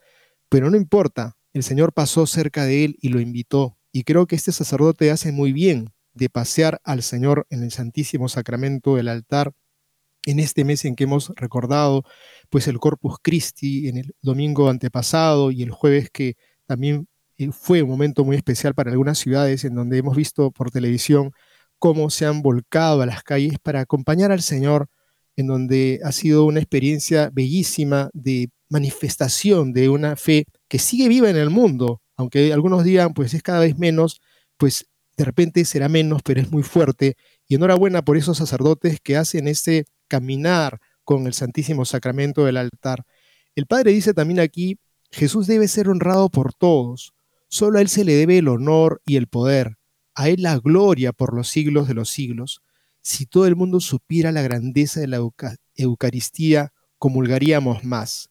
pero 0.48 0.70
no 0.70 0.76
importa, 0.76 1.36
el 1.52 1.62
Señor 1.62 1.92
pasó 1.92 2.26
cerca 2.26 2.64
de 2.64 2.84
él 2.84 2.96
y 3.00 3.08
lo 3.08 3.20
invitó. 3.20 3.78
Y 3.90 4.04
creo 4.04 4.26
que 4.26 4.36
este 4.36 4.52
sacerdote 4.52 5.10
hace 5.10 5.32
muy 5.32 5.52
bien 5.52 5.94
de 6.12 6.28
pasear 6.28 6.80
al 6.84 7.02
Señor 7.02 7.46
en 7.50 7.62
el 7.62 7.72
Santísimo 7.72 8.28
Sacramento 8.28 8.96
del 8.96 9.08
altar 9.08 9.52
en 10.26 10.40
este 10.40 10.64
mes 10.64 10.84
en 10.84 10.94
que 10.96 11.04
hemos 11.04 11.32
recordado 11.36 12.04
pues 12.50 12.68
el 12.68 12.78
Corpus 12.78 13.16
Christi 13.22 13.88
en 13.88 13.98
el 13.98 14.14
domingo 14.22 14.68
antepasado 14.68 15.50
y 15.50 15.62
el 15.62 15.70
jueves 15.70 16.10
que 16.10 16.36
también 16.66 17.08
eh, 17.38 17.50
fue 17.52 17.82
un 17.82 17.90
momento 17.90 18.24
muy 18.24 18.36
especial 18.36 18.74
para 18.74 18.90
algunas 18.90 19.18
ciudades 19.18 19.64
en 19.64 19.74
donde 19.74 19.98
hemos 19.98 20.16
visto 20.16 20.50
por 20.50 20.70
televisión 20.70 21.32
cómo 21.78 22.10
se 22.10 22.26
han 22.26 22.42
volcado 22.42 23.02
a 23.02 23.06
las 23.06 23.22
calles 23.22 23.58
para 23.62 23.80
acompañar 23.80 24.32
al 24.32 24.42
Señor, 24.42 24.88
en 25.36 25.46
donde 25.46 26.00
ha 26.04 26.12
sido 26.12 26.44
una 26.44 26.60
experiencia 26.60 27.30
bellísima 27.32 28.10
de 28.14 28.50
manifestación 28.68 29.72
de 29.72 29.88
una 29.88 30.16
fe 30.16 30.46
que 30.68 30.78
sigue 30.78 31.08
viva 31.08 31.30
en 31.30 31.36
el 31.36 31.50
mundo, 31.50 32.00
aunque 32.16 32.52
algunos 32.52 32.84
digan 32.84 33.12
pues 33.14 33.34
es 33.34 33.42
cada 33.42 33.60
vez 33.60 33.78
menos, 33.78 34.20
pues 34.56 34.86
de 35.16 35.24
repente 35.24 35.64
será 35.64 35.88
menos, 35.88 36.22
pero 36.22 36.40
es 36.40 36.50
muy 36.50 36.62
fuerte. 36.62 37.16
Y 37.48 37.54
enhorabuena 37.54 38.02
por 38.02 38.16
esos 38.16 38.38
sacerdotes 38.38 39.00
que 39.00 39.16
hacen 39.16 39.48
ese 39.48 39.86
caminar 40.08 40.80
con 41.04 41.26
el 41.26 41.34
Santísimo 41.34 41.84
Sacramento 41.84 42.44
del 42.44 42.56
altar. 42.56 43.04
El 43.54 43.66
Padre 43.66 43.92
dice 43.92 44.12
también 44.12 44.40
aquí, 44.40 44.78
Jesús 45.10 45.46
debe 45.46 45.68
ser 45.68 45.88
honrado 45.88 46.28
por 46.28 46.52
todos, 46.52 47.14
solo 47.48 47.78
a 47.78 47.82
Él 47.82 47.88
se 47.88 48.04
le 48.04 48.14
debe 48.14 48.38
el 48.38 48.48
honor 48.48 49.00
y 49.06 49.16
el 49.16 49.28
poder, 49.28 49.76
a 50.14 50.28
Él 50.28 50.42
la 50.42 50.58
gloria 50.58 51.12
por 51.12 51.34
los 51.34 51.48
siglos 51.48 51.88
de 51.88 51.94
los 51.94 52.10
siglos. 52.10 52.60
Si 53.02 53.24
todo 53.26 53.46
el 53.46 53.54
mundo 53.54 53.80
supiera 53.80 54.32
la 54.32 54.42
grandeza 54.42 55.00
de 55.00 55.06
la 55.06 55.20
Eucaristía, 55.76 56.72
comulgaríamos 56.98 57.84
más. 57.84 58.30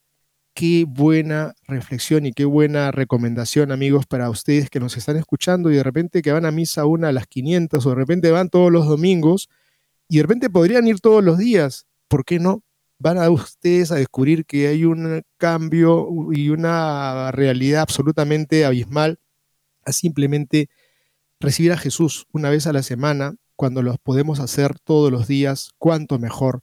Qué 0.56 0.86
buena 0.88 1.54
reflexión 1.68 2.26
y 2.26 2.32
qué 2.32 2.46
buena 2.46 2.89
recomendación, 2.89 3.74
amigos, 3.74 4.06
para 4.06 4.30
ustedes 4.30 4.70
que 4.70 4.80
nos 4.80 4.96
están 4.96 5.18
escuchando 5.18 5.70
y 5.70 5.76
de 5.76 5.84
repente 5.84 6.22
que 6.22 6.32
van 6.32 6.46
a 6.46 6.52
misa 6.52 6.86
una 6.86 7.10
a 7.10 7.12
las 7.12 7.28
500 7.28 7.86
o 7.86 7.89
de 7.89 7.96
repente 7.96 8.32
van 8.32 8.48
todos 8.48 8.72
los 8.72 8.88
domingos 8.88 9.50
y 10.08 10.15
de 10.15 10.22
repente 10.22 10.50
podrían 10.50 10.88
ir 10.88 11.02
todos 11.02 11.22
los 11.22 11.38
días. 11.38 11.88
¿Por 12.08 12.24
qué 12.24 12.39
no? 12.39 12.63
Van 13.00 13.18
a 13.18 13.30
ustedes 13.30 13.91
a 13.91 13.96
descubrir 13.96 14.46
que 14.46 14.68
hay 14.68 14.86
un 14.86 15.24
cambio 15.36 16.08
y 16.32 16.48
una 16.48 17.34
realidad 17.34 17.82
absolutamente 17.82 18.63
abismal 18.63 19.20
a 19.84 19.91
simplemente 19.91 20.70
recibir 21.41 21.74
a 21.74 21.78
Jesús 21.78 22.28
una 22.32 22.50
vez 22.50 22.65
a 22.65 22.72
la 22.72 22.82
semana, 22.82 23.36
cuando 23.58 23.82
los 23.82 23.98
podemos 23.98 24.39
hacer 24.39 24.80
todos 24.80 25.12
los 25.12 25.28
días, 25.28 25.72
cuánto 25.78 26.18
mejor. 26.18 26.62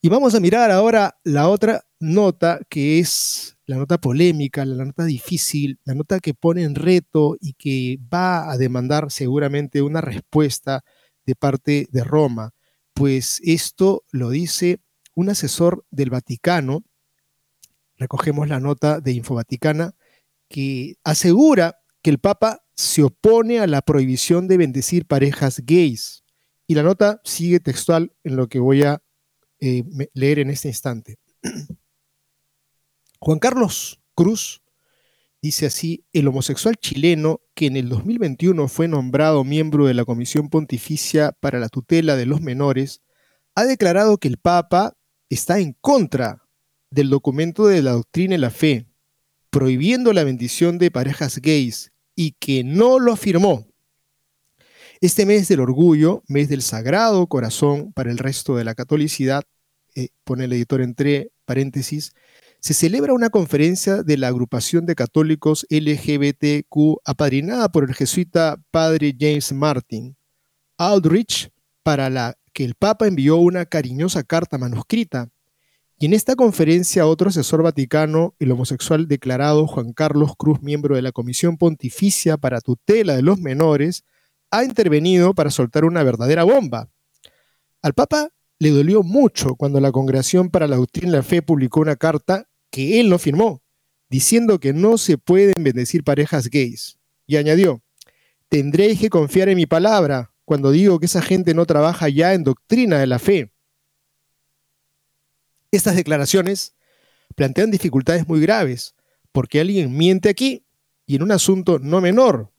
Y 0.00 0.08
vamos 0.08 0.36
a 0.36 0.40
mirar 0.40 0.70
ahora 0.70 1.18
la 1.24 1.48
otra 1.48 1.87
nota 2.00 2.60
que 2.68 2.98
es 2.98 3.56
la 3.66 3.76
nota 3.76 3.98
polémica, 3.98 4.64
la 4.64 4.84
nota 4.84 5.04
difícil, 5.04 5.78
la 5.84 5.94
nota 5.94 6.20
que 6.20 6.34
pone 6.34 6.62
en 6.62 6.74
reto 6.74 7.36
y 7.40 7.54
que 7.54 7.98
va 8.12 8.50
a 8.50 8.56
demandar 8.56 9.10
seguramente 9.10 9.82
una 9.82 10.00
respuesta 10.00 10.84
de 11.26 11.34
parte 11.34 11.86
de 11.90 12.04
Roma. 12.04 12.52
Pues 12.94 13.40
esto 13.44 14.04
lo 14.10 14.30
dice 14.30 14.80
un 15.14 15.28
asesor 15.28 15.84
del 15.90 16.10
Vaticano, 16.10 16.84
recogemos 17.96 18.48
la 18.48 18.60
nota 18.60 19.00
de 19.00 19.12
Infovaticana, 19.12 19.94
que 20.48 20.94
asegura 21.04 21.80
que 22.00 22.10
el 22.10 22.18
Papa 22.18 22.64
se 22.74 23.02
opone 23.02 23.58
a 23.58 23.66
la 23.66 23.82
prohibición 23.82 24.48
de 24.48 24.56
bendecir 24.56 25.06
parejas 25.06 25.60
gays. 25.64 26.24
Y 26.66 26.74
la 26.74 26.82
nota 26.82 27.20
sigue 27.24 27.60
textual 27.60 28.12
en 28.24 28.36
lo 28.36 28.48
que 28.48 28.60
voy 28.60 28.84
a 28.84 29.02
eh, 29.60 29.82
leer 30.14 30.38
en 30.38 30.50
este 30.50 30.68
instante. 30.68 31.18
Juan 33.20 33.38
Carlos 33.38 34.00
Cruz 34.14 34.62
dice 35.42 35.66
así, 35.66 36.04
el 36.12 36.28
homosexual 36.28 36.76
chileno 36.76 37.40
que 37.54 37.66
en 37.66 37.76
el 37.76 37.88
2021 37.88 38.68
fue 38.68 38.88
nombrado 38.88 39.44
miembro 39.44 39.86
de 39.86 39.94
la 39.94 40.04
Comisión 40.04 40.48
Pontificia 40.48 41.32
para 41.32 41.58
la 41.58 41.68
Tutela 41.68 42.16
de 42.16 42.26
los 42.26 42.40
Menores, 42.40 43.02
ha 43.54 43.64
declarado 43.64 44.18
que 44.18 44.28
el 44.28 44.38
Papa 44.38 44.96
está 45.28 45.58
en 45.58 45.74
contra 45.80 46.42
del 46.90 47.10
documento 47.10 47.66
de 47.66 47.82
la 47.82 47.92
doctrina 47.92 48.34
y 48.34 48.38
la 48.38 48.50
fe, 48.50 48.86
prohibiendo 49.50 50.12
la 50.12 50.24
bendición 50.24 50.78
de 50.78 50.90
parejas 50.90 51.38
gays 51.38 51.92
y 52.14 52.32
que 52.32 52.64
no 52.64 52.98
lo 52.98 53.12
afirmó. 53.12 53.66
Este 55.00 55.26
mes 55.26 55.46
del 55.48 55.60
orgullo, 55.60 56.22
mes 56.26 56.48
del 56.48 56.62
sagrado 56.62 57.26
corazón 57.28 57.92
para 57.92 58.10
el 58.10 58.18
resto 58.18 58.56
de 58.56 58.64
la 58.64 58.74
catolicidad, 58.74 59.44
eh, 59.94 60.08
pone 60.24 60.44
el 60.44 60.52
editor 60.52 60.80
entre 60.80 61.30
paréntesis, 61.44 62.12
se 62.60 62.74
celebra 62.74 63.12
una 63.12 63.30
conferencia 63.30 64.02
de 64.02 64.16
la 64.16 64.28
agrupación 64.28 64.84
de 64.84 64.96
católicos 64.96 65.66
LGBTQ 65.70 66.98
apadrinada 67.04 67.68
por 67.70 67.84
el 67.84 67.94
jesuita 67.94 68.60
padre 68.70 69.14
James 69.18 69.52
Martin 69.52 70.16
Aldrich, 70.76 71.50
para 71.82 72.10
la 72.10 72.36
que 72.52 72.64
el 72.64 72.74
Papa 72.74 73.06
envió 73.06 73.36
una 73.36 73.66
cariñosa 73.66 74.24
carta 74.24 74.58
manuscrita. 74.58 75.28
Y 76.00 76.06
en 76.06 76.12
esta 76.12 76.36
conferencia 76.36 77.06
otro 77.06 77.28
asesor 77.28 77.62
vaticano, 77.62 78.34
el 78.38 78.52
homosexual 78.52 79.08
declarado 79.08 79.66
Juan 79.66 79.92
Carlos 79.92 80.32
Cruz, 80.36 80.60
miembro 80.60 80.96
de 80.96 81.02
la 81.02 81.12
Comisión 81.12 81.56
Pontificia 81.56 82.36
para 82.36 82.60
Tutela 82.60 83.16
de 83.16 83.22
los 83.22 83.38
Menores, 83.38 84.04
ha 84.50 84.64
intervenido 84.64 85.34
para 85.34 85.50
soltar 85.50 85.84
una 85.84 86.02
verdadera 86.02 86.44
bomba. 86.44 86.88
Al 87.82 87.94
Papa 87.94 88.30
le 88.58 88.70
dolió 88.70 89.02
mucho 89.02 89.54
cuando 89.54 89.80
la 89.80 89.92
Congregación 89.92 90.50
para 90.50 90.66
la 90.66 90.76
Doctrina 90.76 91.08
y 91.08 91.12
la 91.12 91.22
Fe 91.22 91.42
publicó 91.42 91.80
una 91.80 91.96
carta 91.96 92.47
que 92.70 93.00
él 93.00 93.08
no 93.08 93.18
firmó, 93.18 93.62
diciendo 94.08 94.58
que 94.60 94.72
no 94.72 94.98
se 94.98 95.18
pueden 95.18 95.62
bendecir 95.62 96.04
parejas 96.04 96.48
gays. 96.48 96.98
Y 97.26 97.36
añadió, 97.36 97.82
tendréis 98.48 99.00
que 99.00 99.10
confiar 99.10 99.48
en 99.48 99.56
mi 99.56 99.66
palabra 99.66 100.32
cuando 100.44 100.70
digo 100.70 100.98
que 100.98 101.06
esa 101.06 101.22
gente 101.22 101.54
no 101.54 101.66
trabaja 101.66 102.08
ya 102.08 102.34
en 102.34 102.44
doctrina 102.44 102.98
de 102.98 103.06
la 103.06 103.18
fe. 103.18 103.52
Estas 105.70 105.96
declaraciones 105.96 106.74
plantean 107.36 107.70
dificultades 107.70 108.26
muy 108.26 108.40
graves, 108.40 108.94
porque 109.32 109.60
alguien 109.60 109.96
miente 109.96 110.28
aquí 110.28 110.64
y 111.04 111.16
en 111.16 111.22
un 111.22 111.32
asunto 111.32 111.78
no 111.78 112.00
menor. 112.00 112.50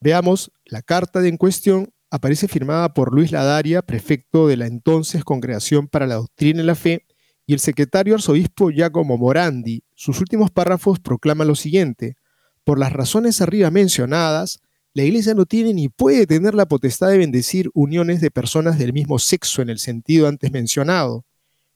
Veamos 0.00 0.52
la 0.64 0.82
carta 0.82 1.20
de 1.20 1.28
en 1.28 1.36
cuestión 1.36 1.92
aparece 2.10 2.48
firmada 2.48 2.94
por 2.94 3.12
Luis 3.12 3.32
Ladaria, 3.32 3.82
prefecto 3.82 4.46
de 4.46 4.56
la 4.56 4.66
entonces 4.66 5.24
Congregación 5.24 5.88
para 5.88 6.06
la 6.06 6.16
Doctrina 6.16 6.62
y 6.62 6.66
la 6.66 6.74
Fe, 6.74 7.06
y 7.46 7.54
el 7.54 7.60
secretario 7.60 8.14
arzobispo 8.14 8.70
Giacomo 8.70 9.16
Morandi. 9.16 9.84
Sus 9.94 10.20
últimos 10.20 10.50
párrafos 10.50 10.98
proclaman 10.98 11.46
lo 11.48 11.54
siguiente: 11.54 12.16
Por 12.64 12.78
las 12.78 12.92
razones 12.92 13.40
arriba 13.40 13.70
mencionadas, 13.70 14.60
la 14.92 15.04
Iglesia 15.04 15.34
no 15.34 15.46
tiene 15.46 15.74
ni 15.74 15.88
puede 15.88 16.26
tener 16.26 16.54
la 16.54 16.66
potestad 16.66 17.08
de 17.08 17.18
bendecir 17.18 17.70
uniones 17.74 18.20
de 18.20 18.30
personas 18.30 18.78
del 18.78 18.92
mismo 18.92 19.18
sexo 19.18 19.62
en 19.62 19.68
el 19.68 19.78
sentido 19.78 20.26
antes 20.26 20.50
mencionado. 20.50 21.24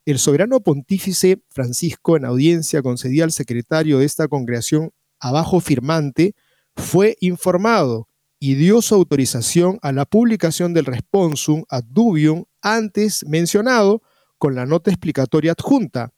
El 0.07 0.19
soberano 0.19 0.61
pontífice 0.61 1.43
Francisco, 1.51 2.17
en 2.17 2.25
audiencia 2.25 2.83
concedida 2.83 3.25
al 3.25 3.33
secretario 3.33 3.99
de 3.99 4.07
esta 4.07 4.27
congregación 4.27 4.91
abajo 5.21 5.61
firmante, 5.61 6.35
fue 6.75 7.17
informado 7.21 8.09
y 8.39 8.55
dio 8.55 8.81
su 8.81 8.95
autorización 8.95 9.79
a 9.83 9.93
la 9.93 10.07
publicación 10.07 10.73
del 10.73 10.87
responsum 10.87 11.65
ad 11.69 11.85
dubium 11.85 12.45
antes 12.63 13.25
mencionado 13.27 14.03
con 14.41 14.55
la 14.55 14.65
nota 14.65 14.91
explicatoria 14.91 15.53
adjunta. 15.53 16.15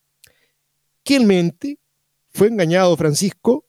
¿Quién 1.02 1.26
mente? 1.26 1.80
¿Fue 2.30 2.46
engañado 2.46 2.96
Francisco? 2.96 3.66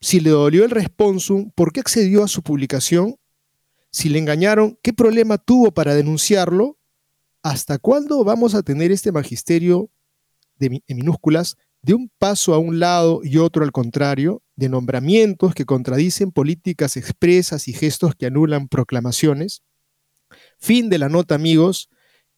Si 0.00 0.18
le 0.18 0.30
dolió 0.30 0.64
el 0.64 0.70
responsum, 0.70 1.52
¿por 1.52 1.72
qué 1.72 1.78
accedió 1.78 2.24
a 2.24 2.28
su 2.28 2.42
publicación? 2.42 3.16
Si 3.92 4.08
le 4.08 4.18
engañaron, 4.18 4.76
¿qué 4.82 4.92
problema 4.92 5.38
tuvo 5.38 5.72
para 5.72 5.94
denunciarlo? 5.94 6.76
¿Hasta 7.42 7.78
cuándo 7.78 8.24
vamos 8.24 8.56
a 8.56 8.64
tener 8.64 8.90
este 8.90 9.12
magisterio 9.12 9.88
de, 10.56 10.82
minúsculas 10.88 11.56
de 11.80 11.94
un 11.94 12.10
paso 12.18 12.52
a 12.52 12.58
un 12.58 12.80
lado 12.80 13.20
y 13.22 13.38
otro 13.38 13.62
al 13.62 13.70
contrario? 13.70 14.42
de 14.56 14.68
nombramientos 14.68 15.52
que 15.52 15.64
contradicen 15.64 16.30
políticas 16.30 16.96
expresas 16.96 17.66
y 17.66 17.72
gestos 17.72 18.14
que 18.14 18.26
anulan 18.26 18.68
proclamaciones. 18.68 19.64
Fin 20.58 20.88
de 20.88 20.98
la 20.98 21.08
nota, 21.08 21.34
amigos, 21.34 21.90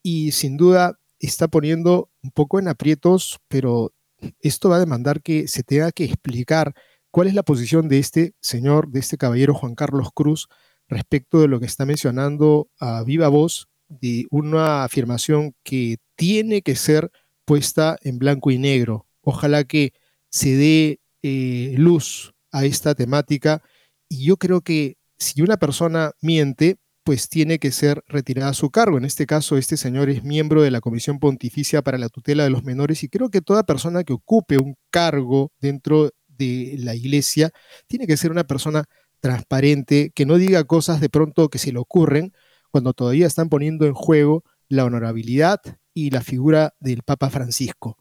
y 0.02 0.32
sin 0.32 0.56
duda 0.56 0.98
está 1.18 1.48
poniendo 1.48 2.10
un 2.22 2.30
poco 2.30 2.58
en 2.58 2.68
aprietos, 2.68 3.38
pero 3.48 3.92
esto 4.40 4.68
va 4.68 4.76
a 4.76 4.80
demandar 4.80 5.22
que 5.22 5.48
se 5.48 5.62
tenga 5.62 5.92
que 5.92 6.04
explicar 6.04 6.74
cuál 7.10 7.28
es 7.28 7.34
la 7.34 7.42
posición 7.42 7.88
de 7.88 7.98
este 7.98 8.34
señor, 8.40 8.88
de 8.90 9.00
este 9.00 9.16
caballero 9.16 9.54
Juan 9.54 9.74
Carlos 9.74 10.08
Cruz, 10.14 10.48
respecto 10.88 11.40
de 11.40 11.48
lo 11.48 11.60
que 11.60 11.66
está 11.66 11.84
mencionando 11.84 12.68
a 12.78 13.02
viva 13.02 13.28
voz, 13.28 13.68
de 13.88 14.26
una 14.30 14.84
afirmación 14.84 15.54
que 15.62 15.96
tiene 16.16 16.62
que 16.62 16.76
ser 16.76 17.10
puesta 17.44 17.96
en 18.02 18.18
blanco 18.18 18.50
y 18.50 18.58
negro. 18.58 19.06
Ojalá 19.20 19.64
que 19.64 19.92
se 20.30 20.56
dé 20.56 21.00
eh, 21.22 21.74
luz 21.76 22.34
a 22.52 22.64
esta 22.64 22.94
temática 22.94 23.62
y 24.08 24.26
yo 24.26 24.36
creo 24.36 24.60
que 24.60 24.96
si 25.18 25.42
una 25.42 25.56
persona 25.56 26.12
miente, 26.20 26.78
pues 27.06 27.28
tiene 27.28 27.60
que 27.60 27.70
ser 27.70 28.02
retirada 28.08 28.52
su 28.52 28.70
cargo. 28.70 28.98
En 28.98 29.04
este 29.04 29.26
caso, 29.26 29.56
este 29.56 29.76
señor 29.76 30.10
es 30.10 30.24
miembro 30.24 30.62
de 30.62 30.72
la 30.72 30.80
Comisión 30.80 31.20
Pontificia 31.20 31.80
para 31.80 31.98
la 31.98 32.08
Tutela 32.08 32.42
de 32.42 32.50
los 32.50 32.64
Menores 32.64 33.04
y 33.04 33.08
creo 33.08 33.30
que 33.30 33.40
toda 33.40 33.62
persona 33.62 34.02
que 34.02 34.12
ocupe 34.12 34.58
un 34.58 34.74
cargo 34.90 35.52
dentro 35.60 36.10
de 36.26 36.74
la 36.80 36.96
iglesia 36.96 37.52
tiene 37.86 38.08
que 38.08 38.16
ser 38.16 38.32
una 38.32 38.42
persona 38.42 38.86
transparente, 39.20 40.10
que 40.16 40.26
no 40.26 40.36
diga 40.36 40.64
cosas 40.64 41.00
de 41.00 41.08
pronto 41.08 41.48
que 41.48 41.58
se 41.58 41.70
le 41.70 41.78
ocurren 41.78 42.32
cuando 42.72 42.92
todavía 42.92 43.28
están 43.28 43.50
poniendo 43.50 43.86
en 43.86 43.94
juego 43.94 44.42
la 44.68 44.84
honorabilidad 44.84 45.60
y 45.94 46.10
la 46.10 46.22
figura 46.22 46.74
del 46.80 47.04
Papa 47.04 47.30
Francisco. 47.30 47.98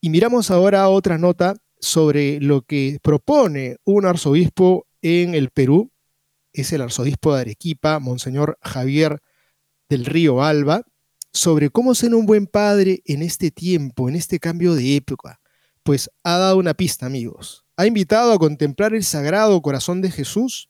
Y 0.00 0.10
miramos 0.10 0.50
ahora 0.50 0.88
otra 0.88 1.18
nota 1.18 1.54
sobre 1.78 2.40
lo 2.40 2.62
que 2.62 2.98
propone 3.00 3.76
un 3.84 4.06
arzobispo 4.06 4.88
en 5.02 5.36
el 5.36 5.50
Perú, 5.50 5.92
es 6.52 6.72
el 6.72 6.82
arzobispo 6.82 7.34
de 7.34 7.42
Arequipa, 7.42 7.98
Monseñor 7.98 8.58
Javier 8.62 9.22
del 9.88 10.04
Río 10.04 10.42
Alba, 10.42 10.82
sobre 11.32 11.70
cómo 11.70 11.94
ser 11.94 12.14
un 12.14 12.26
buen 12.26 12.46
padre 12.46 13.02
en 13.04 13.22
este 13.22 13.50
tiempo, 13.50 14.08
en 14.08 14.16
este 14.16 14.38
cambio 14.38 14.74
de 14.74 14.96
época. 14.96 15.40
Pues 15.82 16.10
ha 16.24 16.36
dado 16.38 16.58
una 16.58 16.74
pista, 16.74 17.06
amigos. 17.06 17.64
Ha 17.76 17.86
invitado 17.86 18.32
a 18.32 18.38
contemplar 18.38 18.94
el 18.94 19.04
sagrado 19.04 19.60
corazón 19.62 20.02
de 20.02 20.10
Jesús 20.10 20.68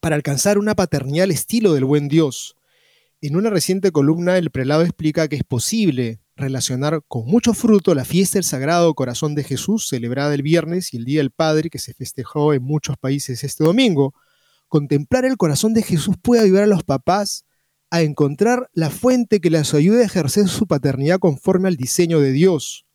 para 0.00 0.16
alcanzar 0.16 0.58
una 0.58 0.74
paternidad 0.74 1.30
estilo 1.30 1.74
del 1.74 1.84
buen 1.84 2.08
Dios. 2.08 2.56
En 3.20 3.36
una 3.36 3.50
reciente 3.50 3.92
columna, 3.92 4.38
el 4.38 4.50
prelado 4.50 4.82
explica 4.82 5.28
que 5.28 5.36
es 5.36 5.44
posible 5.44 6.20
relacionar 6.34 7.02
con 7.06 7.26
mucho 7.26 7.54
fruto 7.54 7.94
la 7.94 8.04
fiesta 8.04 8.38
del 8.38 8.44
Sagrado 8.44 8.94
Corazón 8.94 9.34
de 9.34 9.44
Jesús, 9.44 9.88
celebrada 9.88 10.34
el 10.34 10.42
viernes, 10.42 10.92
y 10.94 10.96
el 10.96 11.04
Día 11.04 11.20
del 11.20 11.30
Padre, 11.30 11.70
que 11.70 11.78
se 11.78 11.94
festejó 11.94 12.54
en 12.54 12.62
muchos 12.62 12.96
países 12.96 13.44
este 13.44 13.64
domingo, 13.64 14.14
Contemplar 14.72 15.26
el 15.26 15.36
corazón 15.36 15.74
de 15.74 15.82
Jesús 15.82 16.16
puede 16.22 16.40
ayudar 16.40 16.62
a 16.62 16.66
los 16.66 16.82
papás 16.82 17.44
a 17.90 18.00
encontrar 18.00 18.70
la 18.72 18.88
fuente 18.88 19.38
que 19.38 19.50
les 19.50 19.74
ayude 19.74 20.00
a 20.00 20.06
ejercer 20.06 20.48
su 20.48 20.66
paternidad 20.66 21.18
conforme 21.18 21.68
al 21.68 21.76
diseño 21.76 22.20
de 22.20 22.32
Dios. 22.32 22.86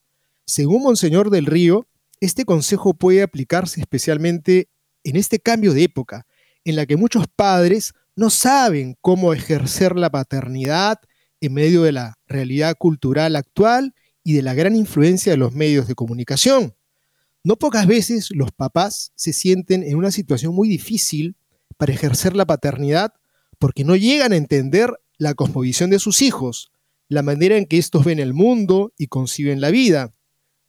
Según 0.47 0.81
Monseñor 0.81 1.29
del 1.29 1.45
Río, 1.45 1.87
este 2.19 2.45
consejo 2.45 2.95
puede 2.95 3.21
aplicarse 3.21 3.79
especialmente 3.79 4.69
en 5.03 5.17
este 5.17 5.37
cambio 5.37 5.71
de 5.75 5.83
época, 5.83 6.25
en 6.65 6.77
la 6.77 6.87
que 6.87 6.97
muchos 6.97 7.27
padres 7.27 7.93
no 8.15 8.31
saben 8.31 8.97
cómo 8.99 9.31
ejercer 9.31 9.97
la 9.97 10.09
paternidad 10.09 10.97
en 11.41 11.53
medio 11.53 11.83
de 11.83 11.91
la 11.91 12.15
realidad 12.25 12.75
cultural 12.75 13.35
actual 13.35 13.93
y 14.23 14.33
de 14.33 14.41
la 14.41 14.55
gran 14.55 14.75
influencia 14.75 15.31
de 15.31 15.37
los 15.37 15.53
medios 15.53 15.87
de 15.87 15.93
comunicación. 15.93 16.73
No 17.43 17.55
pocas 17.55 17.85
veces 17.85 18.29
los 18.31 18.51
papás 18.51 19.11
se 19.13 19.31
sienten 19.31 19.83
en 19.83 19.95
una 19.95 20.09
situación 20.09 20.55
muy 20.55 20.69
difícil 20.69 21.35
para 21.77 21.93
ejercer 21.93 22.35
la 22.35 22.45
paternidad 22.45 23.13
porque 23.59 23.83
no 23.83 23.95
llegan 23.95 24.31
a 24.31 24.37
entender 24.37 24.93
la 25.17 25.33
cosmovisión 25.33 25.89
de 25.89 25.99
sus 25.99 26.21
hijos, 26.21 26.71
la 27.09 27.23
manera 27.23 27.57
en 27.57 27.65
que 27.65 27.77
estos 27.77 28.05
ven 28.05 28.19
el 28.19 28.33
mundo 28.33 28.93
y 28.97 29.07
conciben 29.07 29.61
la 29.61 29.71
vida, 29.71 30.13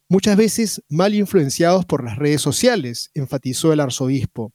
muchas 0.08 0.36
veces 0.36 0.82
mal 0.88 1.14
influenciados 1.14 1.84
por 1.84 2.04
las 2.04 2.16
redes 2.16 2.40
sociales, 2.40 3.10
enfatizó 3.14 3.72
el 3.72 3.80
arzobispo. 3.80 4.52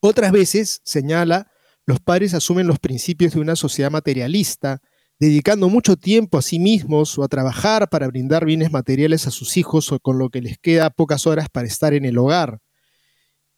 Otras 0.00 0.32
veces, 0.32 0.80
señala, 0.84 1.50
los 1.84 2.00
padres 2.00 2.34
asumen 2.34 2.66
los 2.66 2.78
principios 2.78 3.34
de 3.34 3.40
una 3.40 3.56
sociedad 3.56 3.90
materialista, 3.90 4.80
dedicando 5.18 5.68
mucho 5.68 5.96
tiempo 5.96 6.38
a 6.38 6.42
sí 6.42 6.58
mismos 6.58 7.18
o 7.18 7.22
a 7.22 7.28
trabajar 7.28 7.88
para 7.88 8.08
brindar 8.08 8.44
bienes 8.44 8.72
materiales 8.72 9.26
a 9.26 9.30
sus 9.30 9.56
hijos 9.56 9.92
o 9.92 10.00
con 10.00 10.18
lo 10.18 10.30
que 10.30 10.40
les 10.40 10.58
queda 10.58 10.90
pocas 10.90 11.26
horas 11.26 11.48
para 11.48 11.68
estar 11.68 11.94
en 11.94 12.04
el 12.04 12.18
hogar. 12.18 12.60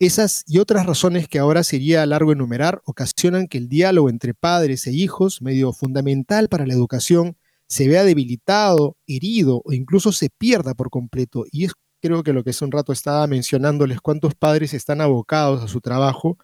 Esas 0.04 0.44
y 0.46 0.58
otras 0.58 0.84
razones 0.84 1.28
que 1.28 1.38
ahora 1.38 1.64
sería 1.64 2.04
largo 2.04 2.30
enumerar 2.30 2.82
ocasionan 2.84 3.48
que 3.48 3.56
el 3.56 3.70
diálogo 3.70 4.10
entre 4.10 4.34
padres 4.34 4.86
e 4.86 4.92
hijos, 4.92 5.40
medio 5.40 5.72
fundamental 5.72 6.50
para 6.50 6.66
la 6.66 6.74
educación, 6.74 7.38
se 7.68 7.88
vea 7.88 8.04
debilitado, 8.04 8.98
herido 9.06 9.62
o 9.64 9.72
incluso 9.72 10.12
se 10.12 10.28
pierda 10.28 10.74
por 10.74 10.90
completo. 10.90 11.46
Y 11.50 11.64
es 11.64 11.72
creo 12.02 12.22
que 12.22 12.34
lo 12.34 12.44
que 12.44 12.50
hace 12.50 12.66
un 12.66 12.72
rato 12.72 12.92
estaba 12.92 13.26
mencionándoles, 13.26 14.02
cuántos 14.02 14.34
padres 14.34 14.74
están 14.74 15.00
abocados 15.00 15.64
a 15.64 15.68
su 15.68 15.80
trabajo 15.80 16.36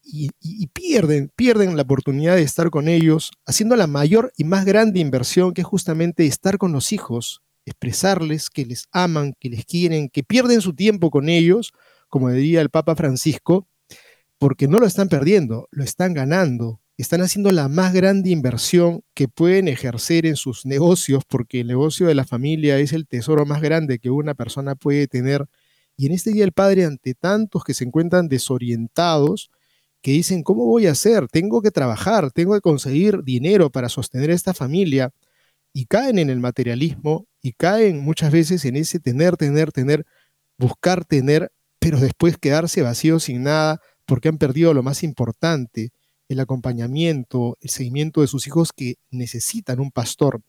y, 0.00 0.28
pierden, 0.68 1.32
pierden 1.34 1.74
la 1.74 1.82
oportunidad 1.82 2.36
de 2.36 2.42
estar 2.42 2.70
con 2.70 2.86
ellos, 2.86 3.32
haciendo 3.44 3.74
la 3.74 3.88
mayor 3.88 4.32
y 4.36 4.44
más 4.44 4.64
grande 4.64 5.00
inversión 5.00 5.52
que 5.52 5.62
es 5.62 5.66
justamente 5.66 6.26
estar 6.26 6.58
con 6.58 6.70
los 6.70 6.92
hijos, 6.92 7.42
expresarles 7.66 8.50
que 8.50 8.64
les 8.64 8.86
aman, 8.92 9.34
que 9.40 9.48
les 9.48 9.64
quieren, 9.64 10.08
que 10.10 10.22
pierden 10.22 10.60
su 10.60 10.74
tiempo 10.74 11.10
con 11.10 11.28
ellos 11.28 11.72
como 12.14 12.30
diría 12.30 12.60
el 12.60 12.70
Papa 12.70 12.94
Francisco, 12.94 13.66
porque 14.38 14.68
no 14.68 14.78
lo 14.78 14.86
están 14.86 15.08
perdiendo, 15.08 15.66
lo 15.72 15.82
están 15.82 16.14
ganando. 16.14 16.80
Están 16.96 17.22
haciendo 17.22 17.50
la 17.50 17.66
más 17.66 17.92
grande 17.92 18.30
inversión 18.30 19.02
que 19.14 19.26
pueden 19.26 19.66
ejercer 19.66 20.24
en 20.24 20.36
sus 20.36 20.64
negocios, 20.64 21.24
porque 21.28 21.62
el 21.62 21.66
negocio 21.66 22.06
de 22.06 22.14
la 22.14 22.24
familia 22.24 22.78
es 22.78 22.92
el 22.92 23.08
tesoro 23.08 23.46
más 23.46 23.60
grande 23.60 23.98
que 23.98 24.10
una 24.10 24.34
persona 24.34 24.76
puede 24.76 25.08
tener. 25.08 25.46
Y 25.96 26.06
en 26.06 26.12
este 26.12 26.30
día 26.30 26.44
el 26.44 26.52
Padre, 26.52 26.84
ante 26.84 27.14
tantos 27.14 27.64
que 27.64 27.74
se 27.74 27.82
encuentran 27.82 28.28
desorientados, 28.28 29.50
que 30.00 30.12
dicen, 30.12 30.44
¿cómo 30.44 30.66
voy 30.66 30.86
a 30.86 30.92
hacer? 30.92 31.26
Tengo 31.26 31.62
que 31.62 31.72
trabajar, 31.72 32.30
tengo 32.30 32.54
que 32.54 32.60
conseguir 32.60 33.24
dinero 33.24 33.70
para 33.70 33.88
sostener 33.88 34.30
esta 34.30 34.54
familia. 34.54 35.10
Y 35.72 35.86
caen 35.86 36.20
en 36.20 36.30
el 36.30 36.38
materialismo 36.38 37.26
y 37.42 37.54
caen 37.54 37.98
muchas 38.04 38.30
veces 38.30 38.64
en 38.66 38.76
ese 38.76 39.00
tener, 39.00 39.36
tener, 39.36 39.72
tener, 39.72 40.06
buscar 40.56 41.04
tener 41.04 41.50
pero 41.84 42.00
después 42.00 42.38
quedarse 42.38 42.80
vacíos 42.80 43.24
sin 43.24 43.42
nada 43.42 43.78
porque 44.06 44.30
han 44.30 44.38
perdido 44.38 44.72
lo 44.72 44.82
más 44.82 45.02
importante, 45.02 45.92
el 46.28 46.40
acompañamiento, 46.40 47.58
el 47.60 47.68
seguimiento 47.68 48.22
de 48.22 48.26
sus 48.26 48.46
hijos 48.46 48.72
que 48.72 48.94
necesitan 49.10 49.80
un 49.80 49.90
pastor. 49.90 50.40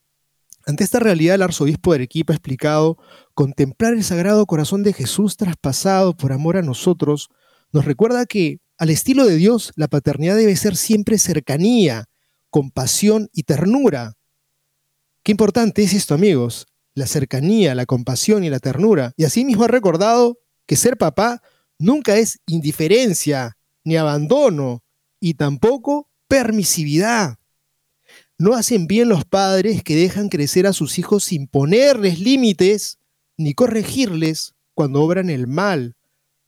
Ante 0.65 0.86
esta 0.86 1.00
realidad, 1.00 1.36
el 1.36 1.41
arzobispo 1.41 1.91
de 1.91 1.95
Arequipa 1.95 2.32
ha 2.32 2.38
explicado, 2.38 2.98
contemplar 3.34 3.91
el 3.95 4.06
sagrado 4.06 4.45
corazón 4.45 4.82
de 4.82 4.93
Jesús 4.93 5.36
traspasado 5.36 6.15
por 6.15 6.32
amor 6.32 6.56
a 6.56 6.62
nosotros, 6.62 7.28
nos 7.74 7.84
recuerda 7.84 8.26
que, 8.26 8.60
al 8.78 8.89
estilo 8.89 9.26
de 9.26 9.36
Dios, 9.36 9.74
la 9.76 9.89
paternidad 9.89 10.38
debe 10.38 10.56
ser 10.56 10.78
siempre 10.78 11.17
cercanía, 11.17 12.06
compasión 12.50 13.28
y 13.34 13.43
ternura. 13.43 14.13
Qué 15.21 15.34
importante 15.34 15.84
es 15.84 15.93
esto, 15.93 16.13
amigos, 16.13 16.65
la 16.93 17.08
cercanía, 17.08 17.76
la 17.76 17.86
compasión 17.86 18.45
y 18.45 18.50
la 18.50 18.60
ternura. 18.60 19.12
Y 19.17 19.26
asimismo 19.26 19.65
ha 19.65 19.67
recordado 19.67 20.38
que 20.65 20.75
ser 20.75 20.97
papá 20.97 21.41
nunca 21.78 22.17
es 22.17 22.39
indiferencia 22.45 23.58
ni 23.84 23.97
abandono 23.97 24.84
y 25.19 25.36
tampoco 25.36 26.10
permisividad. 26.28 27.38
No 28.38 28.54
hacen 28.54 28.88
bien 28.88 29.08
los 29.08 29.23
padres 29.25 29.84
que 29.84 29.95
dejan 29.95 30.30
crecer 30.30 30.67
a 30.67 30.73
sus 30.73 30.99
hijos 30.99 31.23
sin 31.23 31.47
ponerles 31.47 32.19
límites 32.19 32.99
ni 33.38 33.54
corregirles 33.54 34.54
cuando 34.73 35.01
obran 35.01 35.30
el 35.30 35.47
mal, 35.47 35.95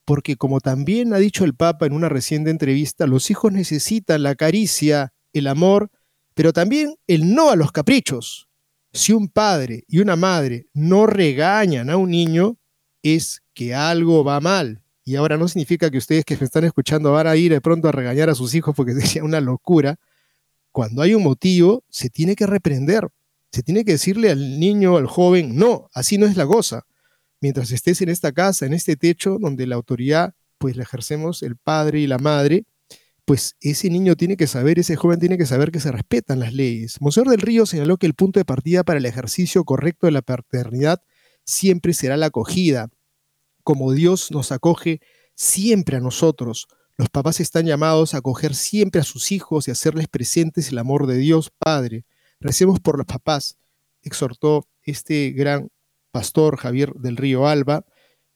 porque 0.04 0.36
como 0.36 0.60
también 0.60 1.14
ha 1.14 1.18
dicho 1.18 1.46
el 1.46 1.56
Papa 1.56 1.86
en 1.86 1.94
una 1.94 2.10
reciente 2.10 2.50
entrevista, 2.50 3.08
los 3.08 3.30
hijos 3.30 3.52
necesitan 3.52 4.24
la 4.24 4.36
caricia, 4.36 5.14
el 5.34 5.48
amor, 5.48 5.92
pero 6.34 6.54
también 6.54 6.96
el 7.08 7.34
no 7.34 7.50
a 7.50 7.56
los 7.56 7.72
caprichos. 7.72 8.48
Si 8.92 9.14
un 9.14 9.28
padre 9.28 9.84
y 9.88 10.00
una 10.00 10.16
madre 10.16 10.68
no 10.74 11.08
regañan 11.08 11.90
a 11.90 11.98
un 11.98 12.12
niño, 12.12 12.58
es 13.02 13.44
que 13.58 13.74
algo 13.74 14.24
va 14.24 14.40
mal. 14.40 14.84
Y 15.04 15.16
ahora 15.16 15.36
no 15.36 15.48
significa 15.48 15.90
que 15.90 15.98
ustedes 15.98 16.24
que 16.24 16.38
me 16.38 16.46
están 16.46 16.64
escuchando 16.64 17.12
van 17.14 17.26
a 17.26 17.36
ir 17.36 17.52
de 17.52 17.60
pronto 17.60 17.88
a 17.88 17.92
regañar 17.92 18.30
a 18.30 18.36
sus 18.36 18.54
hijos 18.54 18.76
porque 18.76 18.94
sería 19.02 19.24
una 19.24 19.42
locura. 19.42 19.96
Cuando 20.72 21.02
hay 21.02 21.16
un 21.16 21.24
motivo, 21.24 21.84
se 21.90 22.12
tiene 22.12 22.36
que 22.36 22.46
reprender. 22.46 23.08
Se 23.52 23.64
tiene 23.64 23.84
que 23.84 23.94
decirle 23.94 24.30
al 24.30 24.60
niño, 24.60 24.96
al 24.96 25.08
joven, 25.08 25.56
no, 25.56 25.90
así 25.92 26.20
no 26.20 26.28
es 26.28 26.38
la 26.38 26.46
cosa. 26.46 26.86
Mientras 27.42 27.72
estés 27.72 28.00
en 28.04 28.10
esta 28.10 28.32
casa, 28.32 28.68
en 28.68 28.74
este 28.76 28.96
techo, 28.96 29.40
donde 29.40 29.66
la 29.66 29.76
autoridad, 29.76 30.36
pues 30.60 30.76
la 30.76 30.84
ejercemos 30.84 31.42
el 31.42 31.56
padre 31.56 32.00
y 32.00 32.06
la 32.06 32.20
madre, 32.20 32.66
pues 33.26 33.56
ese 33.60 33.90
niño 33.90 34.16
tiene 34.16 34.38
que 34.38 34.46
saber, 34.46 34.78
ese 34.78 34.96
joven 34.96 35.20
tiene 35.20 35.40
que 35.40 35.48
saber 35.48 35.72
que 35.72 35.80
se 35.80 35.92
respetan 35.92 36.40
las 36.40 36.54
leyes. 36.54 37.02
Monseñor 37.02 37.30
del 37.30 37.42
Río 37.42 37.66
señaló 37.66 37.98
que 37.98 38.06
el 38.06 38.14
punto 38.14 38.40
de 38.40 38.46
partida 38.46 38.84
para 38.84 39.00
el 39.00 39.06
ejercicio 39.08 39.64
correcto 39.64 40.06
de 40.06 40.12
la 40.12 40.22
paternidad 40.22 41.02
siempre 41.44 41.94
será 41.94 42.18
la 42.18 42.28
acogida. 42.28 42.90
Como 43.68 43.92
Dios 43.92 44.32
nos 44.32 44.54
acoge 44.54 45.02
siempre 45.36 45.98
a 45.98 46.00
nosotros, 46.00 46.68
los 46.96 47.10
papás 47.10 47.42
están 47.42 47.66
llamados 47.66 48.14
a 48.14 48.20
acoger 48.20 48.56
siempre 48.56 49.02
a 49.02 49.04
sus 49.04 49.34
hijos 49.34 49.68
y 49.68 49.72
hacerles 49.72 50.08
presentes 50.08 50.72
el 50.72 50.78
amor 50.78 51.06
de 51.06 51.18
Dios 51.18 51.52
Padre. 51.60 52.06
Recemos 52.40 52.80
por 52.80 52.98
los 52.98 53.06
papás, 53.06 53.58
exhortó 54.02 54.70
este 54.84 55.32
gran 55.32 55.68
pastor 56.12 56.56
Javier 56.56 56.94
del 56.94 57.18
Río 57.18 57.46
Alba, 57.46 57.84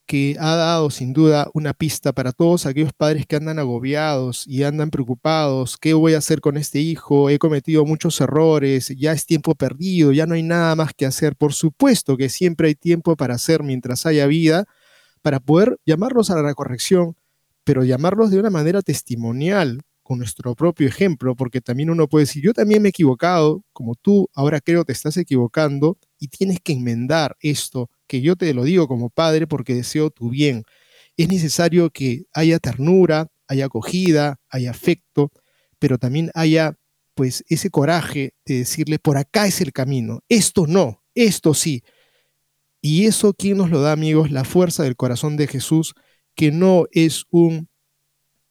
que 0.05 0.35
ha 0.37 0.53
dado 0.57 0.89
sin 0.89 1.13
duda 1.13 1.49
una 1.53 1.73
pista 1.73 2.11
para 2.11 2.33
todos 2.33 2.65
aquellos 2.65 2.91
padres 2.91 3.25
que 3.25 3.37
andan 3.37 3.57
agobiados 3.57 4.45
y 4.45 4.63
andan 4.63 4.89
preocupados, 4.89 5.77
¿qué 5.77 5.93
voy 5.93 6.13
a 6.13 6.17
hacer 6.17 6.41
con 6.41 6.57
este 6.57 6.79
hijo? 6.79 7.29
He 7.29 7.39
cometido 7.39 7.85
muchos 7.85 8.19
errores, 8.19 8.89
ya 8.97 9.13
es 9.13 9.25
tiempo 9.25 9.55
perdido, 9.55 10.11
ya 10.11 10.25
no 10.25 10.33
hay 10.35 10.43
nada 10.43 10.75
más 10.75 10.93
que 10.93 11.05
hacer. 11.05 11.37
Por 11.37 11.53
supuesto 11.53 12.17
que 12.17 12.27
siempre 12.27 12.67
hay 12.67 12.75
tiempo 12.75 13.15
para 13.15 13.35
hacer 13.35 13.63
mientras 13.63 14.05
haya 14.05 14.27
vida, 14.27 14.67
para 15.21 15.39
poder 15.39 15.77
llamarlos 15.85 16.29
a 16.29 16.41
la 16.41 16.53
corrección, 16.53 17.15
pero 17.63 17.83
llamarlos 17.83 18.31
de 18.31 18.39
una 18.39 18.49
manera 18.49 18.81
testimonial, 18.81 19.81
con 20.03 20.17
nuestro 20.17 20.55
propio 20.55 20.87
ejemplo, 20.87 21.35
porque 21.35 21.61
también 21.61 21.89
uno 21.89 22.07
puede 22.07 22.23
decir, 22.23 22.43
yo 22.43 22.53
también 22.53 22.81
me 22.81 22.89
he 22.89 22.91
equivocado, 22.91 23.63
como 23.71 23.95
tú 23.95 24.27
ahora 24.33 24.59
creo 24.59 24.83
te 24.83 24.91
estás 24.91 25.15
equivocando, 25.15 25.97
y 26.19 26.27
tienes 26.27 26.59
que 26.59 26.73
enmendar 26.73 27.37
esto, 27.39 27.89
que 28.07 28.19
yo 28.19 28.35
te 28.35 28.53
lo 28.53 28.63
digo 28.63 28.87
como 28.87 29.09
padre 29.09 29.47
porque 29.47 29.73
deseo 29.73 30.09
tu 30.09 30.29
bien. 30.29 30.63
Es 31.15 31.29
necesario 31.29 31.91
que 31.91 32.23
haya 32.33 32.59
ternura, 32.59 33.27
haya 33.47 33.65
acogida, 33.65 34.39
haya 34.49 34.71
afecto, 34.71 35.31
pero 35.79 35.97
también 35.97 36.29
haya 36.33 36.75
pues 37.13 37.43
ese 37.47 37.69
coraje 37.69 38.33
de 38.45 38.59
decirle, 38.59 38.99
por 38.99 39.17
acá 39.17 39.47
es 39.47 39.61
el 39.61 39.71
camino, 39.71 40.21
esto 40.27 40.67
no, 40.67 41.03
esto 41.15 41.53
sí. 41.53 41.83
Y 42.81 43.05
eso, 43.05 43.33
¿quién 43.33 43.57
nos 43.57 43.69
lo 43.69 43.81
da, 43.81 43.91
amigos? 43.91 44.31
La 44.31 44.43
fuerza 44.43 44.83
del 44.83 44.95
corazón 44.95 45.37
de 45.37 45.47
Jesús, 45.47 45.93
que 46.35 46.51
no 46.51 46.85
es 46.91 47.25
un 47.29 47.69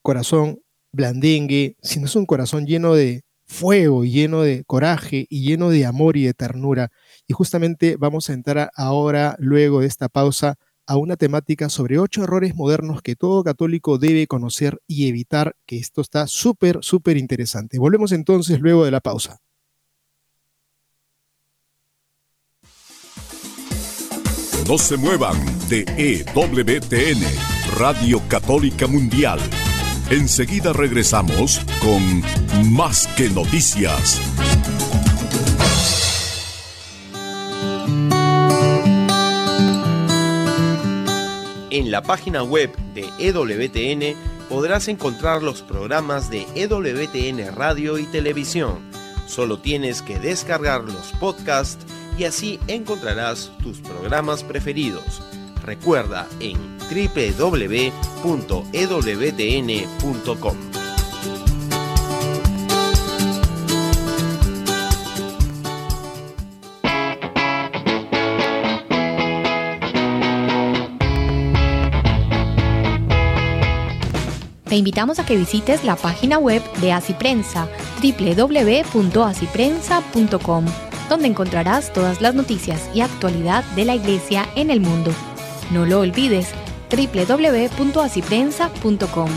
corazón 0.03 0.61
blandengue, 0.93 1.77
sino 1.83 2.07
es 2.07 2.17
un 2.17 2.27
corazón 2.27 2.67
lleno 2.67 2.95
de 2.95 3.23
fuego, 3.45 4.05
lleno 4.05 4.43
de 4.43 4.63
coraje 4.65 5.27
y 5.29 5.43
lleno 5.43 5.71
de 5.71 5.85
amor 5.85 6.17
y 6.17 6.25
de 6.25 6.35
ternura. 6.35 6.91
Y 7.27 7.33
justamente 7.33 7.97
vamos 7.99 8.31
a 8.31 8.35
entrar 8.35 8.71
ahora, 8.77 9.35
luego 9.41 9.81
de 9.81 9.89
esta 9.89 10.09
pausa, 10.09 10.55
a 10.87 10.97
una 10.97 11.17
temática 11.17 11.69
sobre 11.69 11.99
ocho 11.99 12.23
errores 12.23 12.55
modernos 12.55 13.03
que 13.03 13.17
todo 13.17 13.43
católico 13.45 13.99
debe 13.99 14.27
conocer 14.27 14.81
y 14.87 15.09
evitar, 15.09 15.57
que 15.67 15.79
esto 15.79 16.01
está 16.01 16.27
súper, 16.29 16.79
súper 16.83 17.17
interesante. 17.17 17.79
Volvemos 17.79 18.13
entonces 18.13 18.61
luego 18.61 18.85
de 18.85 18.91
la 18.93 19.01
pausa. 19.01 19.41
No 24.71 24.79
se 24.79 24.97
muevan 24.97 25.37
de 25.69 25.85
EWTN, 25.97 27.21
Radio 27.77 28.23
Católica 28.29 28.87
Mundial. 28.87 29.41
Enseguida 30.11 30.73
regresamos 30.73 31.61
con 31.83 32.23
Más 32.73 33.09
que 33.17 33.29
Noticias. 33.31 34.21
En 41.71 41.91
la 41.91 42.03
página 42.03 42.45
web 42.45 42.71
de 42.95 43.09
EWTN 43.19 44.17
podrás 44.49 44.87
encontrar 44.87 45.43
los 45.43 45.63
programas 45.63 46.31
de 46.31 46.47
EWTN 46.55 47.57
Radio 47.57 47.99
y 47.99 48.05
Televisión. 48.05 48.89
Solo 49.27 49.59
tienes 49.59 50.01
que 50.01 50.21
descargar 50.21 50.85
los 50.85 51.11
podcasts 51.19 51.85
y 52.21 52.25
así 52.25 52.61
encontrarás 52.69 53.51
tus 53.63 53.79
programas 53.79 54.45
preferidos. 54.45 55.23
Recuerda 55.65 56.29
en 56.39 56.59
www.ewtn.com. 56.91 57.91
Te 74.67 74.77
invitamos 74.77 75.19
a 75.19 75.25
que 75.27 75.39
visites 75.39 75.85
la 75.85 75.97
página 75.97 76.39
web 76.39 76.63
de 76.81 76.93
Asiprensa, 76.93 77.67
www.asiprensa.com, 78.03 80.67
donde 81.11 81.29
encontrarás 81.29 81.93
todas 81.93 82.23
las 82.23 82.35
noticias 82.35 82.89
y 82.95 83.03
actualidad 83.03 83.63
de 83.77 83.85
la 83.85 83.95
Iglesia 83.95 84.49
en 84.55 84.71
el 84.71 84.81
mundo. 84.81 85.13
No 85.71 85.85
lo 85.85 86.01
olvides, 86.01 86.49
www.asiprensa.com. 86.91 89.29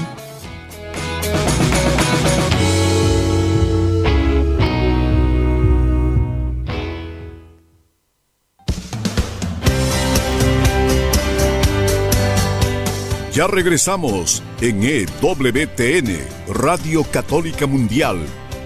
Ya 13.33 13.47
regresamos 13.47 14.41
en 14.61 14.81
EWTN, 14.83 16.53
Radio 16.53 17.03
Católica 17.03 17.65
Mundial, 17.65 18.19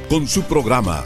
con 0.09 0.27
su 0.27 0.43
programa 0.43 1.05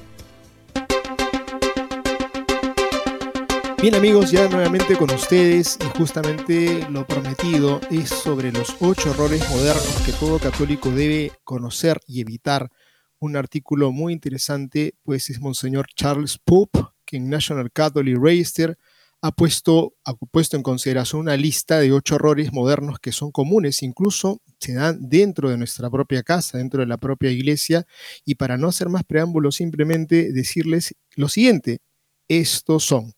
Bien 3.81 3.95
amigos, 3.95 4.29
ya 4.29 4.47
nuevamente 4.47 4.95
con 4.95 5.09
ustedes 5.09 5.79
y 5.81 5.97
justamente 5.97 6.87
lo 6.91 7.07
prometido 7.07 7.81
es 7.89 8.09
sobre 8.09 8.51
los 8.51 8.75
ocho 8.79 9.09
errores 9.09 9.41
modernos 9.49 10.03
que 10.05 10.11
todo 10.11 10.37
católico 10.37 10.91
debe 10.91 11.31
conocer 11.43 11.99
y 12.05 12.21
evitar. 12.21 12.69
Un 13.17 13.35
artículo 13.35 13.91
muy 13.91 14.13
interesante, 14.13 14.93
pues 15.01 15.31
es 15.31 15.39
Monseñor 15.41 15.87
Charles 15.95 16.37
Pope, 16.37 16.79
que 17.05 17.17
en 17.17 17.27
National 17.27 17.71
Catholic 17.71 18.19
Register 18.21 18.77
ha 19.19 19.31
puesto, 19.31 19.95
ha 20.05 20.13
puesto 20.13 20.57
en 20.57 20.61
consideración 20.61 21.21
una 21.21 21.35
lista 21.35 21.79
de 21.79 21.91
ocho 21.91 22.17
errores 22.17 22.53
modernos 22.53 22.99
que 22.99 23.11
son 23.11 23.31
comunes, 23.31 23.81
incluso 23.81 24.43
se 24.59 24.75
dan 24.75 24.99
dentro 25.09 25.49
de 25.49 25.57
nuestra 25.57 25.89
propia 25.89 26.21
casa, 26.21 26.59
dentro 26.59 26.81
de 26.81 26.87
la 26.87 26.97
propia 26.99 27.31
iglesia, 27.31 27.87
y 28.25 28.35
para 28.35 28.57
no 28.57 28.67
hacer 28.67 28.89
más 28.89 29.03
preámbulos, 29.05 29.55
simplemente 29.55 30.31
decirles 30.31 30.93
lo 31.15 31.27
siguiente, 31.29 31.79
estos 32.27 32.83
son 32.83 33.13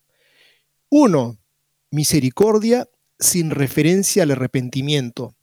uno, 0.96 1.40
misericordia 1.90 2.88
sin 3.18 3.50
referencia 3.50 4.22
al 4.22 4.30
arrepentimiento. 4.30 5.34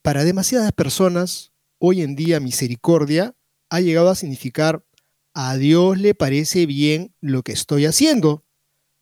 Para 0.00 0.24
demasiadas 0.24 0.72
personas, 0.72 1.52
hoy 1.76 2.00
en 2.00 2.16
día 2.16 2.40
misericordia 2.40 3.36
ha 3.68 3.80
llegado 3.82 4.08
a 4.08 4.14
significar 4.14 4.82
a 5.34 5.58
Dios 5.58 5.98
le 5.98 6.14
parece 6.14 6.64
bien 6.64 7.14
lo 7.20 7.42
que 7.42 7.52
estoy 7.52 7.84
haciendo. 7.84 8.46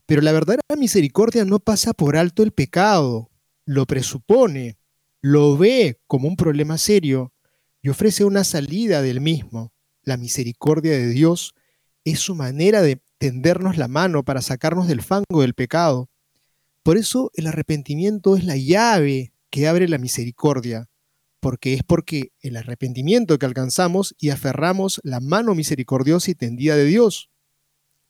Pero 0.07 0.22
la 0.22 0.33
verdadera 0.33 0.62
misericordia 0.77 1.44
no 1.44 1.61
pasa 1.61 1.92
por 1.92 2.16
alto 2.16 2.42
el 2.42 2.51
pecado, 2.51 3.31
lo 3.64 3.87
presupone, 3.87 4.79
lo 5.20 5.57
ve 5.57 6.01
como 6.09 6.27
un 6.27 6.35
problema 6.35 6.79
serio 6.79 7.33
y 7.81 7.90
ofrece 7.90 8.25
una 8.25 8.42
salida 8.42 9.03
del 9.03 9.20
mismo. 9.20 9.72
La 10.03 10.16
misericordia 10.16 10.90
de 10.90 11.11
Dios 11.11 11.55
es 12.03 12.18
su 12.18 12.35
manera 12.35 12.83
de 12.83 13.01
tendernos 13.27 13.77
la 13.77 13.89
mano 13.89 14.25
para 14.25 14.41
sacarnos 14.41 14.87
del 14.87 15.03
fango 15.03 15.41
del 15.41 15.55
pecado. 15.55 16.09
Por 16.85 16.97
eso 16.97 17.33
el 17.35 17.49
arrepentimiento 17.49 18.37
es 18.37 18.45
la 18.45 18.57
llave 18.57 19.33
que 19.51 19.67
abre 19.67 19.89
la 19.89 19.99
misericordia, 19.99 20.89
porque 21.41 21.75
es 21.75 21.83
porque 21.83 22.31
el 22.41 22.57
arrepentimiento 22.57 23.37
que 23.37 23.47
alcanzamos 23.47 24.15
y 24.21 24.31
aferramos 24.31 25.01
la 25.03 25.19
mano 25.19 25.57
misericordiosa 25.57 26.31
y 26.31 26.37
tendida 26.37 26.77
de 26.77 26.85
Dios. 26.85 27.29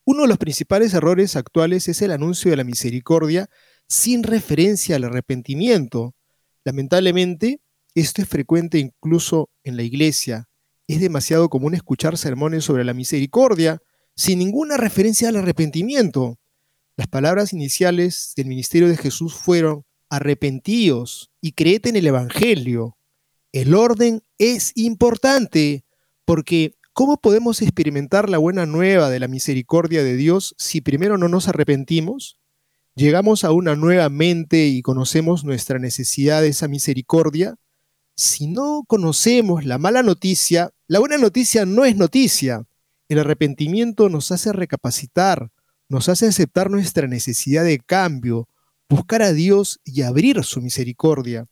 Uno 0.05 0.23
de 0.23 0.29
los 0.29 0.37
principales 0.37 0.93
errores 0.93 1.35
actuales 1.35 1.89
es 1.89 2.03
el 2.03 2.11
anuncio 2.11 2.51
de 2.51 2.59
la 2.59 2.65
misericordia 2.65 3.49
sin 3.89 4.23
referencia 4.23 4.97
al 4.97 5.05
arrepentimiento. 5.05 6.15
Lamentablemente, 6.63 7.63
esto 7.95 8.21
es 8.21 8.29
frecuente 8.29 8.79
incluso 8.79 9.49
en 9.65 9.79
la 9.79 9.83
iglesia. 9.83 10.47
Es 10.87 11.01
demasiado 11.01 11.49
común 11.49 11.75
escuchar 11.75 12.19
sermones 12.19 12.65
sobre 12.65 12.85
la 12.85 12.93
misericordia, 12.93 13.81
sin 14.17 14.39
ninguna 14.39 14.77
referencia 14.77 15.29
al 15.29 15.37
arrepentimiento. 15.37 16.39
Las 16.97 17.07
palabras 17.07 17.53
iniciales 17.53 18.33
del 18.37 18.47
ministerio 18.47 18.89
de 18.89 18.97
Jesús 18.97 19.35
fueron, 19.35 19.85
arrepentíos 20.09 21.31
y 21.41 21.53
creed 21.53 21.87
en 21.87 21.97
el 21.97 22.07
Evangelio. 22.07 22.97
El 23.53 23.75
orden 23.75 24.23
es 24.39 24.73
importante 24.75 25.85
porque 26.25 26.75
¿cómo 26.93 27.19
podemos 27.19 27.61
experimentar 27.61 28.31
la 28.31 28.39
buena 28.39 28.67
nueva 28.67 29.11
de 29.11 29.21
la 29.21 29.29
misericordia 29.29 30.03
de 30.03 30.17
Dios 30.17 30.55
si 30.59 30.81
primero 30.81 31.19
no 31.19 31.29
nos 31.29 31.49
arrepentimos? 31.49 32.39
Llegamos 32.95 33.45
a 33.45 33.53
una 33.53 33.77
nueva 33.77 34.09
mente 34.09 34.67
y 34.67 34.81
conocemos 34.81 35.45
nuestra 35.45 35.79
necesidad 35.79 36.41
de 36.41 36.49
esa 36.49 36.69
misericordia. 36.69 37.57
Si 38.15 38.47
no 38.47 38.85
conocemos 38.87 39.67
la 39.67 39.77
mala 39.77 40.03
noticia, 40.03 40.71
la 40.89 41.01
buena 41.01 41.19
noticia 41.19 41.67
no 41.67 41.85
es 41.85 41.97
noticia. 41.97 42.65
El 43.09 43.21
arrepentimiento 43.21 44.09
nos 44.09 44.33
hace 44.33 44.53
recapacitar, 44.53 45.51
nos 45.89 46.09
hace 46.09 46.27
aceptar 46.27 46.71
nuestra 46.71 47.07
necesidad 47.07 47.65
de 47.65 47.79
cambio, 47.79 48.49
buscar 48.89 49.23
a 49.23 49.33
Dios 49.33 49.81
y 49.85 50.03
abrir 50.03 50.43
su 50.43 50.61
misericordia. 50.61 51.47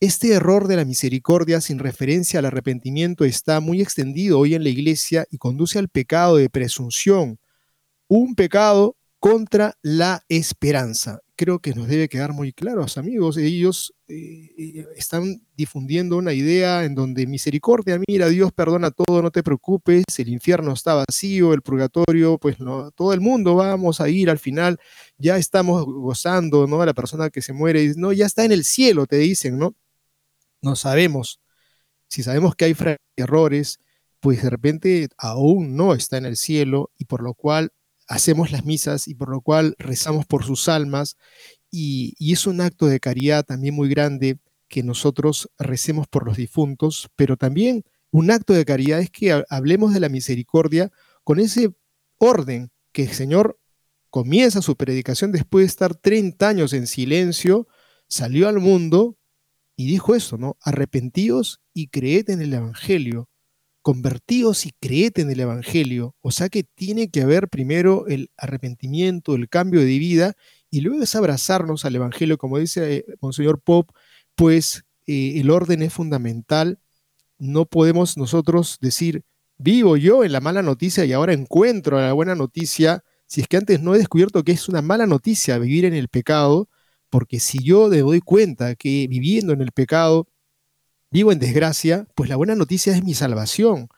Este 0.00 0.32
error 0.32 0.66
de 0.66 0.76
la 0.76 0.84
misericordia 0.84 1.60
sin 1.60 1.78
referencia 1.78 2.40
al 2.40 2.46
arrepentimiento 2.46 3.24
está 3.24 3.60
muy 3.60 3.82
extendido 3.82 4.38
hoy 4.38 4.54
en 4.54 4.64
la 4.64 4.70
iglesia 4.70 5.26
y 5.30 5.38
conduce 5.38 5.78
al 5.78 5.88
pecado 5.88 6.36
de 6.36 6.48
presunción, 6.48 7.38
un 8.08 8.34
pecado 8.34 8.96
contra 9.20 9.76
la 9.82 10.24
esperanza. 10.28 11.20
Creo 11.40 11.58
que 11.58 11.72
nos 11.72 11.88
debe 11.88 12.10
quedar 12.10 12.34
muy 12.34 12.52
claro, 12.52 12.84
amigos. 12.96 13.38
Ellos 13.38 13.94
eh, 14.08 14.50
eh, 14.58 14.86
están 14.94 15.40
difundiendo 15.56 16.18
una 16.18 16.34
idea 16.34 16.84
en 16.84 16.94
donde 16.94 17.26
misericordia, 17.26 17.98
mira, 18.06 18.28
Dios 18.28 18.52
perdona 18.52 18.90
todo, 18.90 19.22
no 19.22 19.30
te 19.30 19.42
preocupes, 19.42 20.04
el 20.18 20.28
infierno 20.28 20.74
está 20.74 20.92
vacío, 20.92 21.54
el 21.54 21.62
purgatorio, 21.62 22.36
pues 22.36 22.60
no, 22.60 22.90
todo 22.90 23.14
el 23.14 23.22
mundo 23.22 23.54
vamos 23.54 24.02
a 24.02 24.10
ir 24.10 24.28
al 24.28 24.38
final, 24.38 24.78
ya 25.16 25.38
estamos 25.38 25.82
gozando, 25.86 26.66
¿no? 26.66 26.82
A 26.82 26.84
la 26.84 26.92
persona 26.92 27.30
que 27.30 27.40
se 27.40 27.54
muere, 27.54 27.94
no, 27.96 28.12
ya 28.12 28.26
está 28.26 28.44
en 28.44 28.52
el 28.52 28.62
cielo, 28.62 29.06
te 29.06 29.16
dicen, 29.16 29.58
¿no? 29.58 29.74
No 30.60 30.76
sabemos. 30.76 31.40
Si 32.06 32.22
sabemos 32.22 32.54
que 32.54 32.66
hay 32.66 32.76
errores, 33.16 33.80
pues 34.20 34.42
de 34.42 34.50
repente 34.50 35.08
aún 35.16 35.74
no 35.74 35.94
está 35.94 36.18
en 36.18 36.26
el 36.26 36.36
cielo 36.36 36.90
y 36.98 37.06
por 37.06 37.22
lo 37.22 37.32
cual 37.32 37.72
hacemos 38.10 38.50
las 38.50 38.64
misas 38.64 39.06
y 39.06 39.14
por 39.14 39.30
lo 39.30 39.40
cual 39.40 39.76
rezamos 39.78 40.26
por 40.26 40.44
sus 40.44 40.68
almas 40.68 41.16
y, 41.70 42.14
es 42.32 42.46
un 42.46 42.60
acto 42.60 42.86
de 42.86 42.98
caridad 42.98 43.44
también 43.44 43.74
muy 43.74 43.88
grande 43.88 44.38
que 44.68 44.82
nosotros 44.82 45.48
recemos 45.58 46.08
por 46.08 46.26
los 46.26 46.36
difuntos, 46.36 47.08
pero 47.14 47.36
también 47.36 47.84
un 48.10 48.32
acto 48.32 48.52
de 48.52 48.64
caridad 48.64 48.98
es 48.98 49.10
que 49.10 49.44
hablemos 49.48 49.94
de 49.94 50.00
la 50.00 50.08
misericordia 50.08 50.90
con 51.22 51.38
ese 51.38 51.72
orden 52.18 52.72
que 52.92 53.04
el 53.04 53.12
Señor 53.12 53.60
comienza 54.10 54.60
su 54.60 54.76
predicación 54.76 55.30
después 55.30 55.62
de 55.62 55.68
estar 55.68 55.94
30 55.94 56.48
años 56.48 56.72
en 56.72 56.88
silencio, 56.88 57.68
salió 58.08 58.48
al 58.48 58.58
mundo 58.58 59.16
y 59.76 59.86
dijo 59.86 60.16
eso, 60.16 60.36
¿no? 60.36 60.56
Arrepentíos 60.60 61.60
y 61.72 61.88
creed 61.88 62.30
en 62.30 62.42
el 62.42 62.52
Evangelio 62.52 63.29
convertíos 63.82 64.66
y 64.66 64.72
creed 64.80 65.18
en 65.18 65.30
el 65.30 65.40
Evangelio. 65.40 66.14
O 66.20 66.30
sea 66.30 66.48
que 66.48 66.64
tiene 66.64 67.10
que 67.10 67.22
haber 67.22 67.48
primero 67.48 68.06
el 68.06 68.30
arrepentimiento, 68.36 69.34
el 69.34 69.48
cambio 69.48 69.80
de 69.80 69.98
vida, 69.98 70.34
y 70.70 70.80
luego 70.82 71.02
es 71.02 71.14
abrazarnos 71.14 71.84
al 71.84 71.96
Evangelio, 71.96 72.38
como 72.38 72.58
dice 72.58 72.96
eh, 72.96 73.04
Monseñor 73.20 73.60
Pop, 73.60 73.90
pues 74.34 74.84
eh, 75.06 75.40
el 75.40 75.50
orden 75.50 75.82
es 75.82 75.92
fundamental. 75.92 76.78
No 77.38 77.66
podemos 77.66 78.16
nosotros 78.16 78.78
decir, 78.80 79.24
vivo 79.58 79.96
yo 79.96 80.24
en 80.24 80.32
la 80.32 80.40
mala 80.40 80.62
noticia 80.62 81.04
y 81.04 81.12
ahora 81.12 81.32
encuentro 81.32 82.00
la 82.00 82.12
buena 82.12 82.34
noticia, 82.34 83.04
si 83.26 83.40
es 83.40 83.48
que 83.48 83.56
antes 83.56 83.80
no 83.80 83.94
he 83.94 83.98
descubierto 83.98 84.44
que 84.44 84.52
es 84.52 84.68
una 84.68 84.82
mala 84.82 85.06
noticia 85.06 85.58
vivir 85.58 85.84
en 85.84 85.94
el 85.94 86.08
pecado, 86.08 86.68
porque 87.10 87.40
si 87.40 87.62
yo 87.62 87.88
me 87.88 87.98
doy 87.98 88.20
cuenta 88.20 88.74
que 88.76 89.06
viviendo 89.08 89.52
en 89.52 89.60
el 89.62 89.72
pecado 89.72 90.28
vivo 91.10 91.32
en 91.32 91.38
desgracia, 91.38 92.06
pues 92.14 92.30
la 92.30 92.36
buena 92.36 92.54
noticia 92.54 92.94
es 92.94 93.04
mi 93.04 93.14
salvación. 93.14 93.88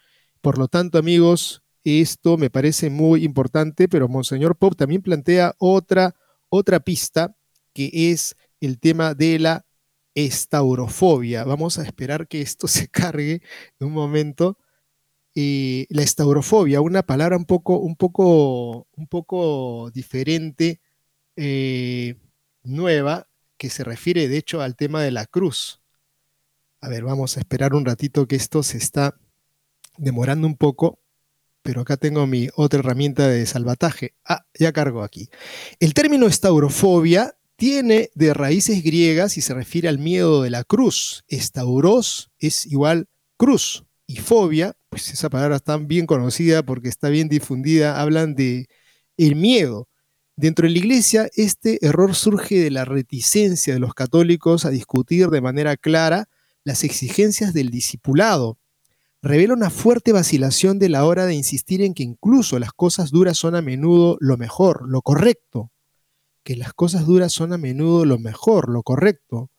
Por 0.41 0.59
lo 0.59 0.69
tanto, 0.69 0.99
amigos, 0.99 1.63
esto 1.85 2.37
me 2.37 2.51
parece 2.51 2.91
muy 2.91 3.25
importante, 3.25 3.89
pero 3.89 4.09
Monseñor 4.09 4.57
Pop 4.57 4.75
también 4.77 5.03
plantea 5.03 5.55
otra, 5.59 6.15
otra 6.49 6.81
pista, 6.81 7.37
que 7.75 7.91
es 8.11 8.37
el 8.61 8.79
tema 8.79 9.15
de 9.15 9.39
la 9.39 9.67
estaurofobia. 10.15 11.45
Vamos 11.45 11.79
a 11.79 11.85
esperar 11.85 12.29
que 12.29 12.41
esto 12.41 12.67
se 12.69 12.89
cargue 12.89 13.43
en 13.81 13.87
un 13.89 13.93
momento. 13.93 14.59
Eh, 15.35 15.87
la 15.89 16.03
estaurofobia, 16.03 16.83
una 16.83 17.03
palabra 17.03 17.37
un 17.37 17.47
poco, 17.47 17.79
un 17.79 17.97
poco, 17.97 18.87
un 18.97 19.07
poco 19.09 19.91
diferente, 19.93 20.81
eh, 21.37 22.17
nueva, 22.63 23.29
que 23.57 23.71
se 23.71 23.85
refiere 23.85 24.29
de 24.29 24.37
hecho 24.39 24.61
al 24.61 24.77
tema 24.77 25.03
de 25.03 25.11
la 25.11 25.27
cruz. 25.27 25.82
A 26.85 26.89
ver, 26.89 27.05
vamos 27.05 27.37
a 27.37 27.41
esperar 27.41 27.75
un 27.75 27.85
ratito 27.85 28.27
que 28.27 28.35
esto 28.35 28.65
se 28.65 28.77
está 28.77 29.15
demorando 29.99 30.49
un 30.49 30.57
poco, 30.57 30.99
pero 31.63 31.83
acá 31.83 31.97
tengo 31.97 32.27
mi 32.27 32.49
otra 32.57 32.81
herramienta 32.81 33.29
de 33.29 33.47
salvataje. 33.47 34.17
Ah, 34.25 34.45
ya 34.59 34.73
cargo 34.73 35.05
aquí. 35.05 35.31
El 35.79 35.95
término 35.95 36.27
estaurofobia 36.27 37.37
tiene 37.55 38.11
de 38.17 38.35
raíces 38.35 38.83
griegas 38.83 39.37
y 39.39 39.43
se 39.43 39.55
refiere 39.55 39.89
al 39.89 40.01
miedo 40.01 40.43
de 40.43 40.51
la 40.51 40.65
cruz. 40.65 41.23
Estauros 41.29 42.33
es 42.41 42.67
igual 42.67 43.09
cruz 43.37 43.85
y 44.09 44.17
fobia, 44.17 44.77
pues 44.89 45.09
esa 45.13 45.31
palabra 45.31 45.55
está 45.55 45.77
bien 45.77 46.07
conocida 46.07 46.65
porque 46.65 46.89
está 46.89 47.11
bien 47.11 47.29
difundida, 47.29 48.01
hablan 48.01 48.35
de 48.35 48.67
el 49.17 49.37
miedo. 49.37 49.89
Dentro 50.35 50.67
de 50.67 50.73
la 50.73 50.79
iglesia, 50.79 51.31
este 51.37 51.79
error 51.87 52.17
surge 52.17 52.59
de 52.59 52.73
la 52.73 52.85
reticencia 52.85 53.73
de 53.73 53.79
los 53.79 53.95
católicos 53.95 54.65
a 54.65 54.71
discutir 54.71 55.29
de 55.29 55.41
manera 55.41 55.77
clara 55.77 56.29
las 56.65 56.85
exigencias 56.85 57.53
del 57.53 57.71
discipulado. 57.71 58.59
Revela 59.21 59.55
una 59.55 59.71
fuerte 59.71 60.13
vacilación 60.13 60.79
de 60.79 60.89
la 60.89 61.05
hora 61.05 61.27
de 61.27 61.35
insistir 61.35 61.83
en 61.83 61.95
que 61.95 62.03
incluso 62.03 62.59
las 62.59 62.73
cosas 62.73 63.11
duras 63.11 63.39
son 63.39 63.55
a 63.55 63.63
menudo 63.63 64.17
lo 64.21 64.37
mejor, 64.37 64.89
lo 64.89 65.03
correcto. 65.03 65.71
Que 66.43 66.57
las 66.57 66.73
cosas 66.73 67.07
duras 67.07 67.33
son 67.33 67.53
a 67.53 67.59
menudo 67.59 68.05
lo 68.05 68.19
mejor, 68.19 68.69
lo 68.69 68.83
correcto. 68.83 69.51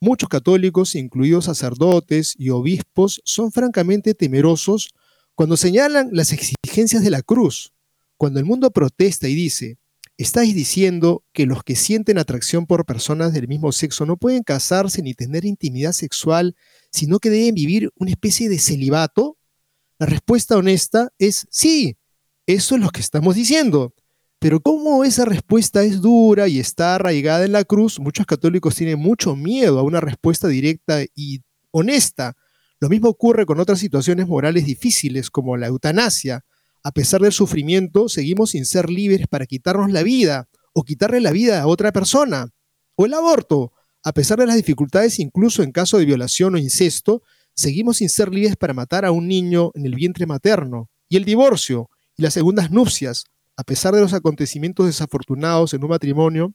Muchos 0.00 0.30
católicos, 0.30 0.94
incluidos 0.94 1.44
sacerdotes 1.44 2.34
y 2.38 2.48
obispos, 2.48 3.20
son 3.24 3.52
francamente 3.52 4.14
temerosos 4.14 4.94
cuando 5.34 5.58
señalan 5.58 6.08
las 6.12 6.32
exigencias 6.32 7.02
de 7.02 7.10
la 7.10 7.20
cruz. 7.20 7.74
Cuando 8.16 8.38
el 8.38 8.46
mundo 8.46 8.70
protesta 8.70 9.28
y 9.28 9.34
dice, 9.34 9.78
¿Estáis 10.20 10.54
diciendo 10.54 11.24
que 11.32 11.46
los 11.46 11.64
que 11.64 11.74
sienten 11.74 12.18
atracción 12.18 12.66
por 12.66 12.84
personas 12.84 13.32
del 13.32 13.48
mismo 13.48 13.72
sexo 13.72 14.04
no 14.04 14.18
pueden 14.18 14.42
casarse 14.42 15.00
ni 15.00 15.14
tener 15.14 15.46
intimidad 15.46 15.92
sexual, 15.92 16.56
sino 16.92 17.20
que 17.20 17.30
deben 17.30 17.54
vivir 17.54 17.90
una 17.96 18.10
especie 18.10 18.50
de 18.50 18.58
celibato? 18.58 19.38
La 19.98 20.04
respuesta 20.04 20.58
honesta 20.58 21.10
es 21.18 21.46
sí, 21.48 21.96
eso 22.44 22.74
es 22.74 22.82
lo 22.82 22.90
que 22.90 23.00
estamos 23.00 23.34
diciendo. 23.34 23.94
Pero 24.38 24.60
como 24.60 25.04
esa 25.04 25.24
respuesta 25.24 25.84
es 25.84 26.02
dura 26.02 26.48
y 26.48 26.60
está 26.60 26.96
arraigada 26.96 27.46
en 27.46 27.52
la 27.52 27.64
cruz, 27.64 27.98
muchos 27.98 28.26
católicos 28.26 28.74
tienen 28.74 28.98
mucho 28.98 29.34
miedo 29.36 29.78
a 29.78 29.82
una 29.82 30.00
respuesta 30.02 30.48
directa 30.48 31.02
y 31.14 31.40
honesta. 31.70 32.36
Lo 32.78 32.90
mismo 32.90 33.08
ocurre 33.08 33.46
con 33.46 33.58
otras 33.58 33.78
situaciones 33.78 34.28
morales 34.28 34.66
difíciles 34.66 35.30
como 35.30 35.56
la 35.56 35.68
eutanasia, 35.68 36.44
a 36.82 36.92
pesar 36.92 37.20
del 37.20 37.32
sufrimiento, 37.32 38.08
seguimos 38.08 38.50
sin 38.50 38.64
ser 38.64 38.88
libres 38.90 39.26
para 39.28 39.46
quitarnos 39.46 39.90
la 39.90 40.02
vida 40.02 40.48
o 40.72 40.84
quitarle 40.84 41.20
la 41.20 41.30
vida 41.30 41.60
a 41.60 41.66
otra 41.66 41.92
persona. 41.92 42.48
O 42.96 43.06
el 43.06 43.14
aborto, 43.14 43.72
a 44.02 44.12
pesar 44.12 44.38
de 44.38 44.46
las 44.46 44.56
dificultades, 44.56 45.18
incluso 45.18 45.62
en 45.62 45.72
caso 45.72 45.98
de 45.98 46.04
violación 46.04 46.54
o 46.54 46.58
incesto, 46.58 47.22
seguimos 47.54 47.98
sin 47.98 48.08
ser 48.08 48.32
libres 48.32 48.56
para 48.56 48.74
matar 48.74 49.04
a 49.04 49.10
un 49.10 49.28
niño 49.28 49.72
en 49.74 49.86
el 49.86 49.94
vientre 49.94 50.26
materno. 50.26 50.88
Y 51.08 51.16
el 51.16 51.24
divorcio 51.24 51.90
y 52.16 52.22
las 52.22 52.34
segundas 52.34 52.70
nupcias, 52.70 53.24
a 53.56 53.64
pesar 53.64 53.94
de 53.94 54.00
los 54.00 54.14
acontecimientos 54.14 54.86
desafortunados 54.86 55.74
en 55.74 55.82
un 55.82 55.90
matrimonio, 55.90 56.54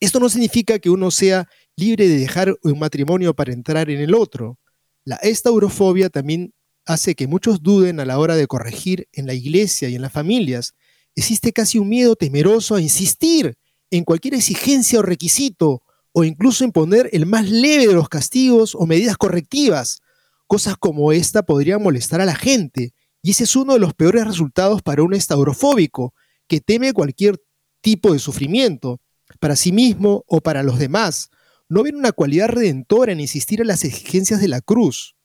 esto 0.00 0.20
no 0.20 0.28
significa 0.28 0.78
que 0.78 0.90
uno 0.90 1.10
sea 1.10 1.48
libre 1.76 2.08
de 2.08 2.18
dejar 2.18 2.54
un 2.62 2.78
matrimonio 2.78 3.34
para 3.34 3.52
entrar 3.52 3.88
en 3.88 4.00
el 4.00 4.14
otro. 4.14 4.58
La 5.04 5.16
estaurofobia 5.16 6.10
también 6.10 6.52
hace 6.84 7.14
que 7.14 7.26
muchos 7.26 7.62
duden 7.62 8.00
a 8.00 8.04
la 8.04 8.18
hora 8.18 8.36
de 8.36 8.46
corregir 8.46 9.08
en 9.12 9.26
la 9.26 9.34
iglesia 9.34 9.88
y 9.88 9.94
en 9.94 10.02
las 10.02 10.12
familias. 10.12 10.74
Existe 11.14 11.52
casi 11.52 11.78
un 11.78 11.88
miedo 11.88 12.16
temeroso 12.16 12.74
a 12.74 12.80
insistir 12.80 13.56
en 13.90 14.04
cualquier 14.04 14.34
exigencia 14.34 14.98
o 14.98 15.02
requisito, 15.02 15.82
o 16.12 16.24
incluso 16.24 16.64
imponer 16.64 17.08
el 17.12 17.26
más 17.26 17.48
leve 17.48 17.86
de 17.86 17.94
los 17.94 18.08
castigos 18.08 18.74
o 18.74 18.86
medidas 18.86 19.16
correctivas. 19.16 20.00
Cosas 20.46 20.76
como 20.76 21.12
esta 21.12 21.42
podrían 21.42 21.82
molestar 21.82 22.20
a 22.20 22.26
la 22.26 22.34
gente, 22.34 22.92
y 23.22 23.30
ese 23.30 23.44
es 23.44 23.56
uno 23.56 23.74
de 23.74 23.78
los 23.78 23.94
peores 23.94 24.26
resultados 24.26 24.82
para 24.82 25.02
un 25.02 25.14
estaurofóbico, 25.14 26.14
que 26.48 26.60
teme 26.60 26.92
cualquier 26.92 27.38
tipo 27.80 28.12
de 28.12 28.18
sufrimiento, 28.18 29.00
para 29.40 29.56
sí 29.56 29.72
mismo 29.72 30.24
o 30.26 30.40
para 30.40 30.62
los 30.62 30.78
demás. 30.78 31.30
No 31.68 31.82
ven 31.82 31.96
una 31.96 32.12
cualidad 32.12 32.48
redentora 32.48 33.12
en 33.12 33.20
insistir 33.20 33.60
en 33.60 33.68
las 33.68 33.84
exigencias 33.84 34.40
de 34.40 34.48
la 34.48 34.60
cruz. 34.60 35.16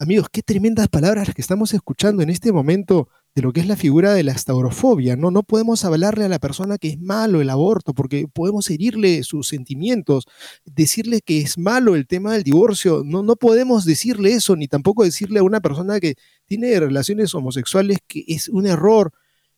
Amigos, 0.00 0.28
qué 0.30 0.44
tremendas 0.44 0.86
palabras 0.86 1.34
que 1.34 1.42
estamos 1.42 1.74
escuchando 1.74 2.22
en 2.22 2.30
este 2.30 2.52
momento 2.52 3.08
de 3.34 3.42
lo 3.42 3.52
que 3.52 3.58
es 3.58 3.66
la 3.66 3.74
figura 3.74 4.14
de 4.14 4.22
la 4.22 4.30
estaurofobia, 4.30 5.16
¿no? 5.16 5.32
No 5.32 5.42
podemos 5.42 5.84
hablarle 5.84 6.24
a 6.24 6.28
la 6.28 6.38
persona 6.38 6.78
que 6.78 6.90
es 6.90 7.00
malo 7.00 7.40
el 7.40 7.50
aborto, 7.50 7.94
porque 7.94 8.28
podemos 8.32 8.70
herirle 8.70 9.24
sus 9.24 9.48
sentimientos, 9.48 10.28
decirle 10.64 11.20
que 11.20 11.40
es 11.40 11.58
malo 11.58 11.96
el 11.96 12.06
tema 12.06 12.34
del 12.34 12.44
divorcio, 12.44 13.02
no, 13.04 13.24
no 13.24 13.34
podemos 13.34 13.84
decirle 13.84 14.34
eso, 14.34 14.54
ni 14.54 14.68
tampoco 14.68 15.02
decirle 15.02 15.40
a 15.40 15.42
una 15.42 15.58
persona 15.60 15.98
que 15.98 16.14
tiene 16.46 16.78
relaciones 16.78 17.34
homosexuales 17.34 17.98
que 18.06 18.22
es 18.28 18.48
un 18.48 18.68
error. 18.68 19.12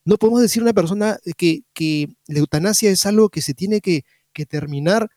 No 0.07 0.17
podemos 0.17 0.41
decirle 0.41 0.71
a 0.71 0.73
una 0.73 0.81
persona 0.81 1.19
que, 1.37 1.65
que 1.75 2.09
la 2.29 2.39
eutanasia 2.39 2.91
es 2.91 3.05
algo 3.05 3.29
que 3.29 3.43
se 3.43 3.53
tiene 3.53 3.83
que, 3.83 4.05
terminar, 4.49 5.11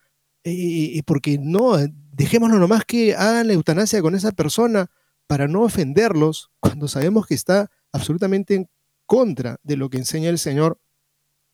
eh, 0.43 1.01
porque 1.05 1.37
no, 1.37 1.77
dejémoslo 2.11 2.59
nomás 2.59 2.83
que 2.83 3.15
hagan 3.15 3.47
la 3.47 3.53
eutanasia 3.53 4.01
con 4.01 4.15
esa 4.15 4.33
persona 4.33 4.91
para 5.33 5.47
no 5.47 5.63
ofenderlos 5.63 6.51
cuando 6.59 6.87
sabemos 6.87 7.25
que 7.25 7.33
está 7.33 7.71
absolutamente 7.91 8.53
en 8.53 8.69
contra 9.07 9.57
de 9.63 9.77
lo 9.77 9.89
que 9.89 9.97
enseña 9.97 10.29
el 10.29 10.37
Señor. 10.37 10.79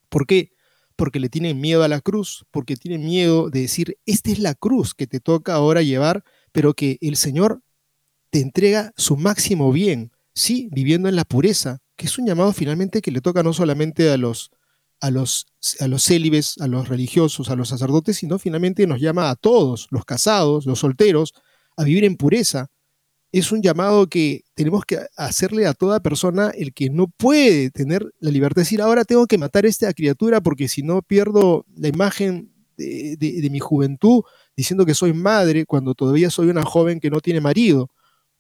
¿Por 0.10 0.28
qué? 0.28 0.52
Porque 0.98 1.22
le 1.22 1.30
tienen 1.30 1.62
miedo 1.62 1.82
a 1.84 1.88
la 1.88 2.02
cruz, 2.02 2.44
porque 2.52 2.76
tienen 2.76 3.06
miedo 3.06 3.50
de 3.50 3.62
decir, 3.62 3.98
esta 4.06 4.32
es 4.32 4.40
la 4.40 4.54
cruz 4.54 4.94
que 4.94 5.08
te 5.08 5.22
toca 5.22 5.54
ahora 5.54 5.82
llevar, 5.82 6.26
pero 6.52 6.74
que 6.74 6.98
el 7.00 7.16
Señor 7.16 7.62
te 8.32 8.42
entrega 8.42 8.92
su 8.98 9.16
máximo 9.16 9.72
bien, 9.72 10.12
sí, 10.34 10.68
viviendo 10.74 11.08
en 11.08 11.16
la 11.16 11.24
pureza, 11.24 11.80
que 11.96 12.08
es 12.08 12.18
un 12.18 12.28
llamado 12.28 12.52
finalmente 12.52 13.02
que 13.02 13.12
le 13.12 13.22
toca 13.22 13.44
no 13.44 13.54
solamente 13.54 14.10
a 14.10 14.18
los 14.18 14.52
a 15.00 15.10
los, 15.10 15.48
a 15.80 15.88
los 15.88 16.04
célibes, 16.04 16.58
a 16.60 16.68
los 16.68 16.90
religiosos, 16.90 17.50
a 17.50 17.56
los 17.56 17.70
sacerdotes, 17.70 18.18
sino 18.18 18.40
finalmente 18.40 18.86
nos 18.88 19.00
llama 19.00 19.30
a 19.30 19.38
todos, 19.38 19.88
los 19.90 20.04
casados, 20.04 20.66
los 20.66 20.80
solteros, 20.80 21.34
a 21.78 21.86
vivir 21.86 22.04
en 22.04 22.18
pureza. 22.18 22.68
Es 23.32 23.52
un 23.52 23.62
llamado 23.62 24.08
que 24.08 24.44
tenemos 24.56 24.86
que 24.86 25.00
hacerle 25.16 25.68
a 25.68 25.74
toda 25.74 26.00
persona 26.00 26.52
el 26.56 26.74
que 26.74 26.90
no 26.90 27.08
puede 27.08 27.70
tener 27.70 28.12
la 28.20 28.32
libertad 28.32 28.56
de 28.56 28.62
decir, 28.62 28.82
ahora 28.82 29.06
tengo 29.06 29.28
que 29.28 29.38
matar 29.38 29.66
a 29.66 29.68
esta 29.68 29.94
criatura 29.94 30.42
porque 30.42 30.68
si 30.68 30.82
no 30.82 31.02
pierdo 31.02 31.66
la 31.76 31.88
imagen 31.90 32.52
de, 32.76 33.50
mi 33.52 33.60
juventud 33.60 34.24
diciendo 34.56 34.86
que 34.86 34.94
soy 34.94 35.14
madre 35.14 35.66
cuando 35.66 35.94
todavía 35.94 36.30
soy 36.30 36.50
una 36.50 36.64
joven 36.64 37.00
que 37.00 37.10
no 37.10 37.20
tiene 37.20 37.42
marido 37.42 37.90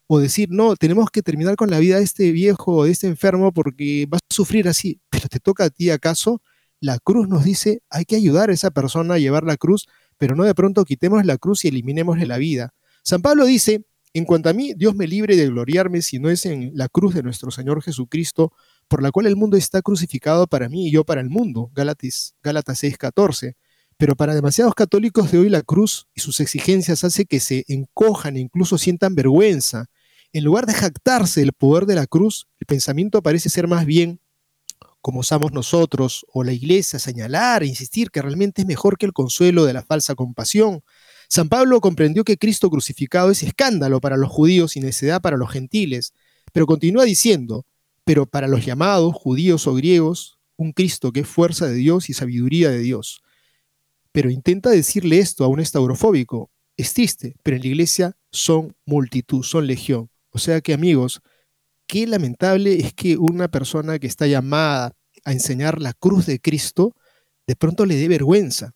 o 0.08 0.20
decir, 0.20 0.50
no, 0.50 0.76
tenemos 0.76 1.12
que 1.12 1.22
terminar 1.22 1.56
con 1.56 1.70
la 1.70 1.78
vida 1.78 1.98
de 1.98 2.04
este 2.04 2.32
viejo 2.32 2.78
o 2.78 2.86
de 2.86 2.92
este 2.92 3.08
enfermo 3.08 3.52
porque 3.52 4.08
vas 4.10 4.22
a 4.28 4.34
sufrir 4.34 4.68
así, 4.68 5.00
pero 5.10 5.28
te 5.28 5.40
toca 5.40 5.66
a 5.66 5.70
ti 5.70 5.92
acaso, 5.92 6.42
la 6.80 6.98
cruz 6.98 7.28
nos 7.28 7.44
dice, 7.44 7.84
hay 7.90 8.06
que 8.06 8.16
ayudar 8.16 8.50
a 8.50 8.54
esa 8.54 8.72
persona 8.72 9.16
a 9.16 9.20
llevar 9.20 9.44
la 9.44 9.58
cruz, 9.58 9.88
pero 10.18 10.36
no 10.36 10.46
de 10.46 10.56
pronto 10.56 10.84
quitemos 10.84 11.26
la 11.26 11.38
cruz 11.38 11.64
y 11.64 11.68
eliminemos 11.68 12.18
la 12.20 12.38
vida. 12.38 12.74
San 13.04 13.22
Pablo 13.22 13.46
dice, 13.46 13.84
en 14.14 14.26
cuanto 14.26 14.50
a 14.50 14.54
mí, 14.54 14.74
Dios 14.76 14.96
me 14.96 15.08
libre 15.08 15.36
de 15.36 15.48
gloriarme 15.48 16.02
si 16.02 16.20
no 16.20 16.30
es 16.30 16.46
en 16.46 16.72
la 16.76 16.88
cruz 16.90 17.14
de 17.14 17.24
nuestro 17.24 17.52
Señor 17.52 17.82
Jesucristo, 17.84 18.52
por 18.88 19.04
la 19.04 19.12
cual 19.12 19.28
el 19.28 19.36
mundo 19.36 19.58
está 19.58 19.82
crucificado 19.82 20.48
para 20.48 20.70
mí 20.70 20.88
y 20.88 20.92
yo 20.92 21.04
para 21.06 21.22
el 21.22 21.30
mundo. 21.30 21.72
Gálatas, 21.74 22.36
Gálatas 22.42 22.80
6:14. 22.84 23.56
Pero 23.98 24.16
para 24.16 24.34
demasiados 24.34 24.76
católicos 24.76 25.32
de 25.32 25.40
hoy 25.40 25.50
la 25.50 25.62
cruz 25.62 26.08
y 26.16 26.22
sus 26.22 26.40
exigencias 26.40 27.04
hace 27.04 27.26
que 27.26 27.40
se 27.40 27.66
encojan 27.68 28.38
e 28.38 28.40
incluso 28.40 28.78
sientan 28.78 29.14
vergüenza 29.14 29.90
en 30.32 30.44
lugar 30.44 30.66
de 30.68 30.74
jactarse 30.74 31.40
del 31.40 31.54
poder 31.54 31.86
de 31.86 31.96
la 31.96 32.06
cruz, 32.06 32.48
el 32.60 32.68
pensamiento 32.68 33.22
parece 33.24 33.50
ser 33.50 33.68
más 33.68 33.86
bien, 33.86 34.22
como 35.02 35.22
usamos 35.22 35.54
nosotros 35.54 36.26
o 36.32 36.44
la 36.44 36.52
iglesia, 36.52 37.00
señalar 37.00 37.64
e 37.64 37.68
insistir 37.68 38.12
que 38.12 38.22
realmente 38.22 38.62
es 38.62 38.68
mejor 38.68 38.98
que 38.98 39.08
el 39.08 39.14
consuelo 39.14 39.66
de 39.66 39.74
la 39.74 39.82
falsa 39.82 40.14
compasión. 40.14 40.84
San 41.32 41.48
Pablo 41.48 41.80
comprendió 41.80 42.24
que 42.24 42.38
Cristo 42.38 42.72
crucificado 42.72 43.30
es 43.30 43.44
escándalo 43.44 44.02
para 44.02 44.18
los 44.18 44.32
judíos 44.32 44.76
y 44.76 44.80
necedad 44.80 45.22
para 45.22 45.38
los 45.38 45.52
gentiles, 45.52 46.14
pero 46.52 46.66
continúa 46.66 47.06
diciendo, 47.06 47.68
pero 48.04 48.26
para 48.26 48.48
los 48.48 48.66
llamados, 48.66 49.14
judíos 49.14 49.68
o 49.68 49.76
griegos, 49.76 50.40
un 50.58 50.72
Cristo 50.74 51.12
que 51.12 51.20
es 51.20 51.28
fuerza 51.28 51.68
de 51.68 51.76
Dios 51.76 52.10
y 52.10 52.14
sabiduría 52.14 52.72
de 52.72 52.80
Dios. 52.80 53.22
Pero 54.12 54.32
intenta 54.32 54.72
decirle 54.72 55.20
esto 55.20 55.44
a 55.44 55.48
un 55.48 55.60
estaurofóbico. 55.60 56.50
Es 56.76 56.96
triste, 56.96 57.36
pero 57.44 57.58
en 57.58 57.62
la 57.62 57.68
iglesia 57.68 58.18
son 58.32 58.76
multitud, 58.86 59.44
son 59.44 59.68
legión. 59.68 60.10
O 60.32 60.40
sea 60.40 60.62
que 60.62 60.74
amigos, 60.74 61.22
qué 61.86 62.08
lamentable 62.08 62.80
es 62.80 62.92
que 62.94 63.18
una 63.18 63.50
persona 63.50 64.00
que 64.00 64.08
está 64.08 64.26
llamada 64.26 64.96
a 65.26 65.32
enseñar 65.32 65.80
la 65.80 65.94
cruz 65.94 66.26
de 66.26 66.40
Cristo, 66.40 66.96
de 67.46 67.56
pronto 67.56 67.86
le 67.86 67.98
dé 67.98 68.08
vergüenza. 68.08 68.74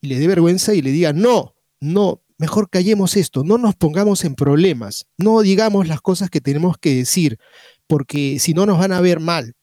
Y 0.00 0.06
le 0.06 0.20
dé 0.20 0.28
vergüenza 0.28 0.72
y 0.72 0.82
le 0.82 0.92
diga, 0.92 1.12
no, 1.12 1.56
no, 1.80 2.22
mejor 2.38 2.70
callemos 2.70 3.16
esto, 3.16 3.44
no 3.44 3.58
nos 3.58 3.74
pongamos 3.74 4.24
en 4.24 4.34
problemas, 4.34 5.06
no 5.18 5.40
digamos 5.40 5.88
las 5.88 6.00
cosas 6.00 6.30
que 6.30 6.40
tenemos 6.40 6.76
que 6.78 6.94
decir, 6.94 7.38
porque 7.86 8.38
si 8.38 8.54
no 8.54 8.66
nos 8.66 8.78
van 8.78 8.92
a 8.92 9.00
ver 9.00 9.20
mal, 9.20 9.54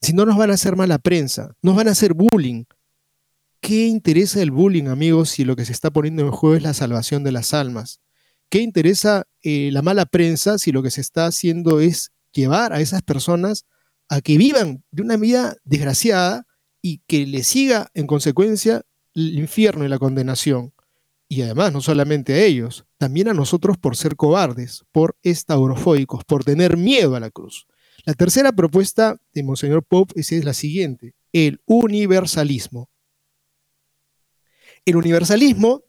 si 0.00 0.12
no 0.12 0.26
nos 0.26 0.36
van 0.36 0.50
a 0.50 0.54
hacer 0.54 0.76
mala 0.76 0.98
prensa, 0.98 1.54
nos 1.62 1.76
van 1.76 1.88
a 1.88 1.92
hacer 1.92 2.14
bullying. 2.14 2.64
¿Qué 3.60 3.86
interesa 3.86 4.42
el 4.42 4.50
bullying, 4.50 4.86
amigos, 4.86 5.30
si 5.30 5.44
lo 5.44 5.56
que 5.56 5.64
se 5.64 5.72
está 5.72 5.90
poniendo 5.90 6.22
en 6.22 6.30
juego 6.30 6.56
es 6.56 6.62
la 6.62 6.74
salvación 6.74 7.24
de 7.24 7.32
las 7.32 7.54
almas? 7.54 8.00
¿Qué 8.48 8.60
interesa 8.60 9.24
eh, 9.42 9.70
la 9.72 9.82
mala 9.82 10.06
prensa 10.06 10.58
si 10.58 10.72
lo 10.72 10.82
que 10.82 10.90
se 10.90 11.00
está 11.00 11.26
haciendo 11.26 11.80
es 11.80 12.12
llevar 12.32 12.72
a 12.72 12.80
esas 12.80 13.02
personas 13.02 13.64
a 14.08 14.20
que 14.20 14.36
vivan 14.36 14.84
de 14.90 15.02
una 15.02 15.16
vida 15.16 15.56
desgraciada 15.64 16.46
y 16.80 17.02
que 17.08 17.26
le 17.26 17.42
siga 17.42 17.90
en 17.94 18.06
consecuencia 18.06 18.82
el 19.14 19.38
infierno 19.38 19.84
y 19.84 19.88
la 19.88 19.98
condenación? 19.98 20.72
Y 21.28 21.42
además, 21.42 21.72
no 21.72 21.80
solamente 21.80 22.34
a 22.34 22.44
ellos, 22.44 22.86
también 22.98 23.28
a 23.28 23.34
nosotros 23.34 23.76
por 23.78 23.96
ser 23.96 24.16
cobardes, 24.16 24.84
por 24.92 25.16
estaurofóicos, 25.22 26.24
por 26.24 26.44
tener 26.44 26.76
miedo 26.76 27.16
a 27.16 27.20
la 27.20 27.30
cruz. 27.30 27.66
La 28.04 28.14
tercera 28.14 28.52
propuesta 28.52 29.20
de 29.34 29.42
Monseñor 29.42 29.82
Pope 29.84 30.20
es 30.20 30.44
la 30.44 30.54
siguiente, 30.54 31.14
el 31.32 31.60
universalismo. 31.66 32.88
El 34.84 34.96
universalismo 34.96 35.82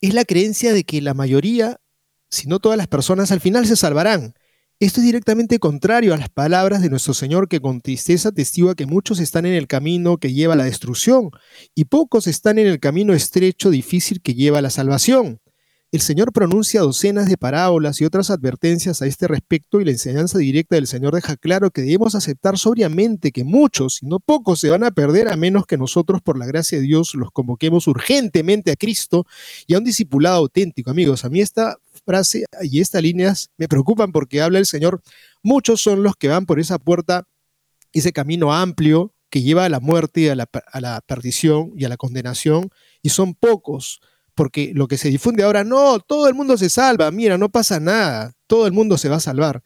es 0.00 0.14
la 0.14 0.24
creencia 0.24 0.72
de 0.72 0.84
que 0.84 1.00
la 1.00 1.14
mayoría, 1.14 1.80
si 2.28 2.46
no 2.46 2.60
todas 2.60 2.78
las 2.78 2.86
personas, 2.86 3.32
al 3.32 3.40
final 3.40 3.66
se 3.66 3.74
salvarán. 3.74 4.34
Esto 4.82 5.00
es 5.00 5.04
directamente 5.04 5.58
contrario 5.58 6.14
a 6.14 6.16
las 6.16 6.30
palabras 6.30 6.80
de 6.80 6.88
nuestro 6.88 7.12
Señor 7.12 7.48
que 7.48 7.60
con 7.60 7.82
tristeza 7.82 8.32
testigua 8.32 8.74
que 8.74 8.86
muchos 8.86 9.20
están 9.20 9.44
en 9.44 9.52
el 9.52 9.66
camino 9.66 10.16
que 10.16 10.32
lleva 10.32 10.54
a 10.54 10.56
la 10.56 10.64
destrucción 10.64 11.28
y 11.74 11.84
pocos 11.84 12.26
están 12.26 12.58
en 12.58 12.66
el 12.66 12.80
camino 12.80 13.12
estrecho, 13.12 13.68
difícil 13.68 14.22
que 14.22 14.32
lleva 14.32 14.60
a 14.60 14.62
la 14.62 14.70
salvación. 14.70 15.38
El 15.92 16.02
Señor 16.02 16.32
pronuncia 16.32 16.82
docenas 16.82 17.28
de 17.28 17.36
parábolas 17.36 18.00
y 18.00 18.04
otras 18.04 18.30
advertencias 18.30 19.02
a 19.02 19.06
este 19.06 19.26
respecto 19.26 19.80
y 19.80 19.84
la 19.84 19.90
enseñanza 19.90 20.38
directa 20.38 20.76
del 20.76 20.86
Señor 20.86 21.16
deja 21.16 21.36
claro 21.36 21.72
que 21.72 21.82
debemos 21.82 22.14
aceptar 22.14 22.58
sobriamente 22.58 23.32
que 23.32 23.42
muchos, 23.42 24.00
y 24.00 24.06
no 24.06 24.20
pocos, 24.20 24.60
se 24.60 24.70
van 24.70 24.84
a 24.84 24.92
perder 24.92 25.26
a 25.26 25.36
menos 25.36 25.66
que 25.66 25.76
nosotros, 25.76 26.22
por 26.22 26.38
la 26.38 26.46
gracia 26.46 26.78
de 26.78 26.84
Dios, 26.84 27.16
los 27.16 27.32
convoquemos 27.32 27.88
urgentemente 27.88 28.70
a 28.70 28.76
Cristo 28.76 29.26
y 29.66 29.74
a 29.74 29.78
un 29.78 29.84
discipulado 29.84 30.36
auténtico. 30.36 30.92
Amigos, 30.92 31.24
a 31.24 31.28
mí 31.28 31.40
esta 31.40 31.76
frase 32.06 32.44
y 32.62 32.80
estas 32.80 33.02
líneas 33.02 33.50
me 33.56 33.66
preocupan 33.66 34.12
porque 34.12 34.40
habla 34.40 34.60
el 34.60 34.66
Señor, 34.66 35.02
muchos 35.42 35.80
son 35.82 36.04
los 36.04 36.14
que 36.14 36.28
van 36.28 36.46
por 36.46 36.60
esa 36.60 36.78
puerta, 36.78 37.26
ese 37.92 38.12
camino 38.12 38.54
amplio 38.54 39.12
que 39.28 39.42
lleva 39.42 39.64
a 39.64 39.68
la 39.68 39.80
muerte, 39.80 40.30
a 40.30 40.36
a 40.72 40.80
la 40.80 41.00
perdición 41.00 41.72
y 41.76 41.84
a 41.84 41.88
la 41.88 41.96
condenación, 41.96 42.70
y 43.02 43.08
son 43.08 43.34
pocos 43.34 44.00
porque 44.34 44.72
lo 44.74 44.88
que 44.88 44.98
se 44.98 45.08
difunde 45.08 45.42
ahora, 45.42 45.64
no, 45.64 46.00
todo 46.00 46.28
el 46.28 46.34
mundo 46.34 46.56
se 46.56 46.68
salva, 46.68 47.10
mira, 47.10 47.38
no 47.38 47.48
pasa 47.48 47.80
nada, 47.80 48.32
todo 48.46 48.66
el 48.66 48.72
mundo 48.72 48.98
se 48.98 49.08
va 49.08 49.16
a 49.16 49.20
salvar. 49.20 49.62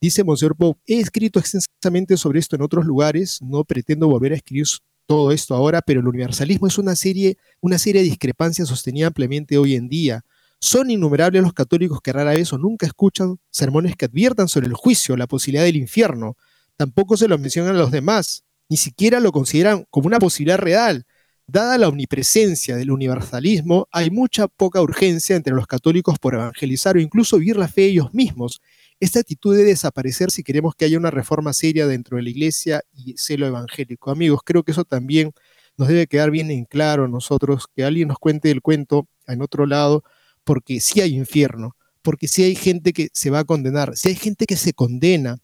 Dice 0.00 0.24
Monseñor 0.24 0.56
Pope, 0.56 0.80
he 0.86 1.00
escrito 1.00 1.38
extensamente 1.38 2.16
sobre 2.16 2.40
esto 2.40 2.56
en 2.56 2.62
otros 2.62 2.84
lugares, 2.84 3.40
no 3.42 3.64
pretendo 3.64 4.08
volver 4.08 4.32
a 4.32 4.36
escribir 4.36 4.66
todo 5.06 5.32
esto 5.32 5.54
ahora, 5.54 5.82
pero 5.82 6.00
el 6.00 6.08
universalismo 6.08 6.66
es 6.66 6.78
una 6.78 6.94
serie, 6.94 7.36
una 7.60 7.78
serie 7.78 8.02
de 8.02 8.08
discrepancias 8.08 8.68
sostenida 8.68 9.08
ampliamente 9.08 9.58
hoy 9.58 9.74
en 9.74 9.88
día. 9.88 10.24
Son 10.60 10.90
innumerables 10.90 11.42
los 11.42 11.52
católicos 11.52 12.00
que 12.00 12.12
rara 12.12 12.32
vez 12.32 12.52
o 12.52 12.58
nunca 12.58 12.86
escuchan 12.86 13.38
sermones 13.50 13.96
que 13.96 14.04
adviertan 14.04 14.46
sobre 14.46 14.68
el 14.68 14.74
juicio, 14.74 15.16
la 15.16 15.26
posibilidad 15.26 15.64
del 15.64 15.76
infierno. 15.76 16.36
Tampoco 16.76 17.16
se 17.16 17.28
lo 17.28 17.38
mencionan 17.38 17.74
a 17.74 17.78
los 17.78 17.90
demás, 17.90 18.44
ni 18.68 18.76
siquiera 18.76 19.20
lo 19.20 19.32
consideran 19.32 19.84
como 19.90 20.06
una 20.06 20.18
posibilidad 20.18 20.58
real. 20.58 21.06
Dada 21.52 21.78
la 21.78 21.88
omnipresencia 21.88 22.76
del 22.76 22.92
universalismo, 22.92 23.88
hay 23.90 24.12
mucha 24.12 24.46
poca 24.46 24.80
urgencia 24.80 25.34
entre 25.34 25.52
los 25.52 25.66
católicos 25.66 26.16
por 26.20 26.34
evangelizar 26.34 26.96
o 26.96 27.00
incluso 27.00 27.38
vivir 27.38 27.56
la 27.56 27.66
fe 27.66 27.86
ellos 27.86 28.14
mismos. 28.14 28.62
Esta 29.00 29.18
actitud 29.18 29.56
debe 29.56 29.70
desaparecer 29.70 30.30
si 30.30 30.44
queremos 30.44 30.76
que 30.76 30.84
haya 30.84 30.96
una 30.96 31.10
reforma 31.10 31.52
seria 31.52 31.88
dentro 31.88 32.18
de 32.18 32.22
la 32.22 32.30
iglesia 32.30 32.82
y 32.92 33.14
celo 33.16 33.48
evangélico. 33.48 34.12
Amigos, 34.12 34.42
creo 34.44 34.62
que 34.62 34.70
eso 34.70 34.84
también 34.84 35.32
nos 35.76 35.88
debe 35.88 36.06
quedar 36.06 36.30
bien 36.30 36.52
en 36.52 36.66
claro 36.66 37.08
nosotros, 37.08 37.66
que 37.74 37.82
alguien 37.82 38.06
nos 38.06 38.20
cuente 38.20 38.52
el 38.52 38.62
cuento 38.62 39.08
en 39.26 39.42
otro 39.42 39.66
lado, 39.66 40.04
porque 40.44 40.78
si 40.78 41.00
hay 41.00 41.16
infierno, 41.16 41.74
porque 42.02 42.28
si 42.28 42.44
hay 42.44 42.54
gente 42.54 42.92
que 42.92 43.08
se 43.12 43.30
va 43.30 43.40
a 43.40 43.44
condenar, 43.44 43.96
si 43.96 44.10
hay 44.10 44.14
gente 44.14 44.46
que 44.46 44.56
se 44.56 44.72
condena. 44.72 45.38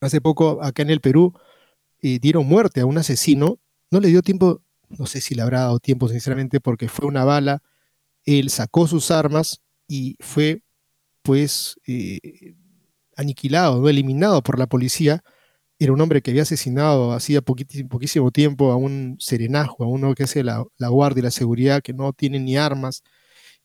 Hace 0.00 0.20
poco 0.20 0.62
acá 0.62 0.82
en 0.82 0.90
el 0.90 1.00
Perú 1.00 1.32
eh, 2.00 2.20
dieron 2.20 2.46
muerte 2.46 2.80
a 2.80 2.86
un 2.86 2.98
asesino, 2.98 3.58
no 3.90 3.98
le 3.98 4.06
dio 4.08 4.22
tiempo 4.22 4.62
no 4.90 5.06
sé 5.06 5.20
si 5.20 5.34
le 5.34 5.42
habrá 5.42 5.60
dado 5.60 5.78
tiempo, 5.78 6.08
sinceramente, 6.08 6.60
porque 6.60 6.88
fue 6.88 7.06
una 7.06 7.24
bala, 7.24 7.62
él 8.24 8.50
sacó 8.50 8.86
sus 8.86 9.10
armas 9.10 9.62
y 9.88 10.16
fue, 10.20 10.62
pues, 11.22 11.80
eh, 11.86 12.54
aniquilado, 13.16 13.80
¿no? 13.80 13.88
eliminado 13.88 14.42
por 14.42 14.58
la 14.58 14.66
policía. 14.66 15.22
Era 15.78 15.92
un 15.92 16.00
hombre 16.00 16.22
que 16.22 16.30
había 16.30 16.42
asesinado 16.42 17.12
hacía 17.12 17.42
poquísimo 17.42 18.30
tiempo 18.30 18.72
a 18.72 18.76
un 18.76 19.16
serenajo, 19.20 19.84
a 19.84 19.88
uno 19.88 20.14
que 20.14 20.24
hace 20.24 20.42
la, 20.44 20.64
guardia 20.78 21.20
y 21.20 21.24
la 21.24 21.30
seguridad, 21.30 21.82
que 21.82 21.92
no 21.92 22.12
tiene 22.12 22.40
ni 22.40 22.56
armas. 22.56 23.02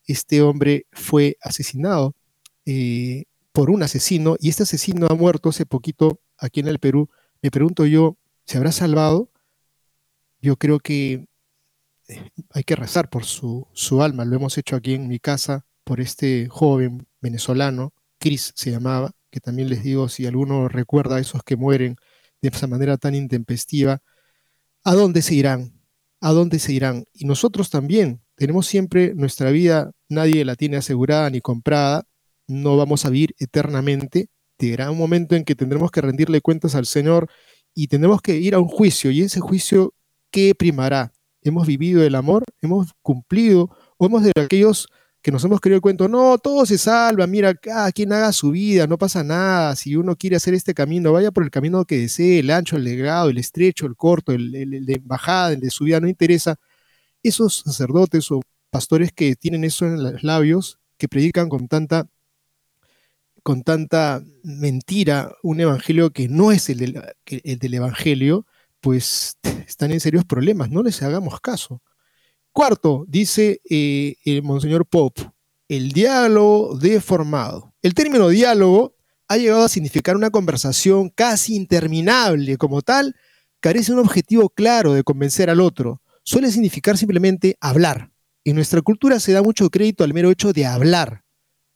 Este 0.05 0.41
hombre 0.41 0.88
fue 0.91 1.38
asesinado 1.41 2.15
eh, 2.65 3.26
por 3.53 3.69
un 3.69 3.84
asesino 3.84 4.36
y 4.39 4.49
este 4.49 4.63
asesino 4.63 5.07
ha 5.09 5.15
muerto 5.15 5.49
hace 5.49 5.65
poquito 5.65 6.19
aquí 6.38 6.59
en 6.59 6.67
el 6.67 6.80
Perú. 6.80 7.09
Me 7.41 7.51
pregunto 7.51 7.86
yo, 7.86 8.17
¿se 8.45 8.57
habrá 8.57 8.72
salvado? 8.72 9.30
Yo 10.41 10.57
creo 10.57 10.79
que 10.79 11.25
eh, 12.07 12.29
hay 12.51 12.63
que 12.63 12.75
rezar 12.75 13.09
por 13.09 13.25
su, 13.25 13.67
su, 13.73 14.01
alma. 14.03 14.25
Lo 14.25 14.35
hemos 14.35 14.57
hecho 14.57 14.75
aquí 14.75 14.93
en 14.95 15.07
mi 15.07 15.19
casa 15.19 15.65
por 15.83 16.01
este 16.01 16.47
joven 16.49 17.07
venezolano, 17.21 17.93
Chris 18.19 18.53
se 18.55 18.71
llamaba, 18.71 19.11
que 19.31 19.39
también 19.39 19.69
les 19.69 19.83
digo, 19.83 20.09
si 20.09 20.25
alguno 20.25 20.67
recuerda 20.67 21.17
a 21.17 21.19
esos 21.19 21.43
que 21.43 21.55
mueren 21.55 21.95
de 22.41 22.49
esa 22.49 22.67
manera 22.67 22.97
tan 22.97 23.15
intempestiva, 23.15 24.01
¿a 24.83 24.93
dónde 24.93 25.21
se 25.21 25.35
irán? 25.35 25.81
¿A 26.21 26.31
dónde 26.31 26.59
se 26.59 26.73
irán? 26.73 27.05
Y 27.13 27.25
nosotros 27.25 27.69
también 27.69 28.21
tenemos 28.35 28.67
siempre 28.67 29.13
nuestra 29.15 29.51
vida, 29.51 29.91
nadie 30.09 30.45
la 30.45 30.55
tiene 30.55 30.77
asegurada 30.77 31.29
ni 31.29 31.41
comprada, 31.41 32.03
no 32.47 32.77
vamos 32.77 33.05
a 33.05 33.09
vivir 33.09 33.35
eternamente. 33.39 34.29
Llegará 34.59 34.91
un 34.91 34.97
momento 34.97 35.35
en 35.35 35.43
que 35.43 35.55
tendremos 35.55 35.91
que 35.91 36.01
rendirle 36.01 36.41
cuentas 36.41 36.75
al 36.75 36.85
Señor 36.85 37.29
y 37.73 37.87
tendremos 37.87 38.21
que 38.21 38.37
ir 38.37 38.53
a 38.53 38.59
un 38.59 38.67
juicio 38.67 39.11
y 39.11 39.21
ese 39.21 39.39
juicio 39.39 39.93
¿qué 40.32 40.55
primará? 40.55 41.13
¿Hemos 41.43 41.67
vivido 41.67 42.03
el 42.03 42.15
amor? 42.15 42.43
¿Hemos 42.61 42.91
cumplido? 43.01 43.69
¿O 43.97 44.05
hemos 44.05 44.23
de 44.23 44.32
aquellos 44.36 44.88
que 45.21 45.32
nos 45.32 45.43
hemos 45.43 45.59
creído 45.61 45.75
el 45.75 45.82
cuento, 45.82 46.07
no, 46.07 46.38
todo 46.39 46.65
se 46.65 46.77
salva, 46.77 47.27
mira, 47.27 47.53
cada 47.53 47.91
quien 47.91 48.11
haga 48.11 48.32
su 48.34 48.51
vida, 48.51 48.88
no 48.88 48.97
pasa 48.97 49.23
nada, 49.23 49.75
si 49.75 49.95
uno 49.95 50.15
quiere 50.15 50.36
hacer 50.36 50.53
este 50.53 50.73
camino, 50.73 51.13
vaya 51.13 51.32
por 51.32 51.43
el 51.43 51.51
camino 51.51 51.86
que 51.86 51.99
desee, 51.99 52.39
el 52.39 52.49
ancho, 52.49 52.77
el 52.77 52.86
delgado, 52.86 53.29
el 53.29 53.38
estrecho, 53.38 53.86
el 53.86 53.95
corto, 53.95 54.32
el, 54.32 54.51
de 54.51 54.93
embajada, 54.93 55.53
el 55.53 55.59
de 55.59 55.69
su 55.69 55.84
vida, 55.86 55.99
no 55.99 56.07
interesa. 56.07 56.57
Esos 57.23 57.57
sacerdotes 57.65 58.32
o 58.32 58.41
pastores 58.71 59.11
que 59.13 59.36
tienen 59.36 59.63
eso 59.63 59.86
en 59.86 60.01
los 60.03 60.23
labios, 60.23 60.79
que 60.97 61.07
predican 61.07 61.49
con 61.49 61.67
tanta 61.67 62.07
con 63.43 63.63
tanta 63.63 64.23
mentira 64.43 65.36
un 65.41 65.59
evangelio 65.59 66.11
que 66.11 66.27
no 66.29 66.51
es 66.51 66.69
el 66.69 66.82
el 67.25 67.59
del 67.59 67.73
evangelio, 67.73 68.45
pues 68.82 69.38
están 69.67 69.91
en 69.91 69.99
serios 69.99 70.25
problemas, 70.25 70.69
no 70.69 70.84
les 70.84 71.01
hagamos 71.01 71.39
caso. 71.39 71.82
Cuarto, 72.51 73.05
dice 73.07 73.61
eh, 73.69 74.15
el 74.25 74.43
Monseñor 74.43 74.86
Pope, 74.86 75.32
el 75.69 75.93
diálogo 75.93 76.77
deformado. 76.77 77.73
El 77.82 77.93
término 77.93 78.27
diálogo 78.27 78.95
ha 79.29 79.38
llegado 79.38 79.63
a 79.63 79.69
significar 79.69 80.17
una 80.17 80.32
conversación 80.32 81.09
casi 81.09 81.55
interminable. 81.55 82.57
Como 82.57 82.82
tal, 82.82 83.15
carece 83.61 83.93
de 83.93 83.99
un 83.99 84.05
objetivo 84.05 84.49
claro 84.49 84.93
de 84.93 85.03
convencer 85.03 85.49
al 85.49 85.61
otro. 85.61 86.01
Suele 86.23 86.51
significar 86.51 86.97
simplemente 86.97 87.55
hablar. 87.61 88.11
En 88.43 88.55
nuestra 88.55 88.82
cultura 88.82 89.19
se 89.21 89.32
da 89.32 89.41
mucho 89.41 89.69
crédito 89.69 90.03
al 90.03 90.13
mero 90.13 90.29
hecho 90.32 90.51
de 90.51 90.65
hablar. 90.65 91.23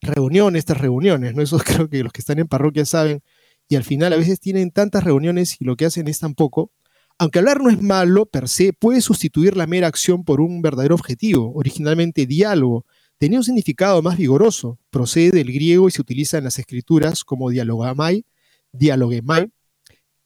Reuniones 0.02 0.60
estas 0.60 0.80
reuniones, 0.80 1.34
¿no? 1.34 1.42
Eso 1.42 1.58
creo 1.66 1.90
que 1.90 2.04
los 2.04 2.12
que 2.12 2.20
están 2.20 2.40
en 2.40 2.48
parroquia 2.48 2.84
saben. 2.84 3.24
Y 3.70 3.78
al 3.78 3.86
final 3.86 4.12
a 4.12 4.18
veces 4.18 4.42
tienen 4.42 4.72
tantas 4.72 5.06
reuniones 5.06 5.56
y 5.62 5.64
lo 5.64 5.78
que 5.78 5.86
hacen 5.86 6.10
es 6.10 6.20
tan 6.20 6.36
poco 6.36 6.72
aunque 7.18 7.40
hablar 7.40 7.62
no 7.62 7.70
es 7.70 7.82
malo 7.82 8.26
per 8.26 8.48
se, 8.48 8.74
puede 8.74 9.02
sustituir 9.02 9.56
la 9.56 9.68
mera 9.68 9.88
acción 9.88 10.24
por 10.24 10.42
un 10.42 10.62
verdadero 10.62 10.96
objetivo, 10.96 11.54
originalmente 11.56 12.26
diálogo. 12.26 12.86
Tenía 13.18 13.40
un 13.40 13.46
significado 13.46 14.02
más 14.02 14.18
vigoroso, 14.18 14.78
procede 14.90 15.32
del 15.32 15.54
griego 15.54 15.88
y 15.88 15.92
se 15.92 16.02
utiliza 16.02 16.38
en 16.38 16.44
las 16.44 16.60
escrituras 16.60 17.24
como 17.24 17.50
dialogamai, 17.50 18.26
dialogemai, 18.74 19.50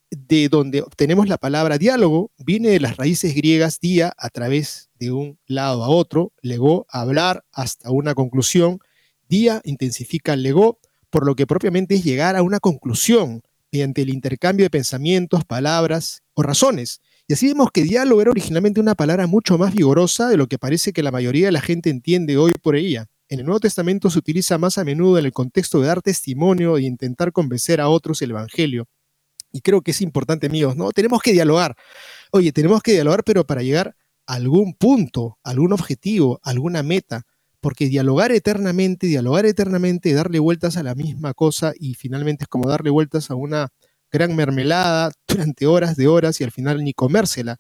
de 0.10 0.50
donde 0.50 0.82
obtenemos 0.82 1.28
la 1.28 1.38
palabra 1.38 1.78
diálogo, 1.78 2.32
viene 2.40 2.70
de 2.70 2.80
las 2.80 2.98
raíces 2.98 3.36
griegas 3.36 3.80
dia 3.80 4.12
a 4.18 4.30
través 4.30 4.90
de 5.00 5.12
un 5.12 5.38
lado 5.46 5.84
a 5.84 5.90
otro, 5.90 6.34
legó, 6.42 6.88
hablar 6.90 7.46
hasta 7.52 7.92
una 7.92 8.16
conclusión, 8.16 8.80
dia 9.28 9.62
intensifica 9.64 10.34
el 10.34 10.42
legó, 10.42 10.80
por 11.12 11.28
lo 11.28 11.36
que 11.36 11.46
propiamente 11.46 11.94
es 11.94 12.04
llegar 12.04 12.36
a 12.36 12.42
una 12.42 12.60
conclusión, 12.60 13.44
mediante 13.72 14.02
el 14.02 14.10
intercambio 14.10 14.66
de 14.66 14.72
pensamientos, 14.72 15.46
palabras 15.46 16.24
razones. 16.46 17.02
Y 17.28 17.34
así 17.34 17.48
vemos 17.48 17.70
que 17.72 17.84
diálogo 17.84 18.22
era 18.22 18.32
originalmente 18.32 18.80
una 18.80 18.96
palabra 18.96 19.28
mucho 19.28 19.58
más 19.58 19.74
vigorosa 19.74 20.30
de 20.30 20.38
lo 20.38 20.48
que 20.48 20.58
parece 20.58 20.94
que 20.94 21.04
la 21.04 21.12
mayoría 21.12 21.48
de 21.48 21.52
la 21.52 21.62
gente 21.62 21.90
entiende 21.90 22.38
hoy 22.38 22.54
por 22.62 22.76
ella. 22.76 23.08
En 23.28 23.40
el 23.40 23.46
Nuevo 23.46 23.60
Testamento 23.60 24.10
se 24.10 24.18
utiliza 24.18 24.58
más 24.58 24.78
a 24.78 24.84
menudo 24.84 25.20
en 25.20 25.26
el 25.26 25.32
contexto 25.32 25.80
de 25.80 25.88
dar 25.88 26.02
testimonio 26.02 26.78
e 26.78 26.84
intentar 26.84 27.32
convencer 27.32 27.80
a 27.82 27.90
otros 27.90 28.22
el 28.22 28.32
Evangelio. 28.32 28.88
Y 29.52 29.62
creo 29.62 29.82
que 29.82 29.92
es 29.92 30.02
importante, 30.02 30.48
amigos, 30.48 30.76
¿no? 30.76 30.92
Tenemos 30.92 31.22
que 31.22 31.34
dialogar. 31.34 31.76
Oye, 32.32 32.52
tenemos 32.52 32.82
que 32.82 32.94
dialogar, 32.94 33.24
pero 33.24 33.46
para 33.46 33.62
llegar 33.62 33.96
a 34.26 34.34
algún 34.34 34.74
punto, 34.74 35.38
algún 35.44 35.74
objetivo, 35.74 36.40
alguna 36.44 36.82
meta 36.84 37.26
porque 37.62 37.88
dialogar 37.88 38.32
eternamente, 38.32 39.08
dialogar 39.08 39.46
eternamente, 39.46 40.14
darle 40.14 40.40
vueltas 40.40 40.78
a 40.78 40.84
la 40.84 40.96
misma 40.96 41.34
cosa 41.34 41.74
y 41.78 41.96
finalmente 41.96 42.46
es 42.46 42.48
como 42.48 42.70
darle 42.70 42.90
vueltas 42.90 43.32
a 43.32 43.36
una 43.36 43.70
gran 44.12 44.36
mermelada 44.36 45.12
durante 45.28 45.68
horas 45.68 45.96
de 45.96 46.08
horas 46.08 46.40
y 46.42 46.44
al 46.44 46.52
final 46.52 46.84
ni 46.84 46.94
comérsela. 46.94 47.58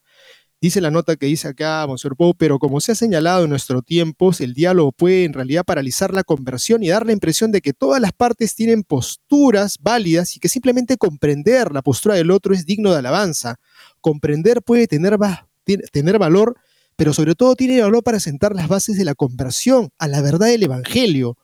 Dice 0.62 0.82
la 0.82 0.91
nota 0.91 1.16
que 1.16 1.26
dice 1.26 1.47
acá 1.47 1.86
Monsieur 1.88 2.18
Poe, 2.18 2.34
pero 2.38 2.60
como 2.60 2.82
se 2.82 2.91
ha 2.91 2.95
señalado 2.95 3.45
en 3.45 3.50
nuestro 3.50 3.82
tiempo, 3.82 4.32
el 4.39 4.54
diálogo 4.54 4.91
puede 4.91 5.24
en 5.24 5.32
realidad 5.32 5.64
paralizar 5.64 6.14
la 6.14 6.26
conversión 6.26 6.84
y 6.84 6.89
dar 6.89 7.06
la 7.06 7.14
impresión 7.14 7.54
de 7.54 7.62
que 7.62 7.72
todas 7.72 8.02
las 8.02 8.12
partes 8.12 8.56
tienen 8.56 8.84
posturas 8.84 9.78
válidas 9.80 10.36
y 10.36 10.41
que 10.41 10.50
simplemente 10.50 10.97
comprender 10.97 11.72
la 11.72 11.82
postura 11.82 12.16
del 12.16 12.30
otro 12.30 12.54
es 12.54 12.66
digno 12.66 12.91
de 12.91 13.00
alabanza. 13.00 13.56
Comprender 14.02 14.62
puede 14.62 14.88
tener, 14.88 15.18
tener 15.93 16.20
valor 16.20 16.58
pero 17.00 17.14
sobre 17.14 17.34
todo 17.34 17.56
tiene 17.56 17.82
valor 17.82 18.04
para 18.04 18.20
sentar 18.20 18.54
las 18.54 18.68
bases 18.68 18.97
de 18.97 19.06
la 19.06 19.16
conversión 19.16 19.89
a 20.00 20.10
la 20.10 20.22
verdad 20.22 20.47
del 20.47 20.64
Evangelio. 20.64 21.38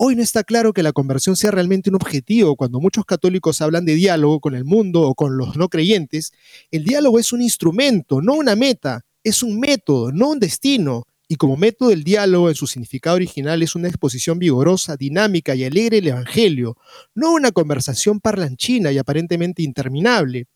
Hoy 0.00 0.14
no 0.14 0.22
está 0.22 0.44
claro 0.44 0.72
que 0.72 0.84
la 0.84 0.92
conversión 0.92 1.34
sea 1.34 1.50
realmente 1.50 1.90
un 1.90 1.96
objetivo. 1.96 2.54
Cuando 2.54 2.78
muchos 2.78 3.04
católicos 3.04 3.60
hablan 3.60 3.84
de 3.84 3.96
diálogo 3.96 4.38
con 4.38 4.54
el 4.54 4.64
mundo 4.64 5.02
o 5.02 5.16
con 5.16 5.36
los 5.36 5.56
no 5.56 5.68
creyentes, 5.68 6.30
el 6.70 6.84
diálogo 6.84 7.18
es 7.18 7.32
un 7.32 7.42
instrumento, 7.42 8.22
no 8.22 8.34
una 8.34 8.54
meta, 8.54 9.04
es 9.24 9.42
un 9.42 9.58
método, 9.58 10.12
no 10.12 10.28
un 10.28 10.38
destino. 10.38 11.02
Y 11.26 11.34
como 11.34 11.56
método 11.56 11.90
el 11.90 12.04
diálogo 12.04 12.48
en 12.48 12.54
su 12.54 12.68
significado 12.68 13.16
original 13.16 13.60
es 13.60 13.74
una 13.74 13.88
exposición 13.88 14.38
vigorosa, 14.38 14.96
dinámica 14.96 15.56
y 15.56 15.64
alegre 15.64 15.96
del 15.96 16.06
Evangelio, 16.06 16.76
no 17.16 17.32
una 17.32 17.50
conversación 17.50 18.20
parlanchina 18.20 18.92
y 18.92 18.98
aparentemente 18.98 19.64
interminable. 19.64 20.46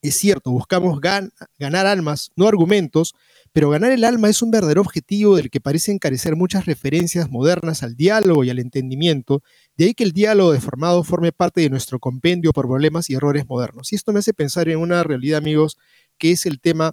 Es 0.00 0.16
cierto, 0.16 0.52
buscamos 0.52 0.98
ganar 1.02 1.86
almas, 1.86 2.30
no 2.34 2.48
argumentos, 2.48 3.14
pero 3.52 3.70
ganar 3.70 3.90
el 3.90 4.04
alma 4.04 4.28
es 4.28 4.42
un 4.42 4.50
verdadero 4.50 4.80
objetivo 4.80 5.36
del 5.36 5.50
que 5.50 5.60
parecen 5.60 5.98
carecer 5.98 6.36
muchas 6.36 6.66
referencias 6.66 7.30
modernas 7.30 7.82
al 7.82 7.96
diálogo 7.96 8.44
y 8.44 8.50
al 8.50 8.60
entendimiento, 8.60 9.42
de 9.76 9.86
ahí 9.86 9.94
que 9.94 10.04
el 10.04 10.12
diálogo 10.12 10.52
deformado 10.52 11.02
forme 11.02 11.32
parte 11.32 11.60
de 11.60 11.70
nuestro 11.70 11.98
compendio 11.98 12.52
por 12.52 12.68
problemas 12.68 13.10
y 13.10 13.14
errores 13.14 13.48
modernos. 13.48 13.92
Y 13.92 13.96
esto 13.96 14.12
me 14.12 14.20
hace 14.20 14.32
pensar 14.34 14.68
en 14.68 14.78
una 14.78 15.02
realidad, 15.02 15.38
amigos, 15.38 15.78
que 16.16 16.30
es 16.30 16.46
el 16.46 16.60
tema 16.60 16.92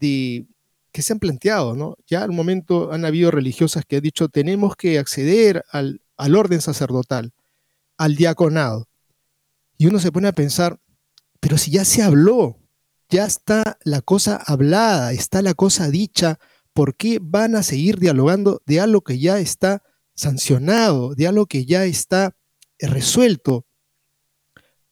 de 0.00 0.46
que 0.90 1.02
se 1.02 1.12
han 1.12 1.20
planteado, 1.20 1.74
¿no? 1.74 1.96
Ya 2.06 2.22
al 2.22 2.32
momento 2.32 2.92
han 2.92 3.04
habido 3.04 3.30
religiosas 3.30 3.84
que 3.86 3.96
han 3.96 4.02
dicho 4.02 4.28
tenemos 4.28 4.76
que 4.76 4.98
acceder 4.98 5.64
al, 5.70 6.02
al 6.16 6.36
orden 6.36 6.60
sacerdotal, 6.60 7.32
al 7.96 8.16
diaconado. 8.16 8.88
Y 9.78 9.86
uno 9.86 9.98
se 10.00 10.12
pone 10.12 10.28
a 10.28 10.32
pensar, 10.32 10.80
pero 11.40 11.56
si 11.56 11.70
ya 11.70 11.84
se 11.84 12.02
habló, 12.02 12.61
ya 13.12 13.26
está 13.26 13.78
la 13.84 14.00
cosa 14.00 14.36
hablada, 14.36 15.12
está 15.12 15.42
la 15.42 15.52
cosa 15.52 15.90
dicha, 15.90 16.38
¿por 16.72 16.96
qué 16.96 17.18
van 17.20 17.54
a 17.54 17.62
seguir 17.62 17.98
dialogando 17.98 18.62
de 18.64 18.80
algo 18.80 19.02
que 19.02 19.18
ya 19.18 19.38
está 19.38 19.82
sancionado, 20.14 21.14
de 21.14 21.28
algo 21.28 21.44
que 21.44 21.66
ya 21.66 21.84
está 21.84 22.34
resuelto? 22.78 23.66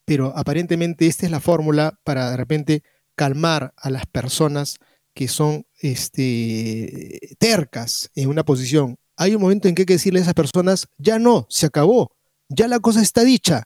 Pero 0.04 0.36
aparentemente 0.36 1.06
esta 1.06 1.24
es 1.24 1.32
la 1.32 1.40
fórmula 1.40 1.98
para 2.04 2.30
de 2.30 2.36
repente 2.36 2.82
calmar 3.14 3.72
a 3.76 3.88
las 3.88 4.04
personas 4.04 4.76
que 5.14 5.26
son 5.26 5.64
este, 5.80 7.36
tercas 7.38 8.10
en 8.14 8.28
una 8.28 8.44
posición. 8.44 8.98
Hay 9.16 9.34
un 9.34 9.40
momento 9.40 9.66
en 9.66 9.74
que 9.74 9.82
hay 9.82 9.86
que 9.86 9.94
decirle 9.94 10.18
a 10.18 10.22
esas 10.22 10.34
personas, 10.34 10.88
ya 10.98 11.18
no, 11.18 11.46
se 11.48 11.64
acabó, 11.64 12.14
ya 12.50 12.68
la 12.68 12.80
cosa 12.80 13.00
está 13.00 13.24
dicha, 13.24 13.64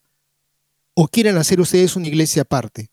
o 0.95 1.09
quieren 1.09 1.39
hacer 1.39 1.61
ustedes 1.61 1.97
una 1.97 2.07
iglesia 2.07 2.43
aparte. 2.43 2.91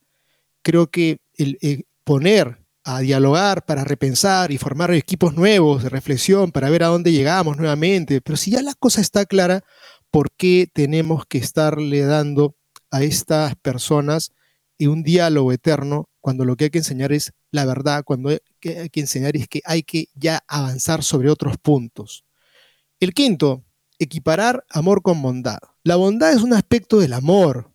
Creo 0.63 0.87
que 0.87 1.19
el, 1.41 1.57
eh, 1.61 1.83
poner 2.03 2.59
a 2.83 2.99
dialogar 2.99 3.65
para 3.65 3.83
repensar 3.83 4.51
y 4.51 4.57
formar 4.57 4.91
equipos 4.91 5.35
nuevos 5.35 5.83
de 5.83 5.89
reflexión 5.89 6.51
para 6.51 6.69
ver 6.69 6.83
a 6.83 6.87
dónde 6.87 7.11
llegamos 7.11 7.57
nuevamente, 7.57 8.21
pero 8.21 8.37
si 8.37 8.51
ya 8.51 8.61
la 8.61 8.73
cosa 8.73 9.01
está 9.01 9.25
clara, 9.25 9.63
¿por 10.09 10.31
qué 10.31 10.67
tenemos 10.71 11.25
que 11.25 11.37
estarle 11.37 12.01
dando 12.01 12.55
a 12.89 13.03
estas 13.03 13.55
personas 13.55 14.31
un 14.79 15.03
diálogo 15.03 15.51
eterno 15.51 16.09
cuando 16.21 16.45
lo 16.45 16.55
que 16.55 16.65
hay 16.65 16.69
que 16.71 16.79
enseñar 16.79 17.11
es 17.11 17.33
la 17.51 17.65
verdad, 17.65 18.03
cuando 18.03 18.29
hay 18.29 18.39
que 18.89 18.99
enseñar 18.99 19.35
es 19.35 19.47
que 19.47 19.61
hay 19.65 19.83
que 19.83 20.07
ya 20.15 20.43
avanzar 20.47 21.03
sobre 21.03 21.29
otros 21.29 21.57
puntos? 21.57 22.25
El 22.99 23.13
quinto, 23.13 23.63
equiparar 23.99 24.65
amor 24.69 25.01
con 25.01 25.21
bondad. 25.21 25.59
La 25.83 25.95
bondad 25.95 26.33
es 26.33 26.41
un 26.41 26.53
aspecto 26.53 26.99
del 26.99 27.13
amor, 27.13 27.71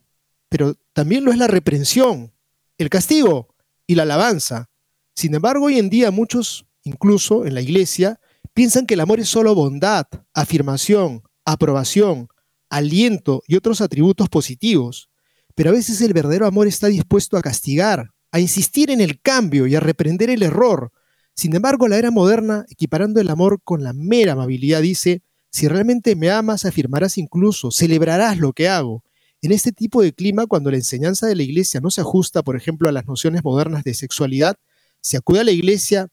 pero 0.49 0.75
también 0.93 1.23
lo 1.23 1.31
es 1.31 1.37
la 1.37 1.47
reprensión, 1.47 2.33
el 2.77 2.89
castigo 2.89 3.55
y 3.87 3.95
la 3.95 4.03
alabanza. 4.03 4.69
Sin 5.15 5.33
embargo, 5.33 5.65
hoy 5.65 5.79
en 5.79 5.89
día 5.89 6.11
muchos, 6.11 6.67
incluso 6.83 7.45
en 7.45 7.55
la 7.55 7.61
iglesia, 7.61 8.19
piensan 8.53 8.85
que 8.85 8.93
el 8.93 8.99
amor 8.99 9.19
es 9.19 9.29
solo 9.29 9.55
bondad, 9.55 10.05
afirmación, 10.33 11.23
aprobación, 11.45 12.27
aliento 12.69 13.41
y 13.47 13.55
otros 13.55 13.81
atributos 13.81 14.29
positivos. 14.29 15.09
Pero 15.55 15.71
a 15.71 15.73
veces 15.73 16.01
el 16.01 16.13
verdadero 16.13 16.45
amor 16.45 16.67
está 16.67 16.87
dispuesto 16.87 17.37
a 17.37 17.41
castigar, 17.41 18.11
a 18.31 18.39
insistir 18.39 18.91
en 18.91 19.01
el 19.01 19.19
cambio 19.21 19.65
y 19.65 19.75
a 19.75 19.79
reprender 19.79 20.29
el 20.29 20.43
error. 20.43 20.91
Sin 21.33 21.55
embargo, 21.55 21.87
la 21.87 21.97
era 21.97 22.11
moderna, 22.11 22.65
equiparando 22.69 23.21
el 23.21 23.29
amor 23.29 23.61
con 23.63 23.83
la 23.83 23.93
mera 23.93 24.33
amabilidad, 24.33 24.81
dice, 24.81 25.23
si 25.49 25.67
realmente 25.67 26.15
me 26.15 26.29
amas, 26.29 26.65
afirmarás 26.65 27.17
incluso, 27.17 27.71
celebrarás 27.71 28.37
lo 28.37 28.53
que 28.53 28.67
hago, 28.67 29.03
en 29.41 29.51
este 29.51 29.71
tipo 29.71 30.01
de 30.01 30.13
clima, 30.13 30.47
cuando 30.47 30.71
la 30.71 30.77
enseñanza 30.77 31.27
de 31.27 31.35
la 31.35 31.43
iglesia 31.43 31.79
no 31.79 31.91
se 31.91 32.01
ajusta, 32.01 32.43
por 32.43 32.55
ejemplo, 32.55 32.89
a 32.89 32.91
las 32.91 33.05
nociones 33.05 33.43
modernas 33.43 33.83
de 33.83 33.93
sexualidad, 33.93 34.57
se 35.01 35.17
acude 35.17 35.41
a 35.41 35.43
la 35.43 35.51
iglesia 35.51 36.07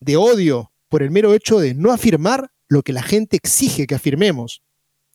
de 0.00 0.16
odio 0.16 0.72
por 0.88 1.02
el 1.02 1.10
mero 1.10 1.34
hecho 1.34 1.58
de 1.58 1.74
no 1.74 1.92
afirmar 1.92 2.50
lo 2.68 2.82
que 2.82 2.92
la 2.92 3.02
gente 3.02 3.36
exige 3.36 3.86
que 3.86 3.94
afirmemos. 3.94 4.62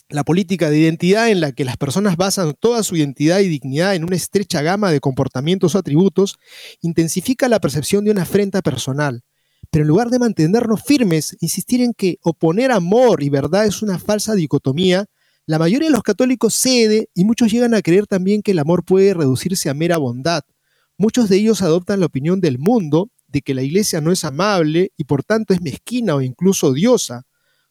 La 0.09 0.23
política 0.23 0.69
de 0.69 0.79
identidad 0.79 1.29
en 1.29 1.41
la 1.41 1.51
que 1.51 1.65
las 1.65 1.77
personas 1.77 2.15
basan 2.15 2.53
toda 2.59 2.83
su 2.83 2.95
identidad 2.95 3.39
y 3.39 3.47
dignidad 3.47 3.95
en 3.95 4.03
una 4.03 4.15
estrecha 4.15 4.61
gama 4.61 4.91
de 4.91 5.01
comportamientos 5.01 5.75
o 5.75 5.77
atributos 5.77 6.37
intensifica 6.81 7.49
la 7.49 7.59
percepción 7.59 8.05
de 8.05 8.11
una 8.11 8.21
afrenta 8.21 8.61
personal. 8.61 9.23
Pero 9.69 9.83
en 9.83 9.89
lugar 9.89 10.09
de 10.09 10.19
mantenernos 10.19 10.81
firmes, 10.81 11.35
insistir 11.41 11.81
en 11.81 11.93
que 11.93 12.19
oponer 12.21 12.71
amor 12.71 13.21
y 13.21 13.29
verdad 13.29 13.65
es 13.65 13.81
una 13.81 13.99
falsa 13.99 14.33
dicotomía, 14.33 15.07
la 15.47 15.59
mayoría 15.59 15.87
de 15.87 15.93
los 15.93 16.03
católicos 16.03 16.53
cede 16.53 17.09
y 17.15 17.23
muchos 17.23 17.49
llegan 17.49 17.73
a 17.73 17.81
creer 17.81 18.05
también 18.05 18.41
que 18.41 18.51
el 18.51 18.59
amor 18.59 18.83
puede 18.83 19.13
reducirse 19.13 19.69
a 19.69 19.73
mera 19.73 19.95
bondad. 19.97 20.43
Muchos 20.97 21.29
de 21.29 21.37
ellos 21.37 21.61
adoptan 21.61 22.01
la 22.01 22.07
opinión 22.07 22.41
del 22.41 22.59
mundo 22.59 23.09
de 23.27 23.41
que 23.41 23.53
la 23.53 23.61
iglesia 23.61 24.01
no 24.01 24.11
es 24.11 24.25
amable 24.25 24.91
y 24.97 25.05
por 25.05 25.23
tanto 25.23 25.53
es 25.53 25.61
mezquina 25.61 26.15
o 26.15 26.21
incluso 26.21 26.67
odiosa. 26.67 27.23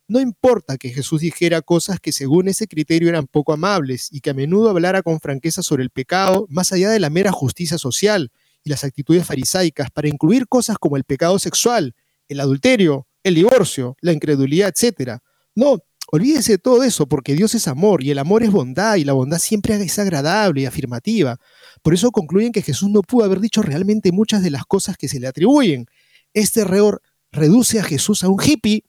No 0.09 0.21
importa 0.21 0.79
que 0.79 0.89
Jesús 0.89 1.21
dijera 1.21 1.61
cosas 1.61 2.01
que 2.01 2.13
según 2.13 2.49
ese 2.49 2.67
criterio 2.67 3.11
eran 3.11 3.27
poco 3.27 3.53
amables 3.53 4.09
y 4.11 4.21
que 4.21 4.31
a 4.31 4.35
menudo 4.35 4.71
hablara 4.71 5.03
con 5.03 5.21
franqueza 5.21 5.63
sobre 5.63 5.83
el 5.83 5.91
pecado, 5.91 6.47
más 6.49 6.73
allá 6.73 6.89
de 6.89 7.01
la 7.01 7.11
mera 7.11 7.31
justicia 7.31 7.77
social 7.77 8.31
y 8.65 8.71
las 8.71 8.85
actitudes 8.85 9.27
farisaicas, 9.27 9.91
para 9.91 10.09
incluir 10.09 10.49
cosas 10.49 10.79
como 10.79 10.97
el 10.97 11.05
pecado 11.05 11.39
sexual, 11.39 11.95
el 12.27 12.41
adulterio, 12.41 13.07
el 13.23 13.35
divorcio, 13.35 13.99
la 14.01 14.13
incredulidad, 14.13 14.73
etc. 14.75 15.19
No, 15.55 15.83
olvídese 16.07 16.53
de 16.53 16.59
todo 16.59 16.83
eso, 16.83 17.09
porque 17.09 17.35
Dios 17.35 17.55
es 17.55 17.69
amor 17.69 18.03
y 18.03 18.11
el 18.11 18.19
amor 18.19 18.43
es 18.43 18.51
bondad 18.51 18.97
y 18.97 19.05
la 19.05 19.13
bondad 19.13 19.39
siempre 19.39 19.75
es 19.75 19.99
agradable 19.99 20.63
y 20.63 20.67
afirmativa. 20.67 21.39
Por 21.83 21.95
eso 21.95 22.11
concluyen 22.11 22.53
que 22.53 22.63
Jesús 22.63 22.91
no 22.91 23.03
pudo 23.03 23.25
haber 23.25 23.41
dicho 23.41 23.63
realmente 23.63 24.13
muchas 24.13 24.43
de 24.43 24.51
las 24.51 24.65
cosas 24.65 24.97
que 24.97 25.09
se 25.09 25.21
le 25.21 25.27
atribuyen. 25.27 25.87
Este 26.33 26.61
error 26.61 27.03
reduce 27.33 27.81
a 27.81 27.85
Jesús 27.85 28.25
a 28.25 28.29
un 28.29 28.41
hippie 28.43 28.85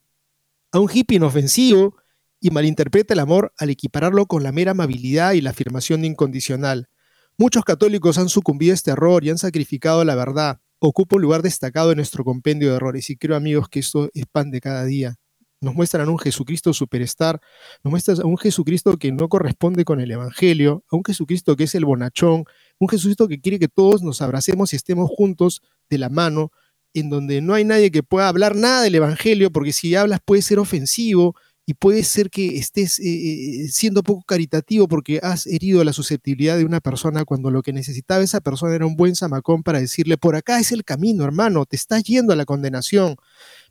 a 0.72 0.80
un 0.80 0.89
hippie 0.91 1.18
inofensivo 1.18 1.95
y 2.39 2.51
malinterpreta 2.51 3.13
el 3.13 3.20
amor 3.20 3.53
al 3.57 3.70
equipararlo 3.70 4.26
con 4.26 4.43
la 4.43 4.51
mera 4.51 4.72
amabilidad 4.72 5.34
y 5.34 5.41
la 5.41 5.51
afirmación 5.51 6.05
incondicional. 6.05 6.89
Muchos 7.38 7.63
católicos 7.63 8.18
han 8.18 8.30
sucumbido 8.30 8.74
a 8.74 8.76
este 8.76 8.91
error 8.91 9.24
y 9.24 9.30
han 9.30 9.38
sacrificado 9.38 10.03
la 10.03 10.15
verdad. 10.15 10.59
Ocupa 10.80 11.15
un 11.15 11.22
lugar 11.22 11.41
destacado 11.41 11.91
en 11.91 11.97
nuestro 11.97 12.24
compendio 12.24 12.70
de 12.70 12.76
errores 12.76 13.09
y 13.09 13.18
creo 13.18 13.36
amigos 13.36 13.70
que 13.70 13.80
esto 13.80 14.09
es 14.13 14.26
pan 14.26 14.51
de 14.51 14.61
cada 14.61 14.86
día. 14.86 15.15
Nos 15.60 15.74
muestran 15.74 16.08
a 16.08 16.12
un 16.12 16.20
Jesucristo 16.20 16.72
superstar, 16.74 17.41
nos 17.84 17.91
muestran 17.91 18.22
a 18.22 18.26
un 18.26 18.38
Jesucristo 18.38 18.97
que 18.97 19.12
no 19.12 19.28
corresponde 19.28 19.86
con 19.86 19.99
el 19.99 20.12
Evangelio, 20.12 20.84
a 20.91 20.95
un 20.95 21.03
Jesucristo 21.03 21.55
que 21.55 21.64
es 21.64 21.76
el 21.76 21.86
bonachón, 21.86 22.45
un 22.80 22.89
Jesucristo 22.89 23.28
que 23.28 23.41
quiere 23.41 23.58
que 23.58 23.68
todos 23.68 24.03
nos 24.03 24.22
abracemos 24.22 24.74
y 24.74 24.76
estemos 24.76 25.10
juntos 25.10 25.62
de 25.89 25.97
la 25.97 26.10
mano, 26.10 26.51
en 26.93 27.10
donde 27.10 27.41
no 27.41 27.53
hay 27.53 27.64
nadie 27.64 27.91
que 27.91 28.03
pueda 28.03 28.28
hablar 28.28 28.55
nada 28.55 28.84
del 28.84 28.95
Evangelio, 28.95 29.51
porque 29.51 29.74
si 29.74 29.95
hablas 29.95 30.20
puede 30.24 30.41
ser 30.41 30.60
ofensivo 30.60 31.36
y 31.70 31.74
puede 31.74 32.03
ser 32.03 32.30
que 32.30 32.58
estés 32.58 32.97
eh, 32.99 33.03
eh, 33.03 33.68
siendo 33.68 34.01
poco 34.01 34.24
caritativo 34.26 34.88
porque 34.88 35.20
has 35.22 35.45
herido 35.45 35.84
la 35.84 35.91
susceptibilidad 35.91 36.58
de 36.58 36.64
una 36.64 36.80
persona 36.80 37.26
cuando 37.26 37.51
lo 37.51 37.62
que 37.62 37.74
necesitaba 37.74 38.24
esa 38.24 38.39
persona 38.39 38.74
era 38.74 38.86
un 38.86 38.95
buen 38.95 39.18
zamacón 39.18 39.64
para 39.64 39.82
decirle, 39.82 40.18
por 40.18 40.38
acá 40.38 40.60
es 40.62 40.72
el 40.72 40.86
camino, 40.86 41.26
hermano, 41.26 41.66
te 41.66 41.76
estás 41.76 42.03
yendo 42.03 42.32
a 42.32 42.38
la 42.38 42.45
condenación. 42.45 43.18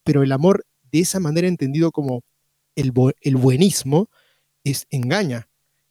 Pero 0.05 0.22
el 0.22 0.30
amor, 0.30 0.66
de 0.97 1.03
esa 1.03 1.20
manera 1.20 1.49
entendido 1.49 1.92
como 1.92 2.24
el, 2.74 2.92
buenismo, 2.92 4.11
es 4.64 4.86
engaña. 4.90 5.49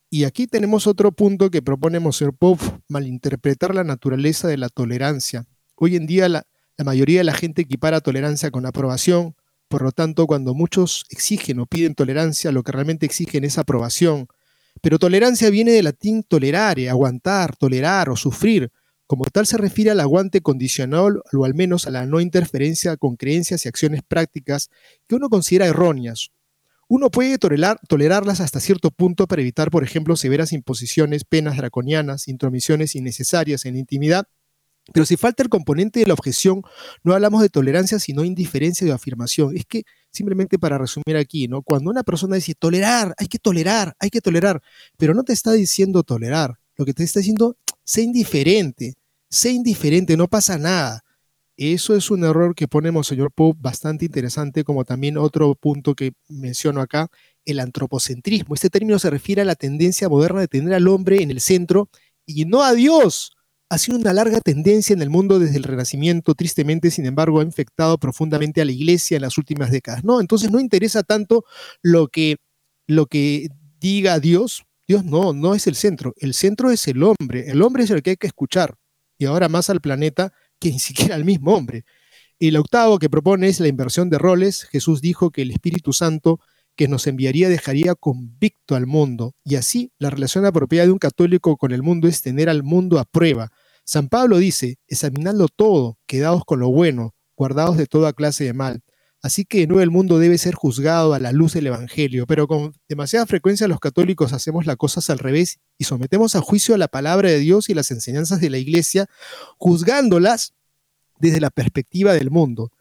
Y 0.09 0.25
aquí 0.25 0.47
tenemos 0.47 0.87
otro 0.87 1.11
punto 1.11 1.49
que 1.49 1.61
propone 1.61 1.99
Mosher 1.99 2.31
Pop, 2.33 2.59
malinterpretar 2.87 3.73
la 3.73 3.83
naturaleza 3.83 4.47
de 4.47 4.57
la 4.57 4.69
tolerancia. 4.69 5.45
Hoy 5.75 5.95
en 5.95 6.05
día 6.05 6.29
la, 6.29 6.45
la 6.77 6.85
mayoría 6.85 7.19
de 7.19 7.25
la 7.25 7.33
gente 7.33 7.63
equipara 7.63 8.01
tolerancia 8.01 8.51
con 8.51 8.65
aprobación, 8.65 9.35
por 9.67 9.81
lo 9.81 9.91
tanto, 9.91 10.27
cuando 10.27 10.53
muchos 10.53 11.05
exigen 11.09 11.59
o 11.59 11.65
piden 11.65 11.95
tolerancia, 11.95 12.51
lo 12.51 12.63
que 12.63 12.71
realmente 12.71 13.05
exigen 13.05 13.43
es 13.43 13.57
aprobación. 13.57 14.27
Pero 14.81 14.99
tolerancia 14.99 15.49
viene 15.49 15.71
del 15.71 15.85
latín 15.85 16.23
tolerare, 16.23 16.89
aguantar, 16.89 17.55
tolerar 17.55 18.09
o 18.09 18.15
sufrir. 18.15 18.71
Como 19.07 19.25
tal 19.25 19.45
se 19.45 19.57
refiere 19.57 19.91
al 19.91 19.99
aguante 19.99 20.41
condicional 20.41 21.21
o 21.31 21.45
al 21.45 21.53
menos 21.53 21.87
a 21.87 21.91
la 21.91 22.05
no 22.05 22.19
interferencia 22.19 22.97
con 22.97 23.15
creencias 23.15 23.65
y 23.65 23.69
acciones 23.69 24.01
prácticas 24.07 24.69
que 25.07 25.15
uno 25.15 25.29
considera 25.29 25.67
erróneas. 25.67 26.31
Uno 26.87 27.09
puede 27.09 27.37
tolerar, 27.37 27.79
tolerarlas 27.87 28.41
hasta 28.41 28.59
cierto 28.59 28.91
punto 28.91 29.27
para 29.27 29.41
evitar, 29.41 29.71
por 29.71 29.83
ejemplo, 29.83 30.15
severas 30.15 30.53
imposiciones, 30.53 31.23
penas 31.23 31.57
draconianas, 31.57 32.27
intromisiones 32.27 32.95
innecesarias 32.95 33.65
en 33.65 33.73
la 33.73 33.79
intimidad 33.79 34.27
pero 34.93 35.05
si 35.05 35.17
falta 35.17 35.41
el 35.41 35.49
componente 35.49 35.99
de 35.99 36.05
la 36.05 36.13
objeción, 36.13 36.61
no 37.03 37.13
hablamos 37.13 37.41
de 37.41 37.49
tolerancia, 37.49 37.99
sino 37.99 38.23
indiferencia 38.23 38.85
de 38.85 38.93
afirmación. 38.93 39.55
Es 39.57 39.65
que, 39.65 39.83
simplemente 40.11 40.59
para 40.59 40.77
resumir 40.77 41.17
aquí, 41.17 41.47
¿no? 41.47 41.63
Cuando 41.63 41.89
una 41.89 42.03
persona 42.03 42.35
dice 42.35 42.53
tolerar, 42.53 43.15
hay 43.17 43.27
que 43.27 43.39
tolerar, 43.39 43.95
hay 43.99 44.09
que 44.09 44.21
tolerar, 44.21 44.61
pero 44.97 45.13
no 45.13 45.23
te 45.23 45.33
está 45.33 45.53
diciendo 45.53 46.03
tolerar, 46.03 46.59
lo 46.77 46.85
que 46.85 46.93
te 46.93 47.03
está 47.03 47.19
diciendo, 47.19 47.57
sé 47.85 48.01
indiferente, 48.01 48.95
sé 49.29 49.51
indiferente, 49.51 50.17
no 50.17 50.27
pasa 50.27 50.57
nada. 50.57 51.01
Eso 51.57 51.95
es 51.95 52.11
un 52.11 52.25
error 52.25 52.53
que 52.53 52.67
ponemos, 52.67 53.07
señor 53.07 53.31
Pope, 53.31 53.59
bastante 53.61 54.03
interesante, 54.05 54.65
como 54.65 54.83
también 54.83 55.17
otro 55.17 55.55
punto 55.55 55.95
que 55.95 56.11
menciono 56.27 56.81
acá, 56.81 57.07
el 57.45 57.61
antropocentrismo. 57.61 58.55
Este 58.55 58.69
término 58.69 58.99
se 58.99 59.09
refiere 59.09 59.41
a 59.41 59.45
la 59.45 59.55
tendencia 59.55 60.09
moderna 60.09 60.41
de 60.41 60.49
tener 60.49 60.73
al 60.73 60.87
hombre 60.89 61.21
en 61.21 61.31
el 61.31 61.39
centro 61.39 61.89
y 62.25 62.43
no 62.45 62.61
a 62.63 62.73
Dios 62.73 63.31
ha 63.69 63.77
sido 63.77 63.97
una 63.97 64.13
larga 64.13 64.41
tendencia 64.41 64.93
en 64.93 65.01
el 65.01 65.09
mundo 65.09 65.39
desde 65.39 65.57
el 65.57 65.63
Renacimiento, 65.63 66.35
tristemente, 66.35 66.91
sin 66.91 67.05
embargo, 67.05 67.39
ha 67.39 67.43
infectado 67.43 67.97
profundamente 67.97 68.61
a 68.61 68.65
la 68.65 68.71
iglesia 68.71 69.15
en 69.15 69.23
las 69.23 69.37
últimas 69.37 69.71
décadas. 69.71 70.03
No, 70.03 70.21
entonces 70.21 70.51
no 70.51 70.59
interesa 70.59 71.03
tanto 71.03 71.45
lo 71.81 72.07
que, 72.07 72.37
lo 72.87 73.07
que 73.07 73.49
diga 73.79 74.19
Dios. 74.19 74.65
Dios 74.87 75.03
no, 75.03 75.33
no 75.33 75.55
es 75.55 75.67
el 75.67 75.75
centro. 75.75 76.13
El 76.17 76.33
centro 76.33 76.71
es 76.71 76.87
el 76.87 77.01
hombre. 77.03 77.49
El 77.49 77.61
hombre 77.61 77.83
es 77.83 77.89
el 77.89 78.03
que 78.03 78.11
hay 78.11 78.17
que 78.17 78.27
escuchar. 78.27 78.75
Y 79.17 79.25
ahora 79.25 79.49
más 79.49 79.69
al 79.69 79.81
planeta 79.81 80.33
que 80.59 80.71
ni 80.71 80.79
siquiera 80.79 81.15
al 81.15 81.25
mismo 81.25 81.55
hombre. 81.55 81.85
El 82.39 82.57
octavo 82.57 82.99
que 82.99 83.09
propone 83.09 83.47
es 83.47 83.59
la 83.59 83.67
inversión 83.67 84.09
de 84.09 84.17
roles. 84.17 84.63
Jesús 84.65 85.01
dijo 85.01 85.31
que 85.31 85.43
el 85.43 85.51
Espíritu 85.51 85.93
Santo 85.93 86.39
que 86.75 86.87
nos 86.87 87.07
enviaría 87.07 87.49
dejaría 87.49 87.95
convicto 87.95 88.75
al 88.75 88.85
mundo. 88.85 89.33
Y 89.43 89.55
así, 89.55 89.91
la 89.97 90.09
relación 90.09 90.45
apropiada 90.45 90.87
de 90.87 90.91
un 90.91 90.99
católico 90.99 91.57
con 91.57 91.71
el 91.71 91.81
mundo 91.81 92.07
es 92.07 92.21
tener 92.21 92.49
al 92.49 92.63
mundo 92.63 92.99
a 92.99 93.05
prueba. 93.05 93.51
San 93.85 94.09
Pablo 94.09 94.37
dice, 94.37 94.77
examinadlo 94.87 95.47
todo, 95.47 95.99
quedaos 96.07 96.43
con 96.43 96.59
lo 96.59 96.69
bueno, 96.69 97.13
guardados 97.37 97.77
de 97.77 97.85
toda 97.85 98.13
clase 98.13 98.43
de 98.43 98.53
mal. 98.53 98.81
Así 99.25 99.43
que 99.43 99.65
no 99.65 99.81
el 99.81 99.89
mundo 99.89 100.19
debe 100.19 100.37
ser 100.37 100.53
juzgado 100.53 101.15
a 101.15 101.19
la 101.19 101.31
luz 101.31 101.53
del 101.53 101.65
Evangelio, 101.65 102.27
pero 102.27 102.47
con 102.47 102.75
demasiada 102.87 103.25
frecuencia 103.25 103.67
los 103.67 103.79
católicos 103.79 104.33
hacemos 104.33 104.67
las 104.67 104.75
cosas 104.75 105.09
al 105.09 105.17
revés 105.17 105.57
y 105.79 105.85
sometemos 105.85 106.35
a 106.35 106.41
juicio 106.41 106.75
a 106.75 106.77
la 106.77 106.87
palabra 106.87 107.31
de 107.31 107.39
Dios 107.39 107.67
y 107.67 107.73
las 107.73 107.89
enseñanzas 107.89 108.39
de 108.39 108.51
la 108.51 108.59
Iglesia, 108.59 109.07
juzgándolas 109.57 110.53
desde 111.17 111.41
la 111.41 111.49
perspectiva 111.49 112.13
del 112.13 112.29
mundo. 112.29 112.71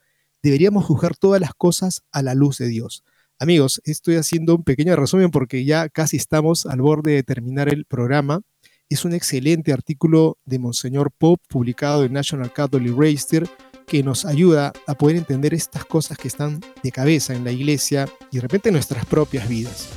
Deberíamos 0.43 0.85
juzgar 0.85 1.17
todas 1.17 1.41
las 1.41 1.55
cosas 1.55 2.03
a 2.11 2.21
la 2.21 2.35
luz 2.35 2.59
de 2.59 2.67
Dios. 2.67 3.03
Amigos, 3.39 3.81
estoy 3.83 4.17
haciendo 4.17 4.53
un 4.53 4.63
pequeño 4.63 4.95
resumen 4.95 5.31
porque 5.31 5.65
ya 5.65 5.89
casi 5.89 6.17
estamos 6.17 6.67
al 6.67 6.79
borde 6.79 7.13
de 7.13 7.23
terminar 7.23 7.69
el 7.69 7.85
programa. 7.85 8.41
Es 8.87 9.03
un 9.03 9.13
excelente 9.13 9.73
artículo 9.73 10.37
de 10.45 10.59
Monseñor 10.59 11.11
Pope 11.11 11.43
publicado 11.49 12.03
en 12.03 12.13
National 12.13 12.53
Catholic 12.53 12.95
Register 12.95 13.49
que 13.85 14.03
nos 14.03 14.25
ayuda 14.25 14.73
a 14.87 14.95
poder 14.95 15.15
entender 15.15 15.53
estas 15.53 15.85
cosas 15.85 16.17
que 16.17 16.27
están 16.27 16.61
de 16.83 16.91
cabeza 16.91 17.33
en 17.33 17.43
la 17.43 17.51
iglesia 17.51 18.07
y 18.31 18.37
de 18.37 18.41
repente 18.41 18.69
en 18.69 18.73
nuestras 18.73 19.05
propias 19.05 19.47
vidas. 19.47 19.87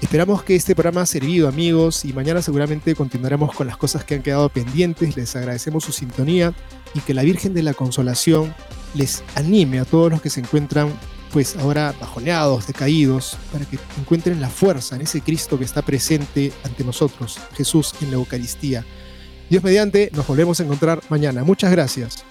Esperamos 0.00 0.42
que 0.42 0.56
este 0.56 0.74
programa 0.74 1.02
ha 1.02 1.06
servido 1.06 1.46
amigos 1.46 2.04
y 2.04 2.12
mañana 2.12 2.42
seguramente 2.42 2.94
continuaremos 2.96 3.54
con 3.54 3.68
las 3.68 3.76
cosas 3.76 4.04
que 4.04 4.16
han 4.16 4.22
quedado 4.22 4.48
pendientes. 4.48 5.16
Les 5.16 5.36
agradecemos 5.36 5.84
su 5.84 5.92
sintonía 5.92 6.52
y 6.92 7.00
que 7.00 7.14
la 7.14 7.22
Virgen 7.22 7.54
de 7.54 7.62
la 7.62 7.72
Consolación 7.72 8.52
les 8.94 9.22
anime 9.36 9.78
a 9.78 9.84
todos 9.84 10.10
los 10.10 10.20
que 10.20 10.28
se 10.28 10.40
encuentran 10.40 10.92
pues 11.32 11.56
ahora 11.56 11.94
bajoneados, 11.98 12.66
decaídos, 12.66 13.38
para 13.52 13.64
que 13.64 13.78
encuentren 13.98 14.40
la 14.40 14.50
fuerza 14.50 14.96
en 14.96 15.02
ese 15.02 15.22
Cristo 15.22 15.56
que 15.56 15.64
está 15.64 15.82
presente 15.82 16.52
ante 16.64 16.84
nosotros, 16.84 17.38
Jesús 17.54 17.94
en 18.02 18.10
la 18.10 18.16
Eucaristía. 18.16 18.84
Dios 19.48 19.62
mediante, 19.62 20.10
nos 20.14 20.26
volvemos 20.26 20.60
a 20.60 20.64
encontrar 20.64 21.00
mañana. 21.08 21.44
Muchas 21.44 21.70
gracias. 21.70 22.24